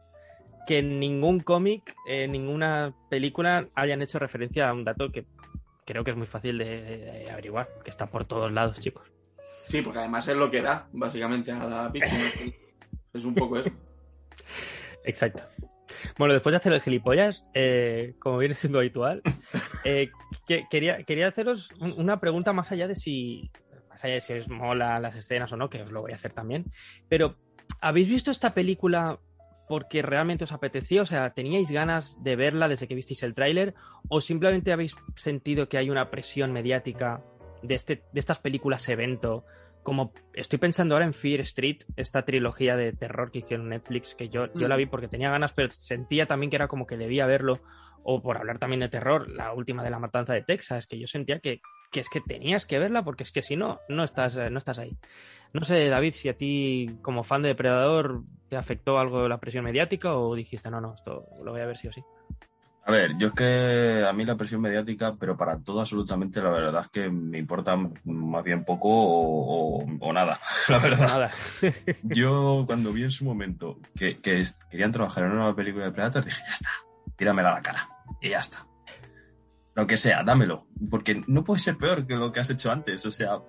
que 0.67 0.80
en 0.80 0.99
ningún 0.99 1.39
cómic, 1.39 1.93
en 2.08 2.32
ninguna 2.32 2.93
película 3.10 3.67
hayan 3.75 4.01
hecho 4.01 4.19
referencia 4.19 4.69
a 4.69 4.73
un 4.73 4.84
dato 4.84 5.10
que 5.10 5.25
creo 5.86 6.04
que 6.04 6.12
es 6.12 6.17
muy 6.17 6.28
fácil 6.28 6.58
de, 6.58 6.65
de 7.26 7.32
averiguar, 7.32 7.70
que 7.84 7.89
está 7.89 8.08
por 8.08 8.26
todos 8.26 8.52
lados, 8.52 8.80
chicos. 8.80 9.08
Sí, 9.67 9.82
porque 9.82 10.00
además 10.00 10.28
es 10.28 10.36
lo 10.36 10.52
que 10.52 10.62
da, 10.62 10.88
básicamente, 10.91 11.52
a 11.52 11.65
la 11.65 11.88
víctima. 11.89 12.24
es 13.13 13.24
un 13.26 13.36
poco 13.36 13.58
eso. 13.60 13.70
Exacto. 15.04 15.44
Bueno, 16.17 16.34
después 16.34 16.54
de 16.54 16.58
hacer 16.58 16.74
el 16.74 16.82
gilipollas, 16.82 17.46
eh, 17.54 18.15
como 18.20 18.38
viene 18.38 18.54
siendo 18.56 18.80
habitual, 18.80 19.22
eh, 19.84 20.10
que- 20.48 20.65
quería, 20.70 21.04
quería 21.04 21.28
haceros 21.28 21.70
un- 21.80 21.94
una 21.98 22.20
pregunta 22.20 22.54
más 22.54 22.72
allá 22.72 22.88
de 22.88 22.96
si. 22.96 23.52
Más 23.89 24.04
allá 24.06 24.13
de 24.15 24.22
si 24.22 24.34
os 24.34 24.48
mola 24.48 25.00
las 25.00 25.15
escenas 25.15 25.52
o 25.52 25.58
no, 25.58 25.70
que 25.70 25.82
os 25.82 25.91
lo 25.91 26.02
voy 26.02 26.13
a 26.13 26.15
hacer 26.15 26.32
también. 26.34 26.65
Pero, 27.10 27.36
¿habéis 27.82 28.08
visto 28.08 28.32
esta 28.32 28.54
película 28.54 29.20
porque 29.71 30.01
realmente 30.01 30.43
os 30.43 30.51
apetecía? 30.51 31.01
O 31.01 31.05
sea, 31.05 31.29
¿teníais 31.29 31.71
ganas 31.71 32.21
de 32.21 32.36
verla 32.36 32.67
desde 32.67 32.89
que 32.89 32.93
visteis 32.93 33.23
el 33.23 33.34
tráiler? 33.34 33.73
¿O 34.10 34.19
simplemente 34.19 34.73
habéis 34.73 34.97
sentido 35.15 35.69
que 35.69 35.77
hay 35.77 35.89
una 35.89 36.10
presión 36.10 36.51
mediática 36.51 37.23
de, 37.63 37.75
este, 37.75 38.03
de 38.12 38.19
estas 38.19 38.39
películas 38.39 38.89
evento? 38.89 39.45
Como 39.81 40.12
estoy 40.34 40.60
pensando 40.60 40.93
ahora 40.93 41.05
en 41.05 41.13
Fear 41.13 41.39
Street, 41.39 41.84
esta 41.95 42.23
trilogía 42.23 42.75
de 42.75 42.91
terror 42.91 43.31
que 43.31 43.39
hicieron 43.39 43.69
Netflix, 43.69 44.13
que 44.13 44.27
yo, 44.27 44.53
yo 44.55 44.67
la 44.67 44.75
vi 44.75 44.88
porque 44.88 45.07
tenía 45.07 45.31
ganas, 45.31 45.53
pero 45.53 45.71
sentía 45.71 46.25
también 46.25 46.49
que 46.49 46.57
era 46.57 46.67
como 46.67 46.86
que 46.86 46.97
debía 46.97 47.25
verlo. 47.25 47.62
O 48.03 48.21
por 48.21 48.38
hablar 48.38 48.57
también 48.57 48.81
de 48.81 48.89
terror, 48.89 49.29
la 49.29 49.53
última 49.53 49.86
de 49.86 49.89
la 49.89 49.99
matanza 49.99 50.34
de 50.34 50.41
Texas, 50.41 50.86
que 50.86 50.99
yo 50.99 51.07
sentía 51.07 51.39
que, 51.39 51.62
que 51.93 52.01
es 52.01 52.10
que 52.10 52.19
tenías 52.19 52.65
que 52.65 52.77
verla 52.77 53.05
porque 53.05 53.23
es 53.23 53.31
que 53.31 53.41
si 53.41 53.55
no, 53.55 53.79
no 53.88 54.03
estás, 54.03 54.36
eh, 54.36 54.49
no 54.49 54.57
estás 54.57 54.79
ahí. 54.79 54.97
No 55.53 55.63
sé, 55.63 55.88
David, 55.88 56.13
si 56.13 56.27
a 56.27 56.36
ti, 56.36 56.97
como 57.01 57.23
fan 57.23 57.41
de 57.41 57.49
Depredador, 57.49 58.23
te 58.51 58.57
afectó 58.57 58.99
algo 58.99 59.29
la 59.29 59.39
presión 59.39 59.63
mediática 59.63 60.13
o 60.13 60.35
dijiste, 60.35 60.69
no, 60.69 60.81
no, 60.81 60.93
esto 60.93 61.25
lo 61.41 61.53
voy 61.53 61.61
a 61.61 61.65
ver 61.65 61.77
sí 61.77 61.87
o 61.87 61.93
sí. 61.93 62.03
A 62.83 62.91
ver, 62.91 63.17
yo 63.17 63.27
es 63.27 63.33
que 63.33 64.03
a 64.05 64.11
mí 64.11 64.25
la 64.25 64.35
presión 64.35 64.59
mediática, 64.59 65.15
pero 65.17 65.37
para 65.37 65.57
todo 65.57 65.79
absolutamente, 65.79 66.41
la 66.41 66.49
verdad 66.49 66.81
es 66.81 66.89
que 66.89 67.09
me 67.09 67.37
importa 67.37 67.77
más 68.03 68.43
bien 68.43 68.65
poco 68.65 68.89
o, 68.89 69.79
o- 69.81 69.85
o 70.01 70.11
nada, 70.13 70.37
la 70.67 70.79
verdad. 70.79 71.07
Nada. 71.07 71.31
Yo 72.03 72.65
cuando 72.67 72.91
vi 72.91 73.03
en 73.03 73.11
su 73.11 73.23
momento 73.23 73.79
que, 73.95 74.19
querían 74.19 74.91
trabajar 74.91 75.23
en 75.23 75.29
una 75.29 75.39
nueva 75.43 75.55
película 75.55 75.85
de 75.85 75.91
Predator, 75.93 76.25
dije, 76.25 76.41
ya 76.45 76.53
está, 76.53 76.69
tíramela 77.15 77.51
a 77.51 77.53
la 77.53 77.61
cara. 77.61 77.89
Y 78.21 78.31
ya 78.31 78.39
está. 78.39 78.67
Lo 79.75 79.87
que 79.87 79.95
sea, 79.95 80.23
dámelo. 80.23 80.67
Porque 80.89 81.23
no 81.27 81.45
puede 81.45 81.61
ser 81.61 81.77
peor 81.77 82.05
que 82.05 82.15
lo 82.17 82.33
que 82.33 82.41
has 82.41 82.49
hecho 82.49 82.69
antes. 82.69 83.05
O 83.05 83.11
sea, 83.11 83.39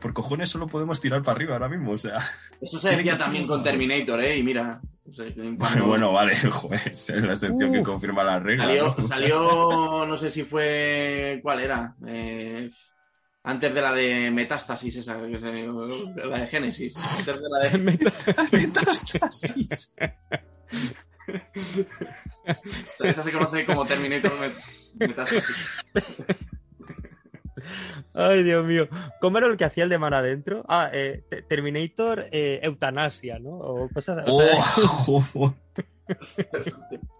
por 0.00 0.12
cojones 0.12 0.48
solo 0.48 0.66
podemos 0.66 1.00
tirar 1.00 1.22
para 1.22 1.36
arriba 1.36 1.54
ahora 1.54 1.68
mismo. 1.68 1.92
O 1.92 1.98
sea, 1.98 2.18
Eso 2.60 2.78
se 2.78 2.96
decía 2.96 3.16
también 3.16 3.46
con 3.46 3.62
Terminator, 3.62 4.20
¿eh? 4.20 4.38
Y 4.38 4.42
mira, 4.42 4.80
o 5.08 5.12
sea, 5.12 5.26
que 5.26 5.56
cuando 5.56 5.86
bueno, 5.86 6.12
vale, 6.12 6.36
joder, 6.50 6.80
es 6.86 7.08
la 7.10 7.32
excepción 7.32 7.72
que 7.72 7.82
confirma 7.82 8.22
la 8.24 8.38
regla. 8.40 8.64
salió, 8.66 8.94
¿no? 8.96 9.08
salió, 9.08 10.06
no 10.08 10.16
sé 10.18 10.30
si 10.30 10.42
fue, 10.44 11.40
¿cuál 11.42 11.60
era? 11.60 11.94
Eh, 12.06 12.70
antes 13.44 13.74
de 13.74 13.82
la 13.82 13.92
de 13.92 14.30
Metástasis, 14.30 14.96
esa, 14.96 15.20
que 15.26 15.38
se- 15.40 15.66
la 16.28 16.38
de 16.38 16.46
Génesis. 16.46 16.94
Antes 16.96 17.26
de 17.26 17.48
la 17.50 17.68
de... 17.68 17.78
Metástasis. 18.52 19.94
Esa 23.00 23.22
se 23.22 23.32
conoce 23.32 23.64
como 23.64 23.84
Terminator 23.84 24.30
Met- 24.38 24.54
Metástasis. 24.98 25.84
Ay, 28.14 28.42
Dios 28.42 28.66
mío. 28.66 28.88
¿Cómo 29.20 29.38
era 29.38 29.48
lo 29.48 29.56
que 29.56 29.64
hacía 29.64 29.84
el 29.84 29.90
de 29.90 29.98
mar 29.98 30.14
adentro? 30.14 30.64
Ah, 30.68 30.90
eh, 30.92 31.22
Te- 31.28 31.42
Terminator 31.42 32.26
eh, 32.32 32.60
eutanasia, 32.62 33.38
¿no? 33.38 33.50
O 33.50 33.88
cosas 33.88 34.24
o 34.26 34.40
sea, 34.40 34.60
Oh, 35.06 35.54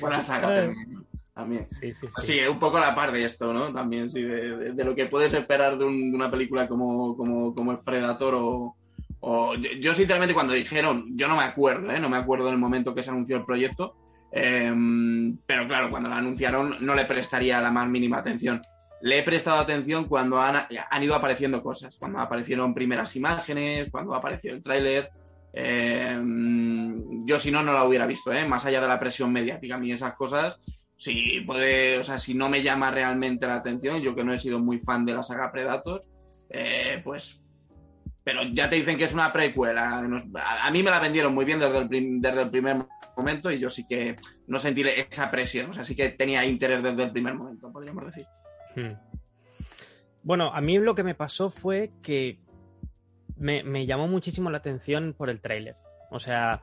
Buena 0.00 0.22
saga 0.22 0.48
Ay. 0.48 0.54
Terminator, 0.68 1.04
también. 1.34 1.68
Sí, 1.70 1.92
sí, 1.92 2.06
sí. 2.20 2.26
Sí, 2.26 2.40
un 2.46 2.58
poco 2.58 2.78
la 2.78 2.94
par 2.94 3.12
de 3.12 3.24
esto, 3.24 3.52
¿no? 3.52 3.72
También, 3.72 4.10
sí, 4.10 4.22
de, 4.22 4.56
de- 4.56 4.72
de 4.72 4.84
lo 4.84 4.94
que 4.94 5.06
puedes 5.06 5.32
esperar 5.34 5.76
de, 5.78 5.84
un- 5.84 6.10
de 6.10 6.16
una 6.16 6.30
película 6.30 6.68
como, 6.68 7.16
como, 7.16 7.54
como 7.54 7.72
es 7.72 7.78
Predator 7.80 8.34
o... 8.34 8.76
o- 9.20 9.54
yo, 9.56 9.70
yo, 9.80 9.94
sinceramente, 9.94 10.34
cuando 10.34 10.52
dijeron, 10.54 11.06
yo 11.16 11.28
no 11.28 11.36
me 11.36 11.44
acuerdo, 11.44 11.90
¿eh? 11.90 11.98
No 12.00 12.08
me 12.08 12.16
acuerdo 12.16 12.46
del 12.46 12.58
momento 12.58 12.94
que 12.94 13.02
se 13.02 13.10
anunció 13.10 13.36
el 13.36 13.44
proyecto, 13.44 13.96
em, 14.34 15.38
pero 15.46 15.66
claro, 15.66 15.90
cuando 15.90 16.08
lo 16.08 16.14
anunciaron 16.14 16.76
no 16.80 16.94
le 16.94 17.04
prestaría 17.04 17.60
la 17.60 17.70
más 17.70 17.88
mínima 17.88 18.18
atención. 18.18 18.62
Le 19.00 19.18
he 19.18 19.22
prestado 19.22 19.58
atención 19.58 20.06
cuando 20.06 20.40
han, 20.40 20.66
han 20.90 21.02
ido 21.02 21.14
apareciendo 21.14 21.62
cosas, 21.62 21.96
cuando 21.96 22.18
aparecieron 22.18 22.74
primeras 22.74 23.14
imágenes, 23.16 23.90
cuando 23.90 24.14
apareció 24.14 24.52
el 24.52 24.62
tráiler. 24.62 25.10
Em, 25.52 27.24
yo 27.26 27.38
si 27.38 27.50
no, 27.50 27.62
no 27.62 27.72
la 27.72 27.84
hubiera 27.84 28.06
visto, 28.06 28.32
¿eh? 28.32 28.46
Más 28.46 28.64
allá 28.64 28.80
de 28.80 28.88
la 28.88 28.98
presión 28.98 29.32
mediática, 29.32 29.76
a 29.76 29.78
mí 29.78 29.92
esas 29.92 30.14
cosas 30.14 30.58
si 30.96 31.40
puede, 31.40 31.98
o 31.98 32.02
sea, 32.02 32.18
si 32.18 32.34
no 32.34 32.48
me 32.48 32.62
llama 32.62 32.90
realmente 32.90 33.46
la 33.46 33.56
atención, 33.56 34.00
yo 34.00 34.14
que 34.14 34.24
no 34.24 34.32
he 34.32 34.38
sido 34.38 34.58
muy 34.58 34.78
fan 34.78 35.04
de 35.04 35.14
la 35.14 35.22
saga 35.22 35.52
Predator, 35.52 36.04
eh, 36.48 37.00
pues. 37.04 37.40
Pero 38.22 38.42
ya 38.44 38.70
te 38.70 38.76
dicen 38.76 38.96
que 38.96 39.04
es 39.04 39.12
una 39.12 39.30
precuela. 39.30 39.98
A, 39.98 40.70
mí 40.70 40.82
me 40.82 40.90
la 40.90 40.98
vendieron 40.98 41.34
muy 41.34 41.44
bien 41.44 41.58
desde 41.58 41.76
el, 41.76 42.20
desde 42.22 42.42
el 42.42 42.50
primer 42.50 42.86
momento 43.16 43.50
y 43.50 43.58
yo 43.58 43.70
sí 43.70 43.86
que 43.86 44.16
no 44.46 44.58
sentí 44.58 44.82
esa 44.82 45.30
presión. 45.30 45.70
O 45.70 45.72
sea, 45.72 45.84
sí 45.84 45.94
que 45.94 46.10
tenía 46.10 46.44
interés 46.44 46.82
desde 46.82 47.02
el 47.04 47.12
primer 47.12 47.34
momento, 47.34 47.70
podríamos 47.72 48.04
decir. 48.06 48.26
Hmm. 48.76 48.94
Bueno, 50.22 50.52
a 50.54 50.60
mí 50.60 50.78
lo 50.78 50.94
que 50.94 51.02
me 51.04 51.14
pasó 51.14 51.50
fue 51.50 51.90
que 52.02 52.38
me, 53.36 53.84
llamó 53.86 54.08
muchísimo 54.08 54.50
la 54.50 54.58
atención 54.58 55.14
por 55.16 55.28
el 55.30 55.40
tráiler. 55.40 55.76
O 56.10 56.18
sea, 56.18 56.62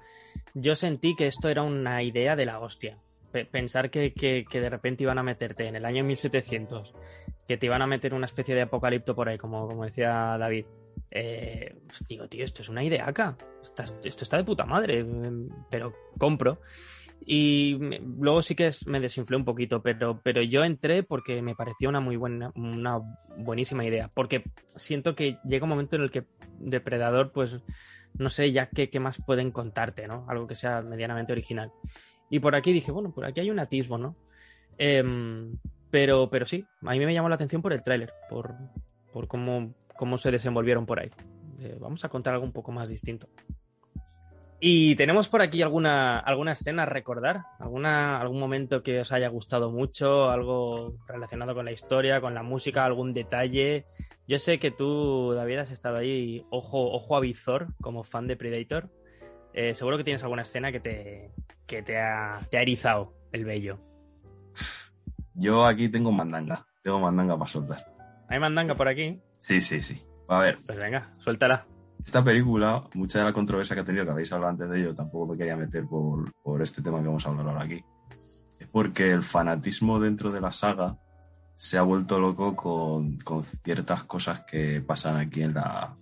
yo 0.53 0.75
sentí 0.75 1.15
que 1.15 1.27
esto 1.27 1.49
era 1.49 1.61
una 1.61 2.01
idea 2.03 2.35
de 2.35 2.45
la 2.45 2.59
hostia. 2.59 2.97
Pe- 3.31 3.45
pensar 3.45 3.89
que, 3.91 4.13
que- 4.13 4.45
que 4.49 4.59
de 4.61 4.69
repente 4.69 5.03
iban 5.03 5.17
a 5.19 5.23
meterte 5.23 5.67
en 5.67 5.75
el 5.75 5.85
año 5.85 6.03
1700, 6.03 6.93
que 7.47 7.57
te 7.57 7.65
iban 7.67 7.81
a 7.81 7.87
meter 7.87 8.13
una 8.13 8.25
especie 8.25 8.55
de 8.55 8.63
apocalipto 8.63 9.15
por 9.15 9.29
ahí, 9.29 9.37
como, 9.37 9.67
como 9.67 9.85
decía 9.85 10.37
David. 10.37 10.65
Eh, 11.09 11.75
pues 11.87 12.05
digo, 12.07 12.27
tío, 12.27 12.43
esto 12.43 12.61
es 12.61 12.69
una 12.69 12.83
idea 12.83 13.07
acá. 13.07 13.37
Esto 14.03 14.23
está 14.23 14.37
de 14.37 14.43
puta 14.43 14.65
madre, 14.65 15.05
pero 15.69 15.93
compro. 16.17 16.59
Y 17.23 17.77
luego 18.19 18.41
sí 18.41 18.55
que 18.55 18.71
me 18.87 18.99
desinflé 18.99 19.37
un 19.37 19.45
poquito, 19.45 19.83
pero, 19.83 20.19
pero 20.23 20.41
yo 20.41 20.63
entré 20.63 21.03
porque 21.03 21.41
me 21.41 21.55
pareció 21.55 21.89
una 21.89 21.99
muy 21.99 22.15
buena, 22.15 22.51
una 22.55 22.99
buenísima 23.37 23.85
idea. 23.85 24.09
Porque 24.13 24.43
siento 24.75 25.15
que 25.15 25.37
llega 25.43 25.65
un 25.65 25.69
momento 25.69 25.95
en 25.95 26.01
el 26.03 26.11
que 26.11 26.25
Depredador, 26.59 27.31
pues, 27.31 27.57
no 28.17 28.29
sé 28.29 28.51
ya 28.51 28.69
qué, 28.69 28.89
qué 28.89 28.99
más 28.99 29.21
pueden 29.23 29.51
contarte, 29.51 30.07
¿no? 30.07 30.25
Algo 30.27 30.47
que 30.47 30.55
sea 30.55 30.81
medianamente 30.81 31.31
original. 31.31 31.71
Y 32.29 32.39
por 32.39 32.55
aquí 32.55 32.73
dije, 32.73 32.91
bueno, 32.91 33.11
por 33.11 33.25
aquí 33.25 33.41
hay 33.41 33.51
un 33.51 33.59
atisbo, 33.59 33.97
¿no? 33.97 34.15
Em, 34.77 35.57
pero, 35.91 36.29
pero 36.29 36.45
sí, 36.45 36.65
a 36.81 36.91
mí 36.91 36.99
me 37.05 37.13
llamó 37.13 37.29
la 37.29 37.35
atención 37.35 37.61
por 37.61 37.73
el 37.73 37.83
tráiler, 37.83 38.13
por, 38.29 38.55
por 39.11 39.27
cómo, 39.27 39.75
cómo 40.01 40.17
se 40.17 40.31
desenvolvieron 40.31 40.87
por 40.87 40.99
ahí. 40.99 41.11
Eh, 41.59 41.77
vamos 41.79 42.03
a 42.03 42.09
contar 42.09 42.33
algo 42.33 42.43
un 42.43 42.51
poco 42.51 42.71
más 42.71 42.89
distinto. 42.89 43.29
Y 44.59 44.95
tenemos 44.95 45.27
por 45.27 45.43
aquí 45.43 45.61
alguna, 45.61 46.17
alguna 46.17 46.53
escena 46.53 46.83
a 46.83 46.85
recordar, 46.87 47.43
alguna, 47.59 48.19
algún 48.19 48.39
momento 48.39 48.81
que 48.81 49.01
os 49.01 49.11
haya 49.11 49.27
gustado 49.27 49.69
mucho, 49.69 50.31
algo 50.31 50.95
relacionado 51.07 51.53
con 51.53 51.65
la 51.65 51.71
historia, 51.71 52.19
con 52.19 52.33
la 52.33 52.41
música, 52.41 52.83
algún 52.83 53.13
detalle. 53.13 53.85
Yo 54.27 54.39
sé 54.39 54.57
que 54.57 54.71
tú, 54.71 55.33
David, 55.35 55.59
has 55.59 55.69
estado 55.69 55.97
ahí 55.97 56.43
ojo, 56.49 56.91
ojo 56.91 57.15
a 57.15 57.19
visor 57.19 57.67
como 57.79 58.03
fan 58.03 58.25
de 58.25 58.37
Predator. 58.37 58.89
Eh, 59.53 59.75
seguro 59.75 59.97
que 59.97 60.03
tienes 60.03 60.23
alguna 60.23 60.41
escena 60.41 60.71
que 60.71 60.79
te, 60.79 61.31
que 61.67 61.83
te, 61.83 61.99
ha, 61.99 62.39
te 62.49 62.57
ha 62.57 62.63
erizado 62.63 63.13
el 63.31 63.45
vello. 63.45 63.77
Yo 65.35 65.63
aquí 65.63 65.89
tengo 65.89 66.11
mandanga. 66.11 66.65
Tengo 66.81 66.99
mandanga 66.99 67.37
para 67.37 67.51
soltar. 67.51 67.85
¿Hay 68.29 68.39
mandanga 68.39 68.73
por 68.73 68.87
aquí? 68.87 69.21
Sí, 69.41 69.59
sí, 69.59 69.81
sí. 69.81 69.99
A 70.27 70.39
ver, 70.39 70.59
Pues 70.65 70.77
venga, 70.77 71.09
suéltala. 71.19 71.65
esta 72.05 72.23
película, 72.23 72.83
mucha 72.93 73.19
de 73.19 73.25
la 73.25 73.33
controversia 73.33 73.75
que 73.75 73.81
ha 73.81 73.85
tenido, 73.85 74.05
que 74.05 74.11
habéis 74.11 74.31
hablado 74.31 74.51
antes 74.51 74.69
de 74.69 74.79
ello, 74.79 74.93
tampoco 74.95 75.31
me 75.33 75.37
quería 75.37 75.57
meter 75.57 75.83
por, 75.85 76.31
por 76.43 76.61
este 76.61 76.81
tema 76.81 76.99
que 77.01 77.07
vamos 77.07 77.25
a 77.25 77.29
hablar 77.29 77.47
ahora 77.47 77.63
aquí. 77.63 77.83
Es 78.59 78.67
porque 78.67 79.11
el 79.11 79.23
fanatismo 79.23 79.99
dentro 79.99 80.31
de 80.31 80.39
la 80.41 80.53
saga 80.53 80.95
se 81.55 81.77
ha 81.77 81.81
vuelto 81.81 82.19
loco 82.19 82.55
con, 82.55 83.17
con 83.17 83.43
ciertas 83.43 84.03
cosas 84.03 84.41
que 84.49 84.79
pasan 84.81 85.17
aquí 85.17 85.41
en 85.43 85.55
la, 85.55 85.95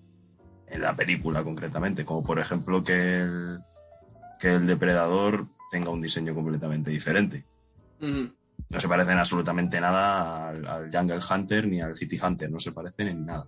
en 0.67 0.82
la 0.82 0.93
película 0.93 1.41
concretamente, 1.43 2.04
como 2.06 2.21
por 2.21 2.39
ejemplo 2.39 2.84
que 2.84 3.21
el, 3.21 3.60
que 4.39 4.54
el 4.56 4.67
depredador 4.67 5.47
tenga 5.71 5.89
un 5.91 6.02
diseño 6.02 6.36
completamente 6.36 6.91
diferente. 6.91 7.45
Mm, 8.02 8.25
No 8.69 8.80
se 8.80 8.88
parecen 8.88 9.17
absolutamente 9.17 9.80
nada 9.80 10.50
al, 10.50 10.67
al 10.67 10.89
Jungle 10.91 11.19
Hunter 11.30 11.67
ni 11.67 11.82
al 11.82 11.95
City 11.95 12.19
Hunter, 12.22 12.52
no 12.52 12.60
se 12.60 12.72
parecen 12.72 13.08
en 13.08 13.25
nada. 13.25 13.48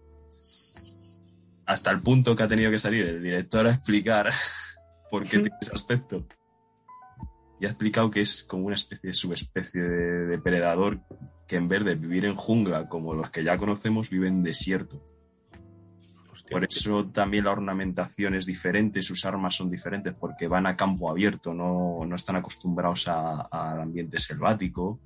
Hasta 1.66 1.92
el 1.92 2.02
punto 2.02 2.36
que 2.36 2.44
ha 2.44 2.48
tenido 2.48 2.72
que 2.72 2.80
salir 2.80 3.06
el 3.06 3.22
director 3.22 3.66
a 3.66 3.72
explicar 3.72 4.32
por 5.12 5.24
qué 5.24 5.40
tiene 5.40 5.58
ese 5.62 5.74
aspecto. 5.74 6.26
Y 7.60 7.66
ha 7.66 7.70
explicado 7.70 8.10
que 8.10 8.22
es 8.22 8.44
como 8.44 8.66
una 8.66 8.76
especie 8.76 9.10
de 9.10 9.14
subespecie 9.14 9.82
de 9.82 10.26
depredador 10.26 11.00
que 11.48 11.58
en 11.58 11.68
vez 11.68 11.86
de 11.86 11.96
vivir 11.96 12.26
en 12.26 12.34
jungla 12.34 12.90
como 12.90 13.14
los 13.14 13.30
que 13.30 13.44
ya 13.44 13.58
conocemos, 13.58 14.10
vive 14.10 14.28
en 14.28 14.42
desierto. 14.42 15.04
Por 16.52 16.64
eso 16.66 17.06
también 17.08 17.46
la 17.46 17.52
ornamentación 17.52 18.36
es 18.36 18.46
diferente, 18.46 19.02
sus 19.02 19.24
armas 19.26 19.56
son 19.56 19.70
diferentes, 19.70 20.14
porque 20.14 20.48
van 20.48 20.68
a 20.68 20.76
campo 20.76 21.10
abierto, 21.10 21.54
no, 21.54 22.06
no 22.06 22.16
están 22.16 22.36
acostumbrados 22.36 23.08
a- 23.08 23.42
al 23.42 23.82
ambiente 23.82 24.18
selvático. 24.18 25.00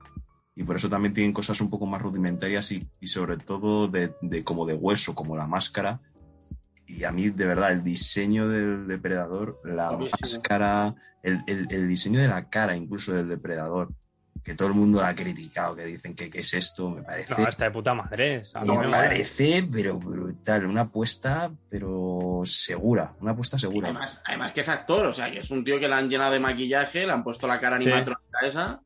Y 0.55 0.63
por 0.63 0.77
eso 0.77 0.89
también 0.89 1.13
tienen 1.13 1.33
cosas 1.33 1.59
un 1.61 1.69
poco 1.69 1.85
más 1.85 2.01
rudimentarias 2.01 2.71
y, 2.71 2.87
y 3.01 3.07
sobre 3.07 3.37
todo 3.37 3.87
de, 3.87 4.13
de 4.21 4.43
como 4.43 4.65
de 4.65 4.73
hueso, 4.73 5.13
como 5.13 5.35
la 5.35 5.45
máscara. 5.47 5.99
Y 6.87 7.03
a 7.03 7.11
mí, 7.11 7.29
de 7.29 7.45
verdad, 7.45 7.71
el 7.73 7.83
diseño 7.83 8.47
del 8.47 8.87
depredador, 8.87 9.59
la 9.65 9.91
máscara, 10.21 10.95
el, 11.23 11.41
el- 11.47 11.67
el 11.71 11.87
diseño 11.87 12.19
de 12.21 12.27
la 12.27 12.49
cara 12.49 12.75
incluso 12.75 13.11
del 13.13 13.27
depredador, 13.27 13.89
que 14.45 14.53
todo 14.53 14.67
el 14.67 14.75
mundo 14.75 15.01
la 15.01 15.07
ha 15.09 15.15
criticado, 15.15 15.75
que 15.75 15.83
dicen 15.85 16.13
que 16.15 16.29
qué 16.29 16.39
es 16.39 16.53
esto, 16.53 16.91
me 16.91 17.01
parece 17.01 17.33
No, 17.35 17.49
está 17.49 17.65
de 17.65 17.71
puta 17.71 17.93
madre. 17.95 18.43
a 18.53 18.61
mí 18.61 18.77
me 18.77 18.89
parece, 18.89 19.67
pero 19.71 19.97
brutal, 19.97 20.67
una 20.67 20.81
apuesta, 20.81 21.51
pero 21.67 22.41
segura, 22.45 23.15
una 23.21 23.31
apuesta 23.31 23.57
segura. 23.57 23.87
Además, 23.89 24.21
además 24.23 24.51
que 24.51 24.61
es 24.61 24.69
actor, 24.69 25.07
o 25.07 25.11
sea, 25.11 25.31
que 25.31 25.39
es 25.39 25.49
un 25.49 25.63
tío 25.63 25.79
que 25.79 25.87
le 25.87 25.95
han 25.95 26.07
llenado 26.09 26.31
de 26.33 26.39
maquillaje, 26.39 27.05
le 27.07 27.11
han 27.11 27.23
puesto 27.23 27.47
la 27.47 27.59
cara 27.59 27.79
Sí. 27.79 27.85
animatrónica 27.85 28.39
esa. 28.43 28.79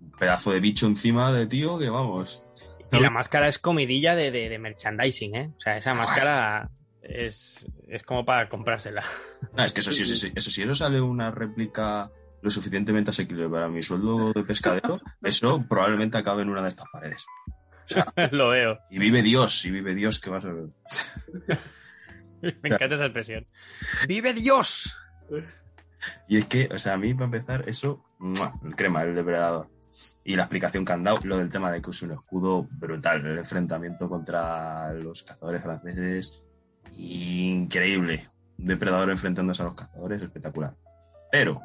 Un 0.00 0.10
pedazo 0.12 0.52
de 0.52 0.60
bicho 0.60 0.86
encima 0.86 1.30
de 1.32 1.46
tío 1.46 1.78
que 1.78 1.90
vamos. 1.90 2.42
Y 2.90 2.98
la 3.00 3.10
máscara 3.10 3.46
es 3.48 3.58
comidilla 3.58 4.14
de, 4.14 4.30
de- 4.30 4.48
de 4.48 4.58
merchandising, 4.58 5.34
¿eh? 5.34 5.52
O 5.56 5.60
sea, 5.60 5.76
esa 5.76 5.92
máscara 5.94 6.70
es, 7.02 7.66
es 7.88 8.02
como 8.04 8.24
para 8.24 8.48
comprársela. 8.48 9.02
No, 9.54 9.64
es 9.64 9.72
que 9.74 9.80
eso 9.80 9.92
sí, 9.92 10.04
eso 10.04 10.16
sí, 10.16 10.32
eso 10.34 10.50
sí, 10.50 10.62
eso 10.62 10.74
sale 10.74 11.00
una 11.00 11.30
réplica 11.30 12.10
lo 12.44 12.50
suficientemente 12.50 13.08
asequible 13.08 13.48
para 13.48 13.70
mi 13.70 13.82
sueldo 13.82 14.34
de 14.34 14.44
pescadero, 14.44 15.00
eso 15.22 15.64
probablemente 15.66 16.18
acabe 16.18 16.42
en 16.42 16.50
una 16.50 16.60
de 16.60 16.68
estas 16.68 16.86
paredes. 16.92 17.24
Lo 18.32 18.50
veo. 18.50 18.78
Y 18.90 18.98
vive 18.98 19.22
Dios, 19.22 19.64
y 19.64 19.70
vive 19.70 19.94
Dios 19.94 20.20
que 20.20 20.28
va 20.28 20.36
a 20.36 20.40
ser. 20.42 20.52
Me 22.42 22.68
encanta 22.68 22.96
esa 22.96 23.06
expresión. 23.06 23.46
¡Vive 24.06 24.34
Dios! 24.34 24.94
Y 26.28 26.36
es 26.36 26.44
que, 26.44 26.68
o 26.70 26.78
sea, 26.78 26.92
a 26.92 26.96
mí, 26.98 27.14
para 27.14 27.24
empezar, 27.24 27.66
eso, 27.66 28.04
¡mua! 28.18 28.52
el 28.62 28.76
crema, 28.76 29.04
el 29.04 29.14
depredador. 29.14 29.70
Y 30.22 30.36
la 30.36 30.42
explicación 30.42 30.84
que 30.84 30.92
han 30.92 31.02
dado, 31.02 31.20
lo 31.24 31.38
del 31.38 31.48
tema 31.48 31.72
de 31.72 31.80
que 31.80 31.88
use 31.88 32.04
un 32.04 32.12
escudo 32.12 32.68
brutal, 32.72 33.24
el 33.24 33.38
enfrentamiento 33.38 34.06
contra 34.06 34.92
los 34.92 35.22
cazadores 35.22 35.62
franceses, 35.62 36.44
increíble. 36.98 38.28
Un 38.58 38.66
depredador 38.66 39.08
enfrentándose 39.08 39.62
a 39.62 39.64
los 39.64 39.74
cazadores, 39.74 40.20
espectacular. 40.20 40.74
Pero, 41.32 41.62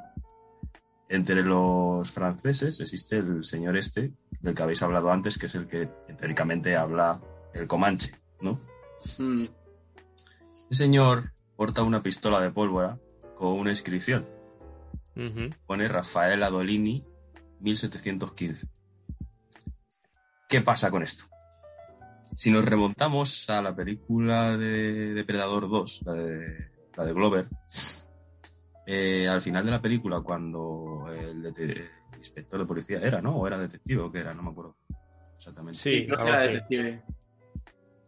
entre 1.10 1.44
los 1.44 2.12
franceses 2.12 2.80
existe 2.80 3.18
el 3.18 3.44
señor 3.44 3.76
este, 3.76 4.14
del 4.42 4.54
que 4.54 4.64
habéis 4.64 4.82
hablado 4.84 5.12
antes, 5.12 5.38
que 5.38 5.48
es 5.48 5.56
el 5.56 5.68
que 5.68 5.88
teóricamente 6.18 6.76
habla 6.76 7.20
el 7.54 7.68
comanche, 7.68 8.14
¿no? 8.42 8.60
Mm. 9.18 9.46
El 10.70 10.78
señor 10.78 11.34
porta 11.56 11.82
una 11.82 12.04
pistola 12.04 12.40
de 12.40 12.52
pólvora 12.52 13.00
con 13.36 13.60
una 13.60 13.72
inscripción. 13.72 14.26
Pone 15.66 15.88
Rafael 15.90 16.42
Adolini 16.44 17.04
1715. 17.60 18.68
¿Qué 20.48 20.62
pasa 20.62 20.90
con 20.90 21.04
esto? 21.04 21.26
Si 22.38 22.52
nos 22.52 22.64
remontamos 22.64 23.50
a 23.50 23.62
la 23.62 23.76
película 23.76 24.56
de 24.56 25.14
Depredador 25.14 25.70
2, 25.70 26.04
la 26.06 26.14
de, 26.14 26.72
la 26.96 27.04
de 27.04 27.14
Glover, 27.14 27.50
eh, 28.92 29.28
al 29.28 29.40
final 29.40 29.64
de 29.64 29.70
la 29.70 29.80
película, 29.80 30.22
cuando 30.22 31.06
el, 31.16 31.54
inspector 32.18 32.60
de 32.60 32.66
policía 32.66 33.00
era, 33.00 33.22
¿no? 33.22 33.36
O 33.36 33.46
era 33.46 33.60
detective 33.60 34.02
o 34.02 34.12
qué 34.12 34.22
era, 34.22 34.34
no 34.34 34.42
me 34.42 34.50
acuerdo 34.50 34.78
exactamente. 35.38 35.80
Sí, 35.80 36.08
creo 36.08 36.18
que 36.18 36.24
algo 36.24 36.34
era 36.34 36.52
detective. 36.52 37.04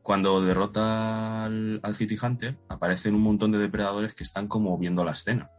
Cuando 0.02 0.44
derrota 0.44 1.46
al, 1.46 1.80
al 1.84 1.96
City 1.96 2.18
Hunter, 2.20 2.58
aparecen 2.68 3.14
un 3.14 3.22
montón 3.22 3.52
de 3.52 3.60
depredadores 3.60 4.16
que 4.16 4.24
están 4.24 4.48
como 4.48 4.76
viendo 4.80 5.06
la 5.06 5.12
escena. 5.12 5.52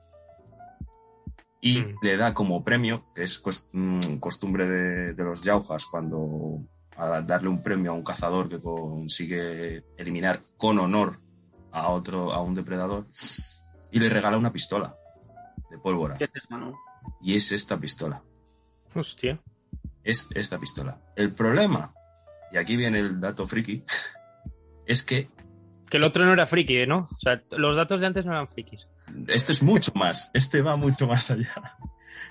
Y 1.61 1.79
Mm. 1.79 1.97
le 2.03 2.17
da 2.17 2.35
como 2.35 2.65
premio, 2.65 3.05
que 3.15 3.23
es 3.23 3.41
mm, 3.71 4.17
costumbre 4.17 4.67
de, 4.67 5.15
de 5.15 5.23
los 5.23 5.45
Yaujas, 5.45 5.87
cuando 5.87 6.65
a 6.97 7.21
darle 7.21 7.49
un 7.49 7.63
premio 7.63 7.93
a 7.93 7.95
un 7.95 8.03
cazador 8.03 8.49
que 8.49 8.61
consigue 8.61 9.85
eliminar 9.97 10.41
con 10.57 10.81
honor 10.81 11.21
a 11.71 11.91
otro, 11.91 12.33
a 12.33 12.43
un 12.43 12.55
depredador, 12.55 13.07
y 13.93 14.01
le 14.01 14.09
regala 14.09 14.37
una 14.37 14.53
pistola 14.53 14.97
de 15.73 15.79
pólvora. 15.79 16.19
Y 17.21 17.35
es 17.35 17.51
esta 17.51 17.81
pistola 17.81 18.23
Hostia. 18.95 19.41
es 20.05 20.29
esta 20.35 20.59
pistola. 20.59 21.01
El 21.17 21.33
problema, 21.33 21.93
y 22.53 22.59
aquí 22.59 22.77
viene 22.77 23.01
el 23.01 23.19
dato 23.19 23.47
friki, 23.47 23.83
es 24.87 25.03
que 25.03 25.29
Que 25.89 25.97
el 25.97 26.05
otro 26.05 26.25
no 26.27 26.33
era 26.35 26.47
friki, 26.47 26.87
¿no? 26.87 27.09
O 27.11 27.19
sea, 27.19 27.43
los 27.51 27.75
datos 27.75 28.01
de 28.01 28.07
antes 28.07 28.25
no 28.27 28.33
eran 28.33 28.49
frikis. 28.49 28.87
Esto 29.29 29.53
es 29.53 29.63
mucho 29.63 29.93
más, 29.95 30.31
este 30.35 30.61
va 30.63 30.77
mucho 30.77 31.07
más 31.07 31.31
allá. 31.31 31.79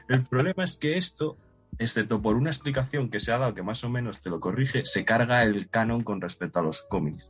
El 0.08 0.24
problema 0.24 0.64
es 0.64 0.78
que 0.78 0.98
esto, 0.98 1.38
excepto 1.80 2.22
por 2.22 2.36
una 2.36 2.52
explicación 2.52 3.10
que 3.10 3.20
se 3.20 3.32
ha 3.32 3.40
dado 3.40 3.56
que 3.56 3.64
más 3.64 3.84
o 3.84 3.90
menos 3.90 4.22
te 4.22 4.30
lo 4.30 4.40
corrige, 4.40 4.86
se 4.86 5.04
carga 5.04 5.44
el 5.44 5.70
canon 5.70 6.04
con 6.04 6.22
respecto 6.22 6.60
a 6.60 6.64
los 6.64 6.84
cómics. 6.84 7.30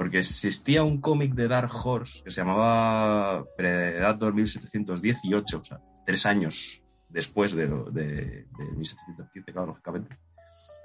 Porque 0.00 0.20
existía 0.20 0.82
un 0.82 0.98
cómic 0.98 1.34
de 1.34 1.46
Dark 1.46 1.70
Horse 1.74 2.22
que 2.24 2.30
se 2.30 2.40
llamaba 2.40 3.44
Predator 3.54 4.32
1718, 4.32 5.58
o 5.58 5.62
sea, 5.62 5.78
tres 6.06 6.24
años 6.24 6.80
después 7.10 7.52
de, 7.52 7.66
de 7.66 8.46
1715, 8.78 9.52
claro, 9.52 9.66
lógicamente, 9.66 10.16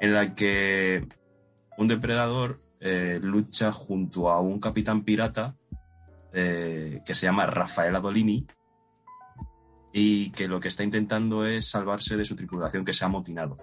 en 0.01 0.13
la 0.13 0.35
que 0.35 1.07
un 1.77 1.87
depredador 1.87 2.59
eh, 2.81 3.21
lucha 3.23 3.71
junto 3.71 4.29
a 4.29 4.41
un 4.41 4.59
capitán 4.59 5.05
pirata 5.05 5.55
eh, 6.33 7.01
que 7.05 7.15
se 7.15 7.25
llama 7.25 7.45
Rafael 7.45 7.95
Adolini 7.95 8.45
y 9.93 10.29
que 10.31 10.49
lo 10.49 10.59
que 10.59 10.67
está 10.67 10.83
intentando 10.83 11.45
es 11.45 11.69
salvarse 11.69 12.17
de 12.17 12.25
su 12.25 12.35
tripulación 12.35 12.83
que 12.83 12.91
se 12.91 13.05
ha 13.05 13.07
amotinado. 13.07 13.55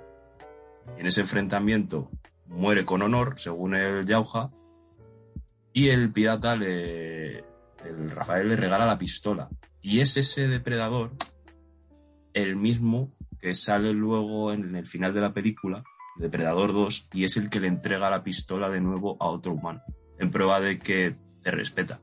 Y 0.97 1.03
en 1.03 1.09
ese 1.09 1.21
enfrentamiento 1.21 2.11
muere 2.47 2.87
con 2.87 3.03
honor, 3.03 3.39
según 3.39 3.75
el 3.75 4.07
Yauja, 4.07 4.51
y 5.73 5.89
el 5.89 6.13
pirata 6.13 6.57
le. 6.57 7.39
El 7.85 8.11
Rafael 8.11 8.49
le 8.49 8.57
regala 8.57 8.87
la 8.87 8.99
pistola. 8.99 9.49
Y 9.81 10.01
es 10.01 10.17
ese 10.17 10.47
depredador 10.47 11.11
el 12.35 12.57
mismo 12.57 13.13
que 13.41 13.55
sale 13.55 13.93
luego 13.93 14.53
en 14.53 14.77
el 14.77 14.87
final 14.87 15.13
de 15.13 15.21
la 15.21 15.33
película, 15.33 15.83
Depredador 16.17 16.73
2, 16.73 17.09
y 17.13 17.25
es 17.25 17.37
el 17.37 17.51
que 17.51 17.61
le 17.61 17.69
entrega 17.69 18.11
la 18.11 18.23
pistola 18.23 18.69
de 18.69 18.81
nuevo 18.81 19.17
a 19.21 19.27
otro 19.27 19.53
humano, 19.53 19.83
en 20.19 20.31
prueba 20.31 20.61
de 20.61 20.79
que 20.79 21.15
te 21.43 21.51
respeta. 21.51 21.99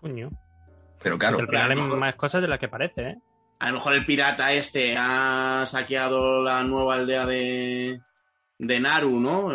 Coño. 0.00 0.30
Pero 1.02 1.18
claro, 1.18 1.38
al 1.38 1.46
final 1.46 1.70
hay 1.70 1.76
más 1.76 2.14
cosas 2.14 2.40
de 2.40 2.48
las 2.48 2.58
que 2.58 2.68
parece, 2.68 3.10
¿eh? 3.10 3.18
A 3.58 3.68
lo 3.68 3.74
mejor 3.74 3.94
el 3.94 4.04
pirata 4.04 4.52
este 4.52 4.96
ha 4.98 5.64
saqueo 5.66 6.42
la 6.42 6.62
nueva 6.62 6.94
aldea 6.94 7.24
de, 7.26 8.00
de 8.58 8.80
Naru, 8.80 9.20
¿no? 9.20 9.50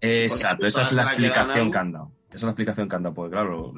Exacto, 0.00 0.66
esa 0.66 0.82
es 0.82 0.92
la 0.92 1.04
explicación 1.04 1.70
que 1.70 1.78
han 1.78 1.92
dado. 1.92 2.15
Esa 2.36 2.44
es 2.44 2.48
la 2.48 2.50
explicación 2.50 2.86
que 2.86 2.96
han 2.96 3.02
dado, 3.02 3.14
porque 3.14 3.30
claro, 3.32 3.72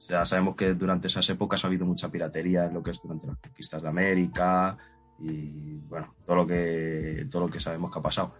ya 0.00 0.26
sabemos 0.26 0.56
que 0.56 0.74
durante 0.74 1.06
esas 1.06 1.30
épocas 1.30 1.62
ha 1.64 1.68
habido 1.68 1.86
mucha 1.86 2.10
piratería 2.10 2.66
en 2.66 2.74
lo 2.74 2.82
que 2.82 2.90
es 2.90 3.00
durante 3.00 3.28
las 3.28 3.38
conquistas 3.38 3.82
de 3.82 3.88
América 3.88 4.76
y 5.20 5.78
bueno, 5.88 6.12
todo 6.26 6.34
lo 6.34 6.44
que, 6.46 7.24
todo 7.30 7.42
lo 7.42 7.48
que 7.48 7.60
sabemos 7.60 7.92
que 7.92 7.98
ha 8.00 8.02
pasado. 8.02 8.34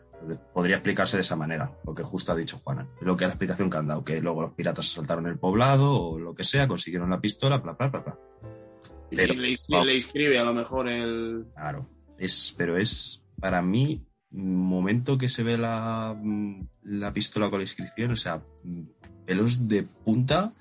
Podría 0.53 0.77
explicarse 0.77 1.17
de 1.17 1.21
esa 1.21 1.37
manera, 1.37 1.71
lo 1.87 1.95
que 1.95 2.03
justo 2.03 2.33
ha 2.33 2.37
dicho 2.37 2.59
Juana. 2.65 2.85
Lo 3.01 3.17
que 3.17 3.25
es 3.25 3.29
la 3.29 3.35
explicación 3.35 3.71
que 3.71 3.77
han 3.77 3.87
dado, 3.87 4.03
que 4.03 4.21
luego 4.21 4.43
los 4.43 4.55
piratas 4.55 4.87
asaltaron 4.91 5.27
el 5.29 5.39
poblado 5.39 5.93
o 5.93 6.19
lo 6.19 6.35
que 6.35 6.43
sea, 6.43 6.67
consiguieron 6.67 7.11
la 7.11 7.21
pistola, 7.21 7.59
bla, 7.59 7.75
bla, 7.75 7.89
bla, 7.89 8.01
bla. 8.01 8.19
y 9.13 9.17
Pero- 9.17 9.35
le, 9.35 9.59
le 9.85 9.97
inscribe 9.97 10.37
a 10.37 10.45
lo 10.45 10.53
mejor 10.53 10.89
el. 10.89 11.47
Claro, 11.55 11.87
es, 12.19 12.53
pero 12.59 12.77
es 12.77 13.25
para 13.39 13.63
mí 13.63 14.05
momento 14.31 15.17
que 15.17 15.29
se 15.29 15.45
ve 15.45 15.57
la, 15.57 16.21
la 16.83 17.13
pistola 17.13 17.51
con 17.51 17.61
la 17.61 17.65
inscripción, 17.65 18.11
o 18.11 18.17
sea, 18.17 18.43
pelos 19.27 19.69
de 19.69 19.85
punta, 20.05 20.53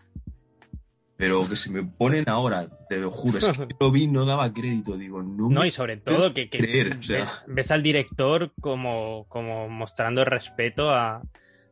pero 1.16 1.48
que 1.48 1.56
se 1.56 1.72
me 1.72 1.84
ponen 1.84 2.26
ahora, 2.28 2.68
te 2.90 2.98
lo 2.98 3.12
juro, 3.12 3.38
es 3.38 3.50
que 3.50 3.68
lo 3.80 3.92
vi, 3.92 4.08
no 4.08 4.26
daba 4.26 4.52
crédito, 4.54 4.98
digo, 4.98 5.22
no, 5.22 5.50
No, 5.50 5.66
y 5.66 5.72
sobre 5.72 5.98
todo 5.98 6.34
que, 6.34 6.50
que 6.50 6.58
creer, 6.58 6.98
o 7.00 7.04
sea. 7.04 7.20
ves, 7.20 7.44
ves 7.48 7.72
al 7.72 7.84
director 7.84 8.52
como, 8.60 9.26
como 9.30 9.70
mostrando 9.70 10.26
respeto 10.26 10.90
a, 10.90 11.22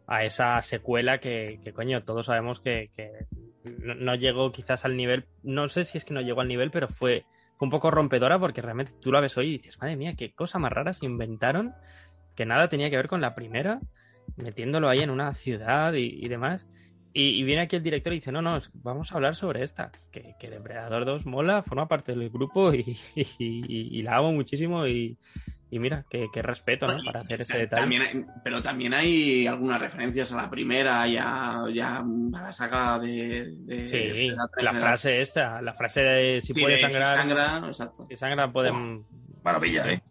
a 0.08 0.24
esa 0.24 0.62
secuela 0.62 1.20
que, 1.20 1.60
que, 1.64 1.74
coño, 1.74 2.04
todos 2.04 2.28
sabemos 2.28 2.60
que, 2.60 2.92
que 2.96 3.28
no, 3.64 3.96
no 3.96 4.16
llegó 4.16 4.52
quizás 4.52 4.86
al 4.86 4.96
nivel, 4.96 5.26
no 5.44 5.70
sé 5.70 5.86
si 5.86 5.98
es 5.98 6.06
que 6.06 6.14
no 6.14 6.22
llegó 6.22 6.42
al 6.42 6.48
nivel, 6.48 6.72
pero 6.72 6.88
fue, 6.88 7.26
fue 7.58 7.66
un 7.66 7.72
poco 7.72 7.92
rompedora 7.92 8.40
porque 8.40 8.62
realmente 8.62 8.94
tú 9.02 9.12
la 9.12 9.20
ves 9.20 9.38
hoy 9.38 9.50
y 9.50 9.58
dices, 9.58 9.80
madre 9.80 9.96
mía, 9.96 10.16
qué 10.18 10.34
cosa 10.34 10.60
más 10.60 10.72
rara 10.72 10.94
se 10.94 11.06
inventaron, 11.06 11.74
que 12.36 12.46
nada 12.46 12.70
tenía 12.70 12.90
que 12.90 12.98
ver 12.98 13.08
con 13.08 13.22
la 13.22 13.36
primera, 13.36 13.80
metiéndolo 14.38 14.90
ahí 14.90 15.00
en 15.00 15.10
una 15.10 15.34
ciudad 15.34 15.94
y, 15.94 16.24
y 16.24 16.28
demás. 16.28 16.68
Y, 17.14 17.32
y 17.40 17.44
viene 17.44 17.64
aquí 17.64 17.76
el 17.76 17.84
director 17.84 18.14
y 18.14 18.18
dice, 18.18 18.32
no, 18.32 18.42
no, 18.42 18.58
vamos 18.74 19.12
a 19.12 19.16
hablar 19.16 19.36
sobre 19.36 19.64
esta, 19.64 19.92
que, 20.12 20.34
que 20.40 20.50
Depredador 20.50 21.04
2 21.04 21.26
mola, 21.26 21.62
forma 21.62 21.88
parte 21.90 22.16
del 22.16 22.30
grupo 22.30 22.74
y, 22.74 22.98
y- 23.16 24.02
la 24.02 24.16
amo 24.16 24.32
muchísimo 24.32 24.88
y, 24.88 25.18
mira, 25.72 26.06
qué, 26.10 26.28
qué 26.34 26.42
respeto, 26.42 26.88
¿no? 26.88 27.04
Para 27.04 27.20
hacer 27.20 27.42
ese 27.42 27.58
detalle. 27.58 27.82
También 27.82 28.02
hay- 28.04 28.26
pero 28.46 28.64
también 28.64 28.94
hay 28.94 29.46
algunas 29.46 29.82
referencias 29.82 30.32
a 30.32 30.38
la 30.38 30.50
primera 30.50 31.06
y 31.06 31.18
a, 31.18 31.64
y 31.70 31.80
a- 31.82 32.02
la 32.32 32.52
saga 32.54 32.98
de... 33.00 33.56
de 33.58 33.88
Sí, 33.90 33.98
de 33.98 34.28
la 34.38 34.48
tercera. 34.48 34.72
frase 34.80 35.20
esta, 35.22 35.62
la 35.62 35.74
frase 35.74 36.02
de 36.04 36.40
si 36.40 36.54
Sí, 36.54 36.62
puede 36.62 36.76
de 36.76 36.80
sangrar, 36.80 37.18
sangra, 37.18 37.58
exacto. 37.68 38.08
si 38.10 38.16
sangra 38.16 38.50
pueden... 38.54 39.04
Maravilla, 39.44 39.92
¿eh? 39.92 40.02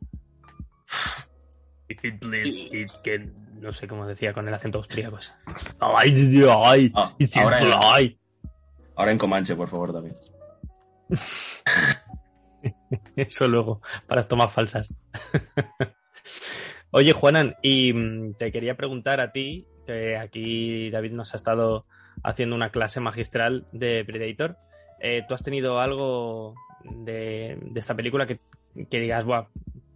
It 1.90 2.20
bleeds, 2.20 2.68
it 2.72 2.90
can- 3.02 3.34
No 3.60 3.72
sé 3.72 3.86
cómo 3.86 4.06
decía 4.06 4.32
con 4.32 4.46
el 4.48 4.54
acento 4.54 4.78
austríaco. 4.78 5.18
Ay, 5.80 6.12
Ah, 6.94 7.12
ahora 7.42 7.60
en-. 7.60 7.72
Ahora 8.96 9.12
en 9.12 9.18
Comanche, 9.18 9.54
por 9.56 9.68
favor, 9.68 9.92
también. 9.92 10.16
Eso 13.16 13.48
luego, 13.48 13.80
para 14.06 14.22
tomas 14.22 14.52
falsas. 14.52 14.88
Oye, 16.90 17.12
Juanan, 17.12 17.54
y 17.62 17.92
mm, 17.92 18.34
te 18.34 18.50
quería 18.52 18.76
preguntar 18.76 19.20
a 19.20 19.32
ti, 19.32 19.66
que 19.86 20.16
aquí 20.16 20.90
David 20.90 21.12
nos 21.12 21.32
ha 21.32 21.36
estado 21.36 21.84
haciendo 22.22 22.56
una 22.56 22.70
clase 22.70 23.00
magistral 23.00 23.66
de 23.72 24.04
Predator. 24.04 24.56
Eh, 25.00 25.22
¿Tú 25.28 25.34
has 25.34 25.42
tenido 25.42 25.80
algo 25.80 26.54
de, 26.84 27.58
de 27.60 27.80
esta 27.80 27.94
película 27.94 28.26
que, 28.26 28.40
que 28.90 29.00
digas, 29.00 29.24
Buah, 29.24 29.46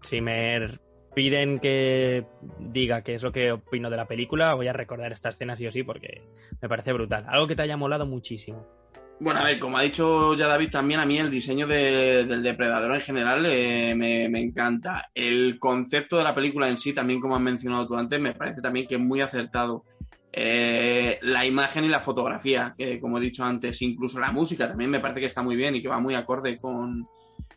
si 0.02 0.20
me 0.20 0.78
piden 1.14 1.58
que 1.58 2.24
diga 2.58 3.02
qué 3.02 3.14
es 3.14 3.22
lo 3.22 3.32
que 3.32 3.52
opino 3.52 3.90
de 3.90 3.96
la 3.96 4.06
película, 4.06 4.54
voy 4.54 4.68
a 4.68 4.72
recordar 4.72 5.12
esta 5.12 5.28
escena 5.30 5.56
sí 5.56 5.66
o 5.66 5.72
sí 5.72 5.82
porque 5.82 6.22
me 6.60 6.68
parece 6.68 6.92
brutal. 6.92 7.24
Algo 7.28 7.46
que 7.46 7.56
te 7.56 7.62
haya 7.62 7.76
molado 7.76 8.06
muchísimo. 8.06 8.66
Bueno, 9.20 9.40
a 9.40 9.44
ver, 9.44 9.60
como 9.60 9.78
ha 9.78 9.82
dicho 9.82 10.34
ya 10.34 10.48
David, 10.48 10.70
también 10.70 10.98
a 10.98 11.06
mí 11.06 11.18
el 11.18 11.30
diseño 11.30 11.68
de- 11.68 12.24
del 12.24 12.42
depredador 12.42 12.92
en 12.96 13.00
general 13.00 13.46
eh, 13.46 13.94
me, 13.96 14.28
me 14.28 14.40
encanta. 14.40 15.08
El 15.14 15.58
concepto 15.60 16.18
de 16.18 16.24
la 16.24 16.34
película 16.34 16.68
en 16.68 16.78
sí, 16.78 16.92
también 16.92 17.20
como 17.20 17.36
has 17.36 17.40
mencionado 17.42 17.86
tú 17.86 17.94
antes, 17.96 18.20
me 18.20 18.34
parece 18.34 18.60
también 18.60 18.86
que 18.88 18.96
es 18.96 19.00
muy 19.00 19.20
acertado. 19.20 19.84
Eh, 20.32 21.20
la 21.22 21.46
imagen 21.46 21.84
y 21.84 21.88
la 21.88 22.00
fotografía, 22.00 22.74
que 22.76 22.98
como 22.98 23.18
he 23.18 23.20
dicho 23.20 23.44
antes, 23.44 23.80
incluso 23.82 24.18
la 24.18 24.32
música 24.32 24.66
también 24.66 24.90
me 24.90 24.98
parece 24.98 25.20
que 25.20 25.26
está 25.26 25.42
muy 25.42 25.54
bien 25.54 25.76
y 25.76 25.80
que 25.80 25.86
va 25.88 26.00
muy 26.00 26.16
acorde 26.16 26.58
con, 26.58 27.06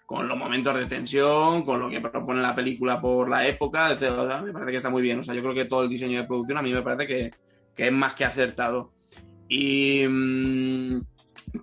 con 0.07 0.25
los 0.25 0.37
momentos 0.37 0.73
de 0.73 0.85
tensión, 0.85 1.65
con 1.65 1.81
lo 1.81 1.89
que 1.89 1.99
propone 1.99 2.41
la 2.41 2.55
película 2.55 3.01
por 3.01 3.29
la 3.29 3.45
época, 3.45 3.91
etc. 3.91 4.41
Me 4.41 4.53
parece 4.53 4.71
que 4.71 4.77
está 4.77 4.89
muy 4.89 5.01
bien. 5.01 5.19
O 5.19 5.23
sea, 5.23 5.35
yo 5.35 5.41
creo 5.41 5.53
que 5.53 5.65
todo 5.65 5.83
el 5.83 5.89
diseño 5.89 6.21
de 6.21 6.25
producción 6.25 6.57
a 6.57 6.61
mí 6.61 6.71
me 6.71 6.81
parece 6.81 7.05
que, 7.05 7.31
que 7.75 7.87
es 7.87 7.91
más 7.91 8.15
que 8.15 8.23
acertado. 8.23 8.93
Y 9.49 10.07
mm, 10.07 11.01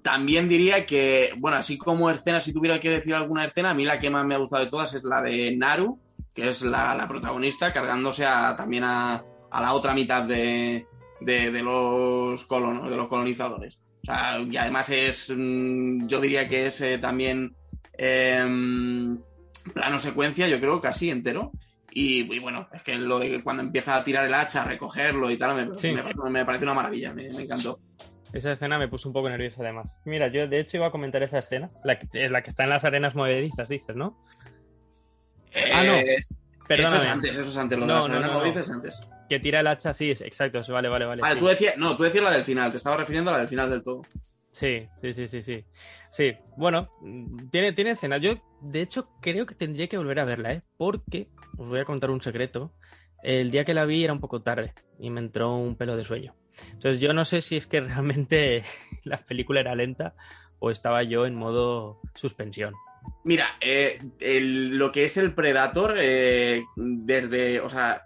también 0.03 0.47
diría 0.47 0.85
que, 0.85 1.31
bueno, 1.39 1.57
así 1.57 1.79
como 1.79 2.11
escena, 2.11 2.39
si 2.39 2.53
tuviera 2.53 2.79
que 2.81 2.91
decir 2.91 3.15
alguna 3.15 3.47
escena, 3.47 3.71
a 3.71 3.75
mí 3.75 3.87
la 3.87 3.99
que 3.99 4.11
más 4.11 4.27
me 4.27 4.35
ha 4.35 4.39
gustado 4.39 4.63
de 4.63 4.71
todas 4.71 4.93
es 4.93 5.05
la 5.05 5.23
de 5.23 5.57
Naru, 5.57 5.99
que 6.35 6.51
es 6.51 6.61
la, 6.61 6.95
la 6.95 7.09
protagonista, 7.09 7.73
cargándose 7.73 8.27
a, 8.27 8.55
también 8.55 8.85
a, 8.85 9.25
a 9.51 9.61
la 9.63 9.73
otra 9.73 9.95
mitad 9.95 10.23
de, 10.23 10.87
de, 11.19 11.51
de 11.51 11.63
los 11.63 12.45
colonos, 12.45 12.91
de 12.91 12.97
los 12.97 13.09
colonizadores. 13.09 13.79
O 14.03 14.05
sea, 14.05 14.39
y 14.39 14.55
además 14.59 14.91
es, 14.91 15.33
mm, 15.35 16.07
yo 16.09 16.21
diría 16.21 16.47
que 16.47 16.67
es 16.67 16.79
eh, 16.83 16.99
también 16.99 17.57
em, 17.99 19.19
plano 19.73 19.99
secuencia, 19.99 20.49
yo 20.49 20.59
creo, 20.61 20.81
casi 20.81 21.11
entero. 21.11 21.53
Y, 21.97 22.33
y 22.35 22.39
bueno, 22.41 22.69
es 22.73 22.83
que 22.83 22.97
lo 22.97 23.19
de 23.21 23.31
que 23.31 23.43
cuando 23.45 23.63
empieza 23.63 23.95
a 23.97 24.03
tirar 24.05 24.27
el 24.27 24.35
hacha, 24.35 24.63
a 24.63 24.67
recogerlo 24.67 25.31
y 25.31 25.39
tal, 25.39 25.55
me, 25.71 25.79
Sí. 25.79 25.93
me- 25.93 26.31
me 26.31 26.45
parece 26.45 26.65
una 26.65 26.75
maravilla, 26.75 27.13
me, 27.13 27.29
me 27.33 27.43
encantó. 27.45 27.79
Esa 28.33 28.51
escena 28.51 28.79
me 28.81 28.89
puso 28.89 29.09
un 29.09 29.13
poco 29.13 29.29
nervioso 29.31 29.63
además. 29.63 29.97
Mira, 30.05 30.27
yo 30.27 30.49
de 30.49 30.59
hecho 30.59 30.77
iba 30.79 30.89
a 30.89 30.91
comentar 30.91 31.23
esa 31.23 31.39
escena, 31.39 31.69
la 31.85 31.97
que, 32.01 32.09
es 32.25 32.31
la 32.33 32.43
que 32.43 32.51
está 32.51 32.65
en 32.65 32.71
las 32.71 32.85
arenas 32.85 33.15
movedizas, 33.15 33.69
dices, 33.69 33.95
¿no? 33.95 34.19
Ah, 35.73 35.85
no. 35.85 35.93
Eh, 35.95 36.17
Eso 36.17 36.35
Perdóname. 36.67 37.05
es 37.05 37.11
antes, 37.11 37.31
eso 37.37 37.43
es 37.51 37.57
antes. 37.59 37.79
Lo 37.79 37.87
de 37.87 37.93
No, 37.93 37.99
las 38.01 38.09
no, 38.09 38.15
arenas 38.15 38.31
no, 38.31 38.35
no. 38.35 38.41
movedizas 38.41 38.69
es 38.69 38.75
antes. 38.75 39.01
Que 39.29 39.39
tira 39.39 39.61
el 39.61 39.67
hacha, 39.69 39.95
sí, 39.95 40.11
es- 40.11 40.21
exacto, 40.23 40.61
vale, 40.73 40.89
vale, 40.89 41.05
vale. 41.05 41.23
Vale, 41.23 41.35
sí. 41.35 41.41
tú 41.41 41.47
decías, 41.47 41.77
no, 41.77 41.97
tú 41.97 42.03
decías 42.03 42.25
la 42.25 42.31
del 42.33 42.43
final, 42.45 42.71
te 42.73 42.79
estaba 42.79 42.97
refiriendo 42.97 43.31
a 43.31 43.35
la 43.35 43.39
del 43.41 43.49
final 43.49 43.71
del 43.71 43.83
todo. 43.83 44.03
Sí, 44.55 44.87
sí, 45.01 45.13
sí, 45.13 45.27
sí, 45.27 45.43
sí. 45.43 45.65
Sí, 46.11 46.33
bueno, 46.57 46.89
mm, 47.01 47.49
tiene, 47.51 47.73
tiene 47.73 47.91
escenas. 47.91 48.23
Yo, 48.23 48.35
de 48.61 48.83
hecho, 48.83 49.09
creo 49.21 49.47
que 49.47 49.57
tendría 49.57 49.89
que 49.89 49.99
volver 49.99 50.21
a 50.21 50.25
verla, 50.25 50.53
¿eh? 50.53 50.63
Porque, 50.77 51.29
os 51.59 51.67
voy 51.69 51.81
a 51.81 51.85
contar 51.85 52.11
un 52.11 52.23
secreto. 52.23 52.73
El 53.25 53.51
día 53.51 53.65
que 53.65 53.75
la 53.75 53.85
vi 53.85 54.05
era 54.05 54.13
un 54.13 54.21
poco 54.21 54.43
tarde 54.43 54.73
y 55.01 55.11
me 55.11 55.21
entró 55.21 55.57
un 55.57 55.75
pelo 55.77 55.97
de 55.97 56.05
sueño. 56.05 56.37
Entonces 56.73 57.01
yo 57.01 57.13
no 57.13 57.25
sé 57.25 57.43
si 57.43 57.57
es 57.57 57.67
que 57.67 57.81
realmente 57.81 58.63
la 59.03 59.17
película 59.19 59.59
era 59.59 59.75
lenta 59.75 60.15
o 60.61 60.71
estaba 60.71 61.03
yo 61.03 61.27
en 61.27 61.35
modo 61.35 62.01
suspensión. 62.15 62.75
Mira, 63.25 63.57
eh, 63.61 63.99
el- 64.21 64.79
lo 64.79 64.93
que 64.93 65.05
es 65.07 65.17
el 65.17 65.35
Predator, 65.35 65.97
eh, 65.99 66.63
desde, 66.77 67.59
o 67.61 67.69
sea, 67.69 68.03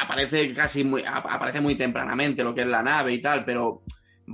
aparece 0.00 0.54
casi 0.54 0.84
muy, 0.84 1.02
ap- 1.04 1.26
aparece 1.28 1.60
muy 1.60 1.74
tempranamente 1.76 2.42
lo 2.42 2.54
que 2.54 2.62
es 2.62 2.66
la 2.66 2.82
nave 2.82 3.12
y 3.12 3.20
tal, 3.20 3.44
pero 3.44 3.82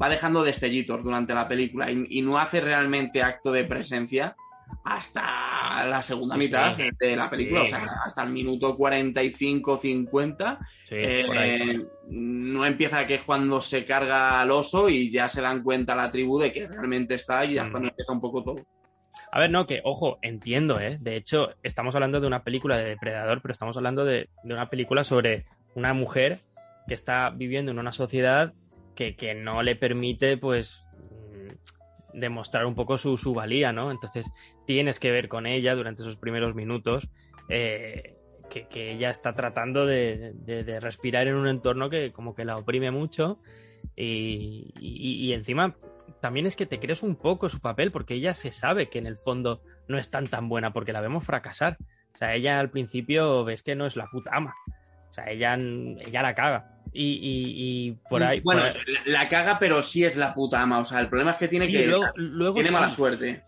va 0.01 0.09
dejando 0.09 0.43
destellitos 0.45 1.03
durante 1.03 1.35
la 1.35 1.49
película 1.49 1.91
y, 1.91 2.07
y 2.09 2.23
no 2.23 2.39
hace 2.39 2.61
realmente 2.61 3.23
acto 3.23 3.53
de 3.53 3.65
presencia 3.65 4.35
hasta 4.85 5.85
la 5.87 6.03
segunda 6.03 6.37
mitad 6.37 6.75
sí. 6.75 6.85
de 6.99 7.15
la 7.15 7.29
película, 7.29 7.61
Sí. 7.65 7.73
o 7.73 7.77
sea, 7.77 7.87
hasta 8.05 8.23
el 8.25 8.31
minuto 8.31 8.77
45-50 8.77 10.59
Sí, 10.89 10.95
Eh, 10.99 11.79
no 12.09 12.65
empieza 12.67 13.07
que 13.07 13.15
es 13.17 13.23
cuando 13.23 13.61
se 13.61 13.85
carga 13.85 14.41
al 14.41 14.51
oso 14.51 14.89
y 14.89 15.11
ya 15.11 15.29
se 15.29 15.41
dan 15.43 15.63
cuenta 15.63 15.95
la 15.95 16.11
tribu 16.11 16.39
de 16.39 16.53
que 16.53 16.67
realmente 16.69 17.15
está 17.15 17.45
y 17.45 17.55
ya 17.55 17.63
es 17.63 17.69
Mm. 17.69 17.71
cuando 17.73 17.89
empieza 17.91 18.13
un 18.13 18.21
poco 18.21 18.43
todo. 18.43 18.57
A 19.31 19.39
ver, 19.41 19.51
no, 19.51 19.67
que, 19.67 19.81
ojo, 19.85 20.19
entiendo, 20.23 20.81
¿eh? 20.81 20.99
De 21.01 21.17
hecho, 21.17 21.51
estamos 21.63 21.95
hablando 21.95 22.21
de 22.21 22.27
una 22.27 22.43
película 22.45 22.77
de 22.77 22.85
depredador, 22.91 23.41
pero 23.41 23.53
estamos 23.53 23.77
hablando 23.77 24.05
de, 24.05 24.29
de 24.43 24.55
una 24.55 24.69
película 24.69 25.05
sobre 25.05 25.45
una 25.75 25.95
mujer 25.95 26.39
que 26.89 26.95
está 26.95 27.31
viviendo 27.31 27.71
en 27.71 27.79
una 27.79 27.93
sociedad 27.93 28.53
que, 28.95 29.35
no 29.35 29.63
le 29.63 29.77
permite, 29.77 30.37
pues, 30.37 30.85
mm, 30.95 32.19
demostrar 32.19 32.67
un 32.67 32.75
poco 32.75 32.99
su, 32.99 33.17
su 33.17 33.35
valía, 33.35 33.73
¿no? 33.73 33.91
Entonces, 33.91 34.31
tienes 34.67 34.99
que 35.01 35.11
ver 35.11 35.29
con 35.29 35.47
ella 35.47 35.75
durante 35.75 36.03
esos 36.03 36.17
primeros 36.17 36.55
minutos 36.55 37.09
eh, 37.49 38.17
que, 38.51 38.67
que 38.69 38.93
ella 38.93 39.11
está 39.11 39.35
tratando 39.35 39.87
de, 39.87 40.33
de- 40.35 40.63
de 40.65 40.79
respirar 40.81 41.27
en 41.27 41.35
un 41.37 41.49
entorno 41.49 41.89
que 41.91 42.13
como 42.13 42.35
que 42.35 42.45
la 42.45 42.57
oprime 42.57 42.91
mucho 42.91 43.39
y, 43.97 44.73
y- 44.79 45.27
y 45.27 45.33
encima 45.33 45.77
también 46.21 46.47
es 46.47 46.55
que 46.57 46.67
te 46.67 46.79
crees 46.79 47.03
un 47.03 47.17
poco 47.17 47.49
su 47.49 47.61
papel 47.61 47.91
porque 47.93 48.15
ella 48.15 48.35
se 48.35 48.53
sabe 48.53 48.89
que 48.89 48.99
en 48.99 49.07
el 49.07 49.17
fondo 49.17 49.63
no 49.89 49.99
es 49.99 50.11
tan 50.11 50.27
tan 50.27 50.49
buena 50.49 50.73
porque 50.73 50.93
la 50.93 51.01
vemos 51.01 51.25
fracasar. 51.25 51.79
O 52.15 52.17
sea, 52.19 52.35
ella 52.35 52.61
al 52.61 52.71
principio 52.71 53.43
ves 53.45 53.63
que 53.63 53.75
no 53.75 53.87
es 53.87 53.97
la 53.97 54.07
puta 54.09 54.31
ama. 54.35 54.55
O 55.09 55.13
sea, 55.13 55.31
ella, 55.31 55.55
ella 55.57 56.23
la 56.23 56.35
caga. 56.35 56.72
Y, 56.93 57.05
y- 57.05 57.89
y 57.89 57.93
por 58.09 58.23
ahí... 58.23 58.41
bueno, 58.41 58.61
por 58.63 58.71
ahí- 58.71 58.85
la, 59.07 59.21
la 59.21 59.29
caga, 59.29 59.59
pero 59.59 59.83
sí 59.83 60.05
es 60.05 60.17
la 60.17 60.35
puta 60.35 60.61
ama. 60.63 60.79
O 60.79 60.85
sea, 60.85 61.01
el 61.01 61.09
problema 61.09 61.33
es 61.33 61.37
que 61.39 61.49
tiene 61.49 61.67
Sí, 61.67 61.73
que 61.73 61.87
luego, 61.87 62.07
luego 62.17 62.55
tiene 62.55 62.69
sí. 62.69 62.75
mala 62.75 62.95
suerte. 62.95 63.43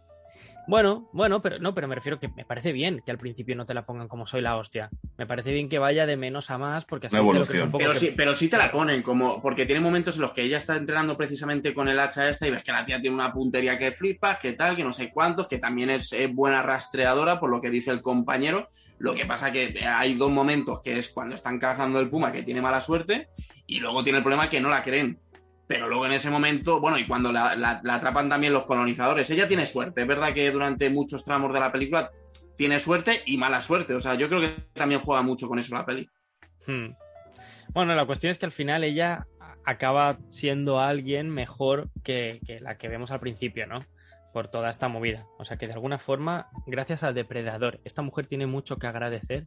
Bueno, 0.67 1.11
bueno, 1.13 1.43
pero 1.43 1.59
no, 1.59 1.75
pero 1.75 1.87
me 1.89 1.95
refiero 1.95 2.19
que 2.19 2.29
me 2.29 2.47
parece 2.47 2.73
bien 2.73 3.03
que 3.05 3.11
al 3.11 3.19
principio 3.19 3.55
no 3.55 3.67
te 3.67 3.75
la 3.75 3.85
pongan 3.85 4.09
como 4.09 4.27
soy 4.27 4.41
la 4.41 4.57
hostia. 4.57 4.89
Me 5.19 5.27
parece 5.27 5.53
bien 5.53 5.69
que 5.69 5.79
vaya 5.79 6.07
de 6.07 6.17
menos 6.17 6.51
a 6.51 6.57
más 6.57 6.87
porque 6.87 7.09
así 7.09 7.17
te 7.17 7.23
lo 7.23 7.29
evolución. 7.29 7.63
un 7.65 7.71
poco 7.71 7.79
Pero 7.81 7.93
que- 7.93 7.99
sí, 7.99 8.15
pero 8.17 8.35
sí 8.35 8.49
te 8.49 8.57
la 8.57 8.73
ponen, 8.73 9.03
como, 9.03 9.43
porque 9.43 9.67
tiene 9.67 9.83
momentos 9.83 10.15
en 10.15 10.23
los 10.23 10.33
que 10.33 10.41
ella 10.41 10.57
está 10.57 10.75
entrenando 10.77 11.19
precisamente 11.19 11.75
con 11.75 11.89
el 11.89 12.01
hacha 12.01 12.31
esta 12.31 12.47
y 12.47 12.51
ves 12.51 12.65
que 12.65 12.73
la 12.73 12.87
tía 12.87 12.99
tiene 12.99 13.15
una 13.15 13.31
puntería 13.31 13.77
que 13.79 13.93
flipas, 13.93 14.39
que 14.39 14.55
tal, 14.55 14.75
que 14.75 14.85
no 14.85 14.95
sé 14.95 15.11
cuántos, 15.13 15.49
que 15.49 15.59
también 15.59 15.91
es, 15.91 16.11
es 16.15 16.33
buena 16.35 16.63
rastreadora, 16.63 17.39
por 17.39 17.51
lo 17.51 17.61
que 17.61 17.69
dice 17.69 17.91
el 17.91 18.01
compañero. 18.01 18.71
Lo 18.99 19.15
que 19.15 19.27
pasa 19.27 19.53
que 19.53 19.85
hay 19.87 20.15
dos 20.15 20.31
momentos, 20.31 20.81
que 20.83 20.99
es 20.99 21.11
cuando 21.11 21.35
están 21.35 21.59
cazando 21.59 21.99
el 22.01 22.09
puma, 22.09 22.33
que 22.33 22.43
tiene 22.43 22.63
mala 22.63 22.81
suerte, 22.81 23.29
y 23.67 23.81
luego 23.81 24.03
tiene 24.03 24.19
el 24.19 24.25
problema 24.25 24.49
que 24.49 24.61
no 24.61 24.69
la 24.69 24.83
creen. 24.83 25.19
Pero 25.67 25.89
luego 25.89 26.07
en 26.07 26.13
ese 26.13 26.31
momento, 26.31 26.81
bueno, 26.81 26.99
y 26.99 27.07
cuando 27.07 27.33
la, 27.33 27.81
atrapan 27.91 28.29
también 28.29 28.53
los 28.53 28.65
colonizadores, 28.65 29.29
ella 29.31 29.49
tiene 29.49 29.67
suerte. 29.67 30.03
Es 30.03 30.07
verdad 30.07 30.35
que 30.35 30.51
durante 30.51 30.91
muchos 30.91 31.25
tramos 31.25 31.53
de 31.53 31.61
la 31.61 31.73
película 31.73 32.11
tiene 32.57 32.79
suerte 32.79 33.23
y 33.27 33.39
mala 33.39 33.61
suerte. 33.61 33.95
O 33.95 34.01
sea, 34.01 34.15
yo 34.15 34.29
creo 34.29 34.41
que 34.41 34.55
también 34.75 35.01
juega 35.01 35.23
mucho 35.23 35.49
con 35.49 35.59
eso 35.59 35.75
la 35.75 35.87
peli. 35.87 36.09
Hmm. 36.67 36.93
Bueno, 37.73 37.95
la 37.95 38.07
cuestión 38.07 38.31
es 38.31 38.39
que 38.39 38.47
al 38.47 38.53
final 38.53 38.85
ella 38.85 39.27
acaba 39.65 40.19
siendo 40.29 40.81
alguien 40.81 41.31
mejor 41.31 41.89
que 42.03 42.41
la 42.61 42.77
que 42.77 42.89
vemos 42.89 43.11
al 43.11 43.21
principio, 43.21 43.67
¿no? 43.67 43.81
Por 44.35 44.49
toda 44.49 44.69
esta 44.69 44.89
movida. 44.89 45.27
O 45.39 45.47
sea 45.47 45.57
que 45.57 45.67
de 45.67 45.73
alguna 45.73 45.99
forma, 45.99 46.51
gracias 46.67 47.03
al 47.03 47.15
depredador, 47.15 47.81
esta 47.85 48.03
mujer 48.03 48.27
tiene 48.27 48.47
mucho 48.47 48.77
que 48.77 48.87
agradecer 48.87 49.47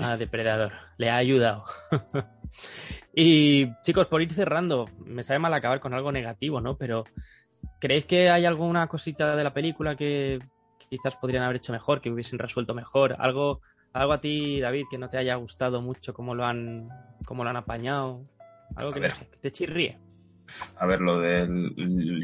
a 0.00 0.16
depredador. 0.16 0.72
Le 0.96 1.10
ha 1.10 1.16
ayudado. 1.16 1.64
y 3.14 3.72
chicos, 3.82 4.08
por 4.08 4.22
ir 4.22 4.32
cerrando, 4.32 4.86
me 5.04 5.22
sabe 5.22 5.38
mal 5.38 5.54
acabar 5.54 5.78
con 5.78 5.94
algo 5.94 6.10
negativo, 6.10 6.60
¿no? 6.60 6.76
Pero 6.76 7.04
¿creéis 7.78 8.06
que 8.06 8.30
hay 8.30 8.44
alguna 8.44 8.88
cosita 8.88 9.36
de 9.36 9.44
la 9.44 9.54
película 9.54 9.94
que 9.94 10.40
quizás 10.88 11.14
podrían 11.16 11.44
haber 11.44 11.56
hecho 11.56 11.72
mejor, 11.72 12.00
que 12.00 12.10
hubiesen 12.10 12.40
resuelto 12.40 12.74
mejor? 12.74 13.14
Algo 13.18 13.60
algo 13.92 14.12
a 14.14 14.20
ti, 14.20 14.60
David, 14.60 14.86
que 14.90 14.98
no 14.98 15.10
te 15.10 15.18
haya 15.18 15.34
gustado 15.36 15.82
mucho 15.82 16.14
cómo 16.14 16.34
lo 16.34 16.44
han, 16.44 16.88
cómo 17.26 17.44
lo 17.44 17.50
han 17.50 17.56
apañado. 17.56 18.22
Algo 18.76 18.92
que 18.92 19.00
ver. 19.00 19.10
no 19.10 19.16
sé, 19.16 19.28
que 19.28 19.36
te 19.36 19.52
chirríe. 19.52 19.98
A 20.76 20.86
ver, 20.86 21.00
lo 21.00 21.20
del. 21.20 21.74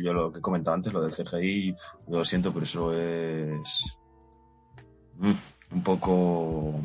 Yo 0.03 0.13
lo 0.13 0.33
que 0.33 0.39
he 0.39 0.43
comentado 0.43 0.75
antes, 0.75 0.93
lo 0.93 1.03
del 1.03 1.13
CGI, 1.13 1.75
lo 2.09 2.25
siento, 2.25 2.53
pero 2.53 2.65
eso 2.65 2.93
es. 2.93 3.99
mm, 5.17 5.33
un 5.73 5.83
poco. 5.83 6.81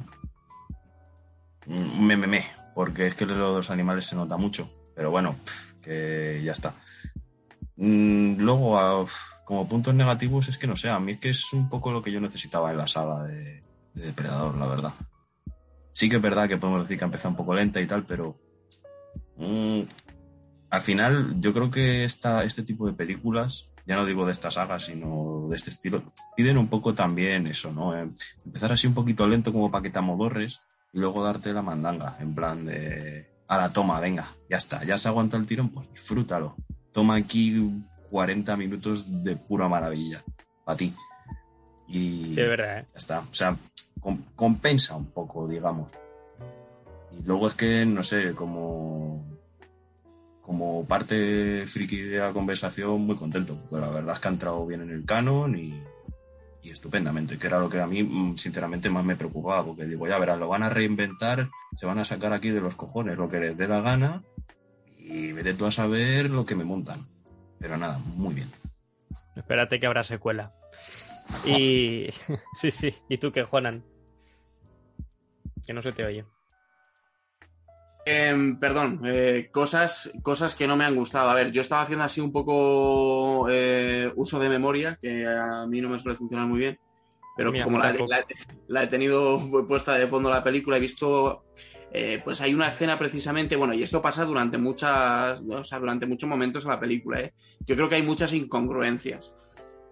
un 1.67 2.07
meme, 2.07 2.45
porque 2.75 3.07
es 3.07 3.15
que 3.15 3.25
lo 3.25 3.33
de 3.33 3.57
los 3.57 3.69
animales 3.69 4.05
se 4.05 4.15
nota 4.15 4.37
mucho. 4.37 4.69
Pero 4.95 5.11
bueno, 5.11 5.35
que 5.81 6.41
ya 6.43 6.51
está. 6.51 6.75
Mm, 7.75 8.37
luego, 8.37 9.07
como 9.45 9.67
puntos 9.67 9.93
negativos, 9.95 10.47
es 10.47 10.57
que 10.57 10.67
no 10.67 10.75
sé, 10.75 10.89
a 10.89 10.99
mí 10.99 11.13
es 11.13 11.19
que 11.19 11.29
es 11.29 11.53
un 11.53 11.69
poco 11.69 11.91
lo 11.91 12.01
que 12.01 12.11
yo 12.11 12.19
necesitaba 12.19 12.71
en 12.71 12.77
la 12.77 12.87
saga 12.87 13.23
de, 13.23 13.61
de 13.93 14.05
Depredador, 14.05 14.57
la 14.57 14.67
verdad. 14.67 14.93
Sí 15.93 16.09
que 16.09 16.15
es 16.17 16.21
verdad 16.21 16.47
que 16.47 16.57
podemos 16.57 16.83
decir 16.83 16.97
que 16.97 17.03
ha 17.03 17.07
empezado 17.07 17.29
un 17.29 17.35
poco 17.35 17.53
lenta 17.53 17.79
y 17.79 17.85
tal, 17.85 18.03
pero 18.05 18.35
mm, 19.37 19.81
al 20.73 20.81
final 20.81 21.35
yo 21.39 21.53
creo 21.53 21.69
que 21.69 22.03
esta, 22.03 22.43
este 22.43 22.63
tipo 22.63 22.87
de 22.87 22.93
películas, 22.93 23.69
ya 23.85 23.95
no 23.95 24.05
digo 24.07 24.25
de 24.25 24.31
esta 24.31 24.49
saga, 24.49 24.79
sino 24.79 25.45
de 25.49 25.55
este 25.55 25.69
estilo, 25.69 26.01
piden 26.35 26.57
un 26.57 26.67
poco 26.67 26.95
también 26.95 27.45
eso, 27.45 27.71
¿no? 27.71 27.95
Eh, 27.95 28.09
empezar 28.43 28.71
así 28.71 28.87
un 28.87 28.95
poquito 28.95 29.27
lento 29.27 29.51
como 29.53 29.69
para 29.69 29.83
que 29.83 29.91
te 29.91 29.99
amodorres 29.99 30.61
y 30.91 30.97
luego 30.99 31.23
darte 31.23 31.53
la 31.53 31.61
mandanga, 31.61 32.17
en 32.19 32.33
plan 32.33 32.65
de... 32.65 33.29
A 33.47 33.57
la 33.57 33.71
toma, 33.71 33.99
venga, 33.99 34.25
ya 34.49 34.57
está, 34.57 34.83
ya 34.83 34.97
se 34.97 35.09
aguanta 35.09 35.37
el 35.37 35.45
tirón, 35.45 35.69
pues 35.69 35.87
disfrútalo. 35.91 36.55
Toma 36.91 37.15
aquí 37.15 37.71
40 38.09 38.55
minutos 38.57 39.23
de 39.23 39.35
pura 39.35 39.67
maravilla, 39.67 40.23
para 40.65 40.77
ti. 40.77 40.91
Y 41.87 42.33
Sí, 42.33 42.41
es 42.41 42.49
verdad, 42.49 42.79
¿eh? 42.79 42.85
ya 42.93 42.97
está. 42.97 43.19
O 43.19 43.33
sea, 43.33 43.55
com- 43.99 44.23
compensa 44.35 44.95
un 44.95 45.05
poco, 45.05 45.47
digamos. 45.47 45.91
Y 47.11 47.23
luego 47.27 47.47
es 47.47 47.53
que, 47.53 47.85
no 47.85 48.01
sé, 48.01 48.33
como, 48.33 49.23
como 50.43 50.85
parte 50.85 51.65
friki 51.67 52.01
de 52.01 52.19
la 52.19 52.33
conversación, 52.33 53.01
muy 53.01 53.15
contento, 53.15 53.57
porque 53.57 53.83
la 53.83 53.89
verdad 53.89 54.13
es 54.13 54.19
que 54.19 54.27
ha 54.27 54.31
entrado 54.31 54.65
bien 54.67 54.81
en 54.81 54.89
el 54.89 55.05
canon 55.05 55.57
y, 55.57 55.81
y 56.61 56.69
estupendamente, 56.69 57.39
que 57.39 57.47
era 57.47 57.59
lo 57.59 57.69
que 57.69 57.79
a 57.79 57.87
mí, 57.87 58.03
mm, 58.03 58.37
sinceramente, 58.37 58.89
más 58.89 59.05
me 59.05 59.15
preocupaba, 59.15 59.65
porque 59.65 59.85
digo, 59.85 60.05
ya 60.05 60.19
verás, 60.19 60.37
lo 60.37 60.49
van 60.49 60.63
a 60.63 60.69
reinventar, 60.69 61.49
se 61.77 61.85
van 61.85 61.97
a 61.99 62.05
sacar 62.05 62.33
aquí 62.33 62.49
de 62.49 62.59
los 62.59 62.75
cojones 62.75 63.17
lo 63.17 63.29
que 63.29 63.39
les 63.39 63.57
dé 63.57 63.69
la 63.69 63.79
gana 63.79 64.21
y 64.97 65.31
vete 65.31 65.53
tú 65.53 65.65
a 65.65 65.71
saber 65.71 66.29
lo 66.29 66.45
que 66.45 66.55
me 66.55 66.65
montan. 66.65 67.05
Pero 67.57 67.77
nada, 67.77 67.97
muy 68.15 68.33
bien. 68.33 68.51
Espérate 69.37 69.79
que 69.79 69.85
habrá 69.85 70.03
secuela. 70.03 70.53
Y. 71.45 72.09
sí, 72.59 72.71
sí. 72.71 72.93
¿Y 73.07 73.17
tú 73.17 73.31
qué, 73.31 73.43
Juanan? 73.43 73.83
Que 75.65 75.73
no 75.73 75.81
se 75.81 75.93
te 75.93 76.03
oye. 76.03 76.25
Em, 78.05 78.59
perdón, 78.59 79.01
eh, 79.05 79.49
cosas, 79.51 80.11
cosas 80.21 80.55
que 80.55 80.67
no 80.67 80.75
me 80.75 80.83
han 80.85 80.95
gustado. 80.95 81.29
A 81.29 81.33
ver, 81.33 81.51
yo 81.51 81.61
estaba 81.61 81.83
haciendo 81.83 82.03
así 82.03 82.19
un 82.19 82.33
poco 82.33 83.47
eh, 83.49 84.11
uso 84.15 84.39
de 84.39 84.49
memoria, 84.49 84.97
que 85.01 85.25
a 85.25 85.65
mí 85.67 85.79
no 85.79 85.87
me 85.89 85.99
suele 85.99 86.17
funcionar 86.17 86.47
muy 86.47 86.59
bien, 86.59 86.77
pero 87.37 87.51
Mira, 87.53 87.63
como 87.65 87.77
la- 87.79 88.25
la 88.67 88.83
he 88.83 88.87
tenido 88.87 89.39
puesta 89.67 89.93
de 89.93 90.07
fondo 90.07 90.29
la 90.29 90.43
película, 90.43 90.77
he 90.77 90.81
visto, 90.81 91.43
eh, 91.93 92.19
pues 92.23 92.41
hay 92.41 92.53
una 92.53 92.67
escena 92.69 92.99
precisamente, 92.99 93.55
bueno, 93.55 93.73
y 93.73 93.83
esto 93.83 94.01
pasa 94.01 94.25
durante 94.25 94.57
muchas, 94.57 95.41
o 95.41 95.63
sea, 95.63 95.79
durante 95.79 96.05
muchos 96.05 96.29
momentos 96.29 96.65
en 96.65 96.71
la 96.71 96.79
película, 96.79 97.21
¿eh? 97.21 97.33
Yo 97.65 97.75
creo 97.75 97.87
que 97.87 97.95
hay 97.95 98.03
muchas 98.03 98.33
incongruencias. 98.33 99.33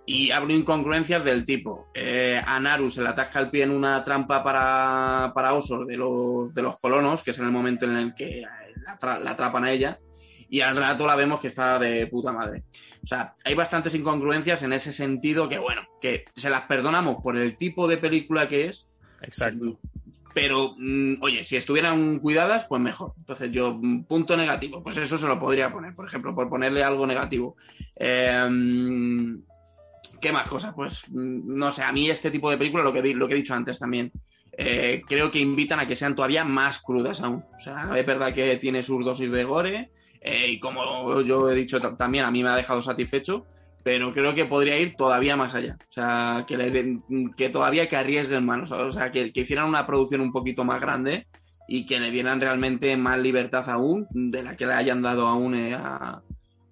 Y 0.06 0.32
hablo 0.32 0.54
incongruencias 0.54 1.24
del 1.24 1.46
tipo, 1.46 1.88
eh, 1.94 2.42
a 2.46 2.60
Naru 2.60 2.90
se 2.90 3.02
le 3.04 3.10
atasca 3.10 3.40
el 3.40 3.50
pie 3.52 3.64
en 3.64 3.72
una 3.72 4.04
trampa 4.04 4.44
para, 4.44 5.32
para 5.34 5.54
osos 5.54 5.86
de 5.88 5.96
los, 5.96 6.54
de 6.54 6.62
los 6.64 6.80
colonos, 6.80 7.24
que 7.24 7.32
es 7.32 7.40
en 7.40 7.46
el 7.46 7.52
momento 7.52 7.86
en 7.86 7.96
el 7.96 8.16
que 8.16 8.44
la, 8.84 8.98
tra- 9.00 9.20
la 9.20 9.32
atrapan 9.32 9.64
a 9.66 9.72
ella, 9.72 10.00
y 10.50 10.60
al 10.62 10.76
rato 10.76 11.06
la 11.06 11.16
vemos 11.16 11.40
que 11.40 11.48
está 11.48 11.78
de 11.80 12.08
puta 12.08 12.32
madre. 12.34 12.64
O 13.04 13.08
sea, 13.08 13.36
hay 13.46 13.54
bastantes 13.54 13.94
incongruencias 13.96 14.64
en 14.64 14.74
ese 14.74 14.92
sentido 14.92 15.48
que, 15.48 15.60
bueno, 15.60 15.82
que 16.02 16.26
se 16.36 16.50
las 16.50 16.64
perdonamos 16.64 17.22
por 17.24 17.38
el 17.38 17.56
tipo 17.56 17.88
de 17.88 17.98
película 17.98 18.48
que 18.48 18.66
es, 18.66 18.88
Exacto. 19.22 19.80
pero, 20.34 20.74
mm, 20.78 21.16
oye, 21.22 21.46
si 21.46 21.56
estuvieran 21.58 22.20
cuidadas, 22.20 22.66
pues 22.68 22.82
mejor. 22.82 23.14
Entonces 23.20 23.52
yo, 23.52 23.78
mm, 23.80 24.04
punto 24.06 24.36
negativo, 24.36 24.84
pues 24.84 24.98
eso 24.98 25.18
se 25.18 25.28
lo 25.28 25.40
podría 25.40 25.72
poner, 25.72 25.96
por 25.96 26.06
ejemplo, 26.08 26.36
por 26.36 26.50
ponerle 26.50 26.84
algo 26.84 27.06
negativo. 27.08 27.56
Eh, 27.96 28.44
¿Qué 30.22 30.32
más 30.32 30.48
cosas? 30.48 30.74
Pues 30.76 31.04
mm, 31.10 31.58
no 31.58 31.72
sé, 31.72 31.84
a 31.84 31.92
mí 31.92 32.10
este 32.10 32.32
tipo 32.32 32.50
de 32.52 32.58
películas, 32.58 32.86
lo 32.86 32.94
que, 32.94 33.14
lo 33.14 33.28
que 33.28 33.34
he 33.34 33.38
dicho 33.38 33.54
antes 33.54 33.80
también, 33.80 34.12
eh, 34.58 35.02
creo 35.08 35.32
que 35.32 35.40
invitan 35.40 35.80
a 35.80 35.88
que 35.88 35.96
sean 35.96 36.16
todavía 36.16 36.44
más 36.44 36.80
crudas 36.80 37.22
aún. 37.22 37.44
O 37.58 37.60
sea, 37.60 37.90
es 37.96 38.06
verdad 38.06 38.34
que 38.34 38.58
tiene 38.58 38.84
sus 38.84 39.04
dosis 39.04 39.32
de 39.32 39.44
gore, 39.44 39.90
eh, 40.22 40.50
y 40.52 40.60
como 40.60 41.20
yo 41.22 41.50
he 41.50 41.56
dicho 41.56 41.82
ta- 41.82 41.98
también, 41.98 42.26
a 42.26 42.32
mí 42.32 42.44
me 42.44 42.50
ha 42.50 42.56
dejado 42.56 42.82
satisfecho, 42.82 43.46
pero 43.84 44.14
creo 44.14 44.36
que 44.36 44.46
podría 44.46 44.78
ir 44.78 44.96
todavía 44.96 45.36
más 45.36 45.56
allá. 45.56 45.76
O 45.90 45.94
sea, 45.94 46.46
que, 46.48 46.56
le 46.56 47.00
que 47.36 47.50
todavía 47.50 47.90
que 47.90 47.96
arriesguen 47.96 48.46
manos. 48.46 48.72
O 48.72 48.92
sea, 48.92 49.12
que, 49.12 49.34
que 49.34 49.42
hicieran 49.42 49.68
una 49.68 49.88
producción 49.88 50.22
un 50.22 50.32
poquito 50.32 50.64
más 50.64 50.80
grande 50.80 51.26
y 51.68 51.88
que 51.88 52.00
le 52.00 52.12
dieran 52.12 52.40
realmente 52.40 52.96
más 52.98 53.18
libertad 53.20 53.68
aún 53.70 54.06
de 54.12 54.44
la 54.44 54.56
que 54.56 54.68
le 54.68 54.74
hayan 54.74 55.02
dado 55.02 55.26
aún 55.28 55.56
eh, 55.56 55.74
a, 55.74 56.22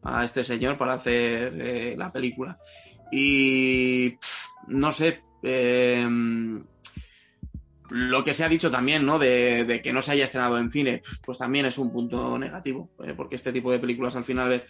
a 0.03 0.23
este 0.23 0.43
señor 0.43 0.77
para 0.77 0.93
hacer 0.93 1.53
eh, 1.59 1.95
la 1.97 2.11
película. 2.11 2.59
Y 3.11 4.17
no 4.67 4.91
sé, 4.91 5.21
eh, 5.43 6.07
lo 7.89 8.23
que 8.23 8.33
se 8.33 8.43
ha 8.43 8.49
dicho 8.49 8.69
también, 8.69 9.05
¿no? 9.05 9.17
De, 9.19 9.65
de 9.65 9.81
que 9.81 9.93
no 9.93 10.01
se 10.01 10.11
haya 10.11 10.25
estrenado 10.25 10.57
en 10.57 10.71
cine, 10.71 11.01
pues 11.25 11.37
también 11.37 11.65
es 11.65 11.77
un 11.77 11.91
punto 11.91 12.37
negativo, 12.37 12.91
eh, 13.03 13.13
porque 13.15 13.35
este 13.35 13.51
tipo 13.51 13.71
de 13.71 13.79
películas 13.79 14.15
al 14.15 14.25
final, 14.25 14.63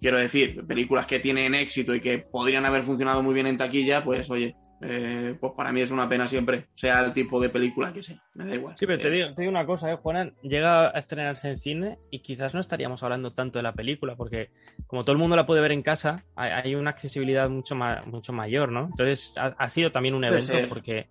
quiero 0.00 0.18
decir, 0.18 0.64
películas 0.66 1.06
que 1.06 1.18
tienen 1.18 1.54
éxito 1.54 1.94
y 1.94 2.00
que 2.00 2.18
podrían 2.18 2.64
haber 2.64 2.84
funcionado 2.84 3.22
muy 3.22 3.34
bien 3.34 3.46
en 3.46 3.56
taquilla, 3.56 4.04
pues 4.04 4.28
oye, 4.30 4.54
eh, 4.82 5.36
pues 5.40 5.52
para 5.56 5.72
mí 5.72 5.80
es 5.80 5.90
una 5.90 6.08
pena 6.08 6.26
siempre, 6.28 6.66
sea 6.74 7.00
el 7.04 7.12
tipo 7.12 7.40
de 7.40 7.48
película 7.48 7.92
que 7.92 8.02
sea, 8.02 8.16
me 8.34 8.44
da 8.44 8.54
igual. 8.54 8.76
Sí, 8.78 8.86
pero 8.86 8.98
te 9.00 9.08
Eh, 9.08 9.10
digo, 9.12 9.34
te 9.34 9.42
digo 9.42 9.50
una 9.50 9.64
cosa, 9.66 9.90
¿eh, 9.92 9.96
Juanan? 9.96 10.34
Llega 10.42 10.88
a 10.88 10.98
estrenarse 10.98 11.48
en 11.50 11.58
cine 11.58 11.98
y 12.10 12.20
quizás 12.20 12.52
no 12.54 12.60
estaríamos 12.60 13.02
hablando 13.02 13.30
tanto 13.30 13.58
de 13.58 13.62
la 13.62 13.72
película, 13.74 14.16
porque 14.16 14.50
como 14.86 15.04
todo 15.04 15.12
el 15.12 15.18
mundo 15.18 15.36
la 15.36 15.46
puede 15.46 15.60
ver 15.60 15.72
en 15.72 15.82
casa, 15.82 16.24
hay, 16.36 16.74
una 16.74 16.90
accesibilidad 16.90 17.48
mucho, 17.48 17.74
ma- 17.74 18.02
mucho 18.06 18.32
mayor, 18.32 18.72
¿no? 18.72 18.86
Entonces 18.86 19.36
ha, 19.38 19.54
ha 19.58 19.68
sido 19.70 19.92
también 19.92 20.14
un 20.14 20.24
evento 20.24 20.54
porque, 20.68 21.06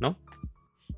¿no? 0.00 0.16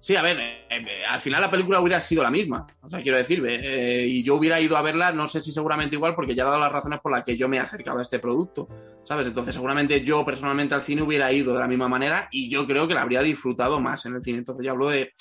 Sí, 0.01 0.17
a 0.17 0.23
ver, 0.23 0.41
eh, 0.41 0.67
eh, 0.71 1.05
al 1.07 1.21
final 1.21 1.43
la 1.43 1.51
película 1.51 1.79
hubiera 1.79 2.01
sido 2.01 2.23
la 2.23 2.31
misma. 2.31 2.67
O 2.81 2.89
sea, 2.89 3.03
quiero 3.03 3.19
decir, 3.19 3.45
eh, 3.47 4.07
y 4.09 4.23
yo 4.23 4.37
hubiera 4.37 4.59
ido 4.59 4.79
a 4.79 4.83
verla, 4.83 5.13
no 5.13 5.29
sé 5.29 5.41
si 5.41 5.53
seguramente 5.53 5.95
igual, 5.95 6.15
porque 6.15 6.35
ya 6.35 6.43
he 6.43 6.47
dado 6.47 6.59
las 6.59 6.73
razones 6.73 7.01
por 7.01 7.13
las 7.13 7.23
que 7.23 7.37
yo 7.37 7.51
me 7.51 7.59
he 7.59 7.61
acercado 7.61 7.99
a 7.99 8.03
este 8.03 8.19
producto, 8.19 8.67
¿sabes? 9.05 9.27
Entonces, 9.27 9.55
seguramente 9.55 10.03
yo 10.03 10.25
personalmente 10.25 10.75
al 10.75 10.83
cine 10.83 11.03
hubiera 11.03 11.31
ido 11.33 11.53
de 11.53 11.61
la 11.61 11.69
misma 11.69 11.89
manera 11.89 12.29
y 12.31 12.49
yo 12.49 12.67
creo 12.67 12.89
que 12.89 12.95
la 12.95 13.03
habría 13.03 13.21
disfrutado 13.21 13.79
más 13.79 14.07
en 14.07 14.15
el 14.15 14.25
cine. 14.25 14.39
Entonces, 14.39 14.65
yo 14.65 14.73
hablo 14.73 14.89
de, 14.89 15.13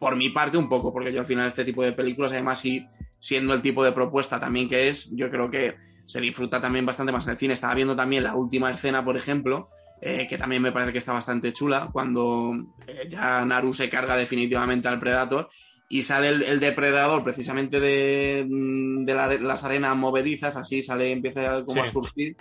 por 0.00 0.16
mi 0.16 0.30
parte, 0.30 0.56
un 0.56 0.68
poco, 0.68 0.92
porque 0.92 1.12
yo 1.12 1.20
al 1.20 1.26
final 1.26 1.46
este 1.46 1.64
tipo 1.64 1.84
de 1.84 1.92
películas, 1.92 2.32
además, 2.32 2.60
sí, 2.60 2.84
siendo 3.20 3.54
el 3.54 3.62
tipo 3.62 3.84
de 3.84 3.92
propuesta 3.92 4.40
también 4.40 4.68
que 4.68 4.88
es, 4.88 5.14
yo 5.14 5.30
creo 5.30 5.48
que 5.48 5.76
se 6.06 6.20
disfruta 6.20 6.60
también 6.60 6.84
bastante 6.84 7.12
más 7.12 7.24
en 7.26 7.32
el 7.32 7.38
cine. 7.38 7.54
Estaba 7.54 7.74
viendo 7.74 7.94
también 7.94 8.24
la 8.24 8.34
última 8.34 8.72
escena, 8.72 9.04
por 9.04 9.16
ejemplo, 9.16 9.70
eh, 10.00 10.26
que 10.28 10.38
también 10.38 10.62
me 10.62 10.72
parece 10.72 10.92
que 10.92 10.98
está 10.98 11.12
bastante 11.12 11.52
chula, 11.52 11.88
cuando 11.92 12.52
eh, 12.86 13.08
ya 13.10 13.44
Naru 13.44 13.74
se 13.74 13.88
carga 13.90 14.16
definitivamente 14.16 14.88
al 14.88 14.98
Predator 15.00 15.48
y 15.90 16.02
sale 16.02 16.28
el, 16.28 16.42
el 16.42 16.60
depredador 16.60 17.24
precisamente 17.24 17.80
de, 17.80 18.46
mm, 18.48 19.04
de 19.06 19.14
la- 19.14 19.34
las 19.38 19.64
arenas 19.64 19.96
movedizas, 19.96 20.54
así 20.56 20.82
sale, 20.82 21.10
empieza 21.10 21.64
como 21.64 21.82
Sí. 21.82 21.88
a 21.88 21.92
surgir 21.92 22.36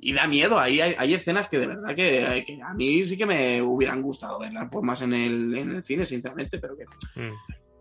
y 0.00 0.12
da 0.12 0.26
miedo. 0.28 0.58
Ahí 0.58 0.80
hay, 0.80 0.94
hay 0.96 1.14
escenas 1.14 1.48
que 1.48 1.58
de 1.58 1.66
verdad 1.66 1.94
que, 1.96 2.44
que 2.46 2.62
a 2.62 2.72
mí 2.72 3.02
sí 3.04 3.16
que 3.16 3.26
me 3.26 3.60
hubieran 3.60 4.00
gustado 4.02 4.38
verlas 4.38 4.68
pues 4.70 4.84
más 4.84 5.02
en 5.02 5.12
el, 5.14 5.56
en 5.58 5.70
el 5.76 5.84
cine, 5.84 6.06
sinceramente, 6.06 6.58
pero 6.58 6.76
que 6.76 6.84
Mm. 7.20 7.34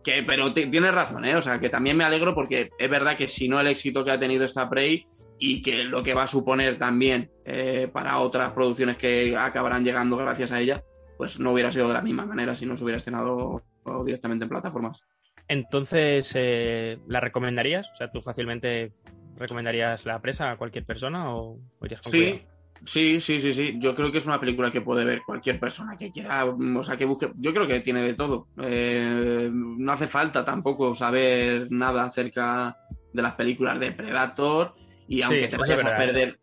que, 0.04 0.24
pero 0.24 0.52
ti- 0.52 0.66
tienes 0.66 0.92
razón, 0.94 1.24
¿eh? 1.26 1.36
O 1.36 1.42
sea, 1.44 1.60
que 1.60 1.70
también 1.70 1.96
me 1.96 2.04
alegro 2.04 2.34
porque 2.34 2.72
es 2.78 2.90
verdad 2.90 3.16
que 3.16 3.28
si 3.28 3.48
no 3.48 3.60
el 3.60 3.68
éxito 3.68 4.04
que 4.04 4.10
ha 4.10 4.20
tenido 4.20 4.44
esta 4.44 4.68
Prey 4.68 5.06
y 5.44 5.64
que 5.64 5.84
lo 5.86 6.04
que 6.04 6.14
va 6.14 6.24
a 6.24 6.28
suponer 6.28 6.78
también 6.78 7.32
eh, 7.46 7.90
para 7.92 8.20
otras 8.20 8.52
producciones 8.52 8.96
que 8.96 9.36
acabarán 9.36 9.84
llegando 9.84 10.16
gracias 10.16 10.52
a 10.52 10.60
ella, 10.60 10.84
pues 11.18 11.40
no 11.40 11.52
hubiera 11.52 11.72
sido 11.72 11.88
de 11.88 11.96
la 11.96 12.04
misma 12.04 12.28
manera 12.28 12.54
si 12.54 12.68
no 12.68 12.78
se 12.78 12.84
hubiera 12.84 12.98
estrenado 12.98 13.64
directamente 14.06 14.44
en 14.44 14.50
plataformas. 14.50 15.04
Entonces, 15.48 16.32
eh, 16.36 17.00
¿la 17.08 17.20
recomendarías? 17.20 17.90
O 17.92 17.96
sea, 17.96 18.12
¿tú 18.12 18.22
fácilmente 18.22 18.94
recomendarías 19.36 20.06
la 20.06 20.22
presa 20.22 20.52
a 20.52 20.58
cualquier 20.58 20.86
persona 20.86 21.34
o 21.34 21.58
o 21.80 21.86
irías 21.88 22.02
con 22.02 22.12
Sí, 22.12 22.42
sí, 22.86 23.20
sí, 23.20 23.42
sí, 23.42 23.54
sí. 23.56 23.76
Yo 23.80 23.96
creo 23.96 24.12
que 24.12 24.20
es 24.20 24.28
una 24.28 24.40
película 24.40 24.72
que 24.72 24.82
puede 24.82 25.06
ver 25.06 25.24
cualquier 25.26 25.60
persona 25.60 25.98
que 25.98 26.12
quiera, 26.12 26.46
mm, 26.46 26.78
o 26.78 26.84
sea, 26.84 26.98
que 26.98 27.06
busque. 27.06 27.32
Yo 27.38 27.52
creo 27.52 27.68
que 27.68 27.80
tiene 27.80 28.04
de 28.04 28.14
todo. 28.14 28.48
Eh, 28.62 29.50
no 29.52 29.92
hace 29.92 30.08
falta 30.08 30.46
tampoco 30.46 30.94
saber 30.94 31.66
nada 31.72 32.04
acerca 32.04 32.78
de 33.12 33.22
las 33.24 33.34
películas 33.34 33.80
de 33.80 33.92
Predator 33.92 34.76
y 35.12 35.22
aunque 35.22 35.44
Sí, 35.44 35.50
te 35.50 35.58
vayas 35.58 35.80
a 35.84 35.90
verdad. 35.90 35.98
perder. 36.06 36.40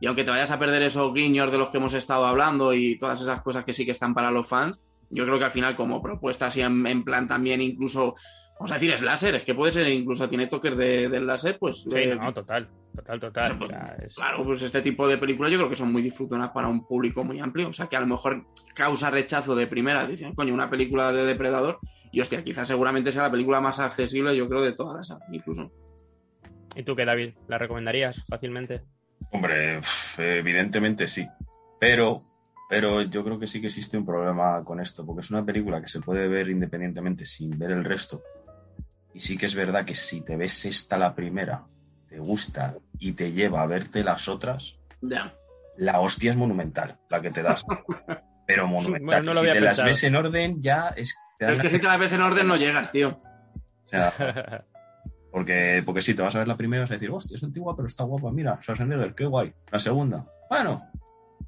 Y 0.00 0.06
aunque 0.06 0.24
te 0.24 0.30
vayas 0.30 0.50
a 0.50 0.58
perder 0.58 0.82
esos 0.82 1.12
guiños 1.14 1.50
de 1.52 1.58
los 1.58 1.70
que 1.70 1.76
hemos 1.78 1.94
estado 1.94 2.26
hablando 2.26 2.72
y 2.74 2.98
todas 2.98 3.20
esas 3.20 3.42
cosas 3.42 3.64
que 3.64 3.72
sí 3.72 3.84
que 3.84 3.92
están 3.92 4.14
para 4.14 4.30
los 4.30 4.48
fans, 4.48 4.78
yo 5.10 5.24
creo 5.24 5.38
que 5.38 5.44
al 5.44 5.50
final 5.50 5.76
como 5.76 6.02
propuesta 6.02 6.46
así 6.46 6.60
en, 6.60 6.86
en 6.86 7.04
plan 7.04 7.26
también 7.26 7.60
incluso, 7.62 8.14
vamos 8.58 8.70
a 8.70 8.74
decir, 8.74 8.90
es 8.92 9.02
láser, 9.02 9.34
es 9.36 9.44
que 9.44 9.54
puede 9.54 9.72
ser 9.72 9.88
incluso 9.88 10.28
tiene 10.28 10.46
toques 10.46 10.76
de, 10.76 11.08
del 11.08 11.26
láser, 11.26 11.58
pues 11.58 11.82
Sí, 11.82 11.90
eh, 11.94 12.16
no, 12.20 12.32
total, 12.32 12.68
total, 12.94 13.20
total. 13.20 13.58
Pues, 13.58 13.70
es- 14.04 14.14
Claro, 14.16 14.44
pues 14.44 14.62
este 14.62 14.82
tipo 14.82 15.06
de 15.08 15.18
películas 15.18 15.50
yo 15.52 15.58
creo 15.58 15.70
que 15.70 15.76
son 15.76 15.92
muy 15.92 16.02
disfrutonas 16.02 16.50
para 16.50 16.68
un 16.68 16.86
público 16.86 17.22
muy 17.24 17.38
amplio. 17.40 17.68
O 17.68 17.72
sea, 17.72 17.86
que 17.86 17.96
a 17.96 18.00
lo 18.00 18.06
mejor 18.06 18.44
causa 18.74 19.10
rechazo 19.10 19.54
de 19.54 19.66
primera. 19.66 20.06
Dicen, 20.06 20.34
coño, 20.34 20.52
una 20.54 20.68
película 20.70 21.12
de 21.12 21.24
depredador. 21.24 21.78
Y 22.10 22.20
hostia, 22.20 22.42
quizás 22.42 22.66
seguramente 22.66 23.12
sea 23.12 23.22
la 23.22 23.30
película 23.30 23.60
más 23.60 23.78
accesible, 23.80 24.34
yo 24.36 24.48
creo, 24.48 24.62
de 24.62 24.72
todas 24.72 25.08
las 25.08 25.18
incluso. 25.32 25.70
¿Y 26.74 26.82
tú 26.82 26.94
qué, 26.94 27.04
David? 27.04 27.34
¿La 27.48 27.58
recomendarías 27.58 28.22
fácilmente? 28.28 28.82
Hombre, 29.30 29.80
evidentemente 30.16 31.08
sí. 31.08 31.26
Pero, 31.80 32.24
pero 32.68 33.02
yo 33.02 33.24
creo 33.24 33.38
que 33.38 33.46
sí 33.46 33.60
que 33.60 33.66
existe 33.68 33.96
un 33.98 34.06
problema 34.06 34.62
con 34.64 34.80
esto, 34.80 35.04
porque 35.04 35.20
es 35.20 35.30
una 35.30 35.44
película 35.44 35.80
que 35.80 35.88
se 35.88 36.00
puede 36.00 36.28
ver 36.28 36.48
independientemente 36.48 37.24
sin 37.24 37.58
ver 37.58 37.72
el 37.72 37.84
resto. 37.84 38.22
Y 39.14 39.20
sí 39.20 39.36
que 39.36 39.46
es 39.46 39.54
verdad 39.54 39.84
que 39.84 39.94
si 39.94 40.20
te 40.22 40.36
ves 40.36 40.64
esta 40.64 40.96
la 40.98 41.14
primera, 41.14 41.64
te 42.08 42.18
gusta 42.18 42.76
y 42.98 43.12
te 43.12 43.32
lleva 43.32 43.62
a 43.62 43.66
verte 43.66 44.04
las 44.04 44.28
otras, 44.28 44.78
la 45.76 46.00
hostia 46.00 46.30
es 46.30 46.36
monumental, 46.36 46.98
la 47.08 47.20
que 47.20 47.30
te 47.30 47.42
das. 47.42 47.64
Pero 48.46 48.66
monumental. 48.66 49.02
Bueno, 49.04 49.22
no 49.22 49.32
lo 49.32 49.40
si 49.40 49.50
te 49.50 49.60
las 49.60 49.84
ves 49.84 50.04
en 50.04 50.16
orden, 50.16 50.62
ya 50.62 50.88
es. 50.96 51.14
te 51.38 51.46
Pero 51.46 51.56
dan 51.56 51.66
es 51.66 51.70
que 51.70 51.76
si 51.76 51.82
te 51.82 51.86
la 51.86 51.96
ves 51.96 52.12
en 52.12 52.22
orden 52.22 52.46
no 52.48 52.56
llegas, 52.56 52.90
tío. 52.90 53.20
O 53.84 53.88
sea, 53.88 54.12
porque, 55.30 55.82
porque 55.84 56.02
sí, 56.02 56.14
te 56.14 56.22
vas 56.22 56.34
a 56.34 56.38
ver 56.38 56.48
la 56.48 56.56
primera 56.56 56.82
vas 56.82 56.90
a 56.90 56.94
decir, 56.94 57.10
hostia, 57.10 57.36
es 57.36 57.44
antigua, 57.44 57.76
pero 57.76 57.88
está 57.88 58.04
guapa, 58.04 58.30
mira, 58.32 58.58
Schwarzenegger, 58.62 59.14
qué 59.14 59.26
guay. 59.26 59.52
La 59.70 59.78
segunda, 59.78 60.26
bueno. 60.48 60.82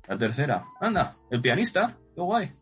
La 0.09 0.19
tercera, 0.19 0.65
anda, 0.81 1.17
el 1.31 1.41
pianista, 1.41 1.97
qué 2.15 2.21
guay. 2.21 2.53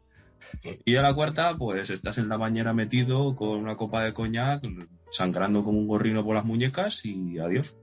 Y 0.85 0.97
a 0.97 1.03
la 1.03 1.14
cuarta, 1.14 1.57
pues 1.57 1.91
estás 1.91 2.19
en 2.19 2.29
la 2.29 2.37
bañera 2.37 2.73
metido 2.73 3.35
con 3.35 3.59
una 3.61 3.77
copa 3.77 4.03
de 4.03 4.12
coñac, 4.12 4.62
sangrando 5.11 5.64
como 5.64 5.79
un 5.79 5.89
gorrino 5.89 6.25
por 6.25 6.35
las 6.35 6.45
muñecas 6.45 7.05
y 7.05 7.39
adiós. 7.39 7.77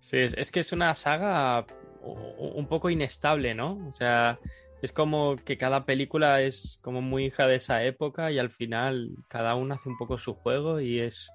Sí, 0.00 0.18
es, 0.18 0.50
que 0.50 0.60
es 0.60 0.72
una 0.72 0.94
saga 0.94 1.64
un 2.02 2.66
poco 2.66 2.90
inestable, 2.90 3.54
¿no? 3.54 3.88
O 3.88 3.94
sea, 3.94 4.38
es 4.80 4.92
como 4.92 5.36
que 5.36 5.56
cada 5.56 5.84
película 5.84 6.42
es 6.42 6.78
como 6.82 7.00
muy 7.00 7.26
hija 7.26 7.46
de 7.46 7.56
esa 7.56 7.84
época 7.84 8.32
y 8.32 8.38
al 8.38 8.50
final 8.50 9.10
cada 9.28 9.54
una 9.54 9.76
hace 9.76 9.88
un 9.88 9.96
poco 9.96 10.18
su 10.18 10.34
juego 10.34 10.80
y 10.80 10.98
es, 11.00 11.30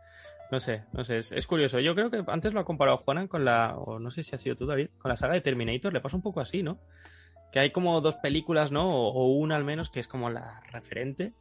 no 0.52 0.60
sé, 0.60 0.84
no 0.94 1.04
sé, 1.04 1.18
es, 1.18 1.32
es 1.32 1.48
curioso. 1.48 1.80
Yo 1.80 1.94
creo 1.96 2.10
que 2.10 2.24
antes 2.28 2.54
lo 2.54 2.60
ha 2.60 2.66
comparado 2.66 2.98
Juanan 2.98 3.28
con 3.28 3.44
la, 3.44 3.76
o 3.78 4.00
no 4.00 4.12
sé 4.12 4.24
si 4.24 4.36
ha 4.36 4.38
sido 4.38 4.56
tú, 4.56 4.66
David, 4.66 4.90
con 4.98 5.10
la 5.10 5.18
saga 5.18 5.34
de 5.34 5.42
Terminator, 5.42 5.94
le 5.94 6.02
pasa 6.02 6.16
un 6.16 6.22
poco 6.22 6.40
así, 6.40 6.64
¿no? 6.64 6.80
Que 7.52 7.60
hay 7.60 7.72
como 7.72 8.00
dos 8.02 8.16
películas, 8.16 8.72
¿no? 8.72 8.90
O, 8.90 9.28
una 9.34 9.56
al 9.56 9.64
menos 9.64 9.90
que 9.90 10.00
es 10.00 10.08
como 10.08 10.30
la 10.30 10.62
referente 10.72 11.34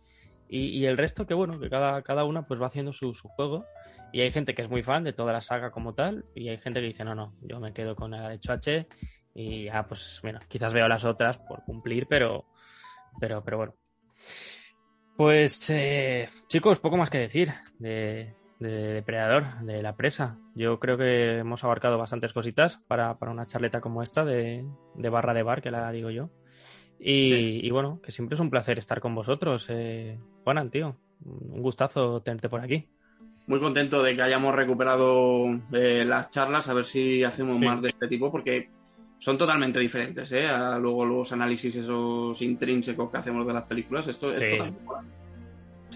y, 0.48 0.68
y 0.68 0.86
el 0.86 0.96
resto 0.96 1.26
que 1.26 1.34
bueno, 1.34 1.58
que 1.58 1.68
cada, 1.70 2.02
cada 2.02 2.24
una 2.24 2.46
pues 2.46 2.60
va 2.60 2.66
haciendo 2.66 2.92
su, 2.92 3.14
su 3.14 3.28
juego. 3.28 3.64
Y 4.12 4.20
hay 4.20 4.30
gente 4.30 4.54
que 4.54 4.62
es 4.62 4.70
muy 4.70 4.82
fan 4.82 5.04
de 5.04 5.12
toda 5.12 5.32
la 5.32 5.42
saga 5.42 5.70
como 5.70 5.92
tal, 5.94 6.24
y 6.34 6.48
hay 6.48 6.58
gente 6.58 6.80
que 6.80 6.86
dice, 6.86 7.04
no, 7.04 7.14
no, 7.14 7.34
yo 7.42 7.60
me 7.60 7.72
quedo 7.72 7.96
con 7.96 8.12
la 8.12 8.28
de 8.28 8.38
Choache 8.38 8.86
y 9.34 9.64
ya, 9.64 9.86
pues, 9.86 10.20
mira, 10.22 10.40
quizás 10.48 10.72
veo 10.72 10.88
las 10.88 11.04
otras 11.04 11.38
por 11.38 11.62
cumplir, 11.64 12.06
pero, 12.08 12.46
pero, 13.20 13.44
pero 13.44 13.56
bueno. 13.58 13.74
Pues, 15.16 15.68
eh, 15.70 16.30
chicos, 16.46 16.80
poco 16.80 16.96
más 16.96 17.10
que 17.10 17.18
decir 17.18 17.52
de, 17.78 18.34
de 18.58 18.68
Depredador, 18.94 19.60
de 19.62 19.82
la 19.82 19.96
presa. 19.96 20.38
Yo 20.54 20.78
creo 20.80 20.96
que 20.96 21.38
hemos 21.38 21.62
abarcado 21.64 21.98
bastantes 21.98 22.32
cositas 22.32 22.78
para, 22.88 23.18
para 23.18 23.32
una 23.32 23.46
charleta 23.46 23.80
como 23.80 24.02
esta 24.02 24.24
de, 24.24 24.64
de 24.94 25.08
barra 25.08 25.34
de 25.34 25.42
bar, 25.42 25.60
que 25.62 25.70
la 25.70 25.90
digo 25.92 26.10
yo. 26.10 26.30
Y, 26.98 27.28
Sí. 27.28 27.60
y 27.62 27.70
bueno, 27.70 28.00
que 28.02 28.12
siempre 28.12 28.34
es 28.36 28.40
un 28.40 28.48
placer 28.50 28.78
estar 28.78 29.00
con 29.00 29.14
vosotros. 29.14 29.66
Eh, 29.68 30.18
Juanan, 30.44 30.70
tío, 30.70 30.96
un 31.24 31.60
gustazo 31.60 32.22
tenerte 32.22 32.48
por 32.48 32.60
aquí. 32.60 32.88
Muy 33.46 33.60
contento 33.60 34.02
de 34.02 34.16
que 34.16 34.22
hayamos 34.22 34.54
recuperado 34.54 35.44
eh, 35.72 36.04
las 36.06 36.30
charlas, 36.30 36.68
a 36.68 36.74
ver 36.74 36.84
si 36.86 37.22
hacemos 37.22 37.58
Sí. 37.58 37.64
más 37.64 37.82
de 37.82 37.90
este 37.90 38.08
tipo, 38.08 38.30
porque 38.32 38.70
son 39.18 39.38
totalmente 39.38 39.78
diferentes, 39.78 40.32
¿eh? 40.32 40.48
A 40.48 40.78
luego 40.78 41.04
los 41.04 41.30
análisis 41.32 41.76
esos 41.76 42.40
intrínsecos 42.42 43.10
que 43.10 43.18
hacemos 43.18 43.46
de 43.46 43.52
las 43.52 43.64
películas, 43.64 44.08
esto 44.08 44.32
es 44.32 44.42
Sí. 44.42 44.50
totalmente. 44.50 44.80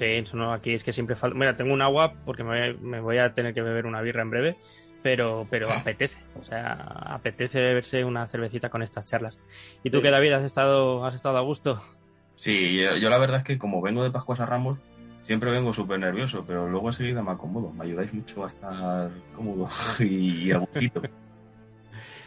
Sí, 0.00 0.06
eso 0.06 0.34
no, 0.34 0.50
aquí 0.54 0.72
es 0.72 0.82
que 0.82 0.94
siempre 0.94 1.14
falta. 1.14 1.36
Mira, 1.36 1.58
tengo 1.58 1.74
un 1.74 1.82
agua 1.82 2.14
porque 2.24 2.42
me, 2.42 2.72
me 2.72 3.00
voy 3.00 3.18
a 3.18 3.34
tener 3.34 3.52
que 3.52 3.60
beber 3.60 3.84
una 3.84 4.00
birra 4.00 4.22
en 4.22 4.30
breve, 4.30 4.56
pero, 5.02 5.46
pero 5.50 5.70
apetece. 5.70 6.18
O 6.40 6.42
sea, 6.42 6.72
apetece 6.72 7.60
beberse 7.60 8.02
una 8.02 8.26
cervecita 8.26 8.70
con 8.70 8.80
estas 8.82 9.04
charlas. 9.04 9.36
¿Y 9.84 9.90
tú 9.90 9.98
Sí. 9.98 10.04
qué, 10.04 10.10
David, 10.10 10.32
has 10.32 10.44
estado, 10.44 11.04
has 11.04 11.14
estado 11.14 11.36
a 11.36 11.42
gusto? 11.42 11.82
Sí, 12.36 12.78
yo, 12.78 12.96
yo 12.96 13.10
la 13.10 13.18
verdad 13.18 13.36
es 13.40 13.44
que 13.44 13.58
como 13.58 13.82
vengo 13.82 14.02
de 14.02 14.10
Pascuas 14.10 14.40
a 14.40 14.46
Ramos, 14.46 14.78
siempre 15.22 15.50
vengo 15.50 15.74
súper 15.74 15.98
nervioso, 16.00 16.44
pero 16.46 16.66
luego 16.66 16.88
enseguida 16.88 17.22
me 17.22 17.32
acomodo. 17.32 17.70
Me 17.70 17.84
ayudáis 17.84 18.14
mucho 18.14 18.42
a 18.42 18.48
estar 18.48 19.10
cómodo 19.36 19.68
y, 20.00 20.44
y 20.48 20.52
a 20.52 20.56
gustito. 20.56 21.02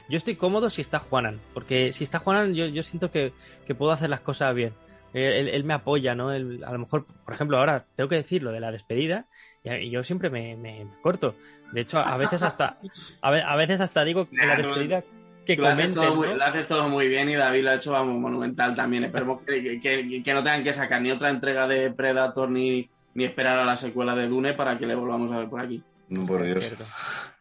Yo 0.10 0.18
estoy 0.18 0.36
cómodo 0.36 0.70
si 0.70 0.82
está 0.82 1.00
Juanan, 1.00 1.40
porque 1.56 1.92
si 1.92 2.04
está 2.04 2.20
Juanan, 2.20 2.54
yo, 2.54 2.68
yo 2.68 2.84
siento 2.84 3.10
que, 3.10 3.34
que 3.66 3.74
puedo 3.74 3.92
hacer 3.92 4.12
las 4.12 4.20
cosas 4.22 4.54
bien. 4.54 4.74
Él, 5.14 5.48
él- 5.50 5.64
me 5.64 5.74
apoya, 5.74 6.16
¿no? 6.16 6.32
Él- 6.34 6.64
a 6.66 6.72
lo 6.72 6.80
mejor, 6.80 7.06
por 7.06 7.34
ejemplo, 7.34 7.58
ahora 7.58 7.86
tengo 7.96 8.10
que 8.10 8.16
decir 8.16 8.42
lo 8.44 8.52
de 8.52 8.60
la 8.60 8.72
despedida 8.72 9.26
y, 9.64 9.72
y 9.74 9.90
yo 9.92 10.04
siempre 10.04 10.30
me, 10.30 10.56
me 10.58 10.86
corto. 11.02 11.36
De 11.72 11.82
hecho, 11.82 12.00
a 12.00 12.18
veces 12.18 12.42
hasta 12.44 12.78
a, 13.22 13.32
ve- 13.32 13.42
a 13.44 13.56
veces 13.56 13.82
hasta 13.82 14.04
digo 14.04 14.28
en 14.32 14.38
la 14.48 14.56
Nah, 14.58 14.62
no. 14.64 14.68
despedida 14.70 15.04
que 15.46 15.58
lo 15.58 15.68
haces, 15.68 15.94
todo 15.94 16.16
muy, 16.16 16.28
¿no? 16.30 16.36
lo 16.36 16.44
haces 16.46 16.68
todo 16.68 16.88
muy 16.90 17.08
bien 17.10 17.30
y 17.30 17.36
David 17.36 17.64
lo 17.64 17.70
ha 17.72 17.76
hecho 17.76 17.92
vamos, 17.92 18.16
monumental 18.18 18.76
también. 18.76 19.04
Esperemos 19.04 19.42
que, 19.44 19.80
que- 19.82 20.24
que 20.24 20.34
no 20.34 20.44
tengan 20.44 20.64
que 20.64 20.74
sacar 20.74 21.02
ni 21.02 21.12
otra 21.12 21.30
entrega 21.30 21.68
de 21.68 21.92
Predator 21.92 22.50
ni, 22.50 22.90
ni 23.14 23.26
esperar 23.26 23.60
a 23.60 23.66
la 23.66 23.76
secuela 23.78 24.16
de 24.16 24.28
Dune 24.28 24.54
para 24.54 24.78
que 24.78 24.86
le 24.88 24.96
volvamos 24.96 25.32
a 25.32 25.38
ver 25.40 25.50
por 25.50 25.60
aquí. 25.62 25.84
No, 26.10 26.26
por 26.26 26.44
Dios. 26.44 26.72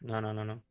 No, 0.00 0.20
no, 0.20 0.32
no, 0.34 0.44
no. 0.44 0.62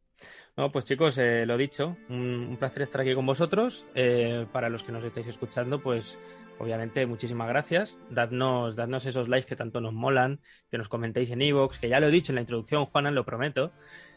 No, 0.57 0.71
pues 0.71 0.83
chicos, 0.85 1.17
eh, 1.17 1.45
lo 1.45 1.55
dicho, 1.55 1.95
un, 2.09 2.47
un 2.49 2.57
placer 2.57 2.81
estar 2.83 2.99
aquí 3.01 3.15
con 3.15 3.25
vosotros. 3.25 3.85
Eh, 3.95 4.45
para 4.51 4.67
los 4.69 4.83
que 4.83 4.91
nos 4.91 5.03
estáis 5.03 5.27
escuchando, 5.27 5.79
pues 5.79 6.19
obviamente 6.61 7.05
muchísimas 7.05 7.47
gracias. 7.47 7.97
Dadnos, 8.09 8.75
dadnos 8.75 9.05
esos 9.05 9.27
likes 9.27 9.47
que 9.47 9.55
tanto 9.55 9.81
nos 9.81 9.93
molan, 9.93 10.39
que 10.69 10.77
nos 10.77 10.87
comentéis 10.87 11.31
en 11.31 11.41
iVoox, 11.41 11.79
que 11.79 11.89
ya 11.89 11.99
lo 11.99 12.07
he 12.07 12.11
dicho 12.11 12.31
en 12.31 12.35
la 12.35 12.41
introducción, 12.41 12.85
Juanan, 12.85 13.15
lo 13.15 13.25
prometo. 13.25 13.71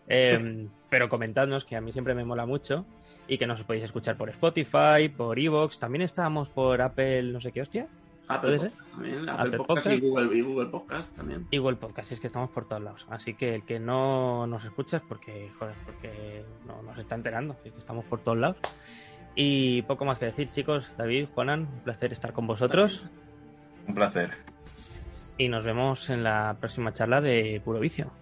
Eh, 0.08 0.68
pero 0.90 1.08
comentadnos, 1.08 1.64
que 1.64 1.76
a 1.76 1.80
mí 1.80 1.92
siempre 1.92 2.14
me 2.14 2.24
mola 2.24 2.46
mucho. 2.46 2.84
Y 3.26 3.38
que 3.38 3.46
nos 3.46 3.62
podéis 3.64 3.84
escuchar 3.84 4.18
por 4.18 4.28
Spotify, 4.28 5.08
por 5.08 5.38
iVoox. 5.38 5.78
También 5.78 6.02
estamos 6.02 6.48
por 6.50 6.82
Apple, 6.82 7.22
no 7.24 7.40
sé 7.40 7.52
qué 7.52 7.62
hostia. 7.62 7.88
Apple 8.28 8.70
también, 8.90 9.28
Apple 9.28 9.32
Apple 9.32 9.58
Podcast, 9.58 9.68
Podcast. 9.68 9.96
Y, 9.96 10.00
Google, 10.00 10.36
y 10.36 10.40
Google 10.42 10.66
Podcast 10.66 11.16
también. 11.16 11.46
Y 11.50 11.58
Google 11.58 11.76
Podcast, 11.76 12.12
es 12.12 12.20
que 12.20 12.26
estamos 12.26 12.50
por 12.50 12.66
todos 12.66 12.82
lados. 12.82 13.06
Así 13.10 13.34
que 13.34 13.54
el 13.54 13.64
que 13.64 13.78
no 13.78 14.46
nos 14.46 14.64
escucha 14.64 14.98
es 14.98 15.02
porque, 15.02 15.50
joder, 15.58 15.74
porque 15.84 16.44
no 16.66 16.82
nos 16.82 16.98
está 16.98 17.14
enterando, 17.14 17.56
es 17.64 17.72
que 17.72 17.78
estamos 17.78 18.04
por 18.04 18.20
todos 18.20 18.38
lados. 18.38 18.56
Y 19.34 19.82
poco 19.82 20.04
más 20.04 20.18
que 20.18 20.26
decir, 20.26 20.48
chicos. 20.48 20.94
David, 20.96 21.28
Juanan, 21.34 21.60
un 21.60 21.80
placer 21.80 22.12
estar 22.12 22.32
con 22.32 22.46
vosotros. 22.46 23.04
Un 23.86 23.94
placer. 23.94 24.30
Y 25.36 25.48
nos 25.48 25.64
vemos 25.64 26.10
en 26.10 26.22
la 26.22 26.56
próxima 26.60 26.92
charla 26.92 27.20
de 27.20 27.60
Puro 27.64 27.80
Vicio. 27.80 28.12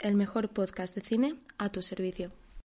El 0.00 0.14
mejor 0.14 0.50
podcast 0.50 0.94
de 0.94 1.00
cine 1.00 1.40
a 1.58 1.68
tu 1.68 1.80
servicio. 1.82 2.32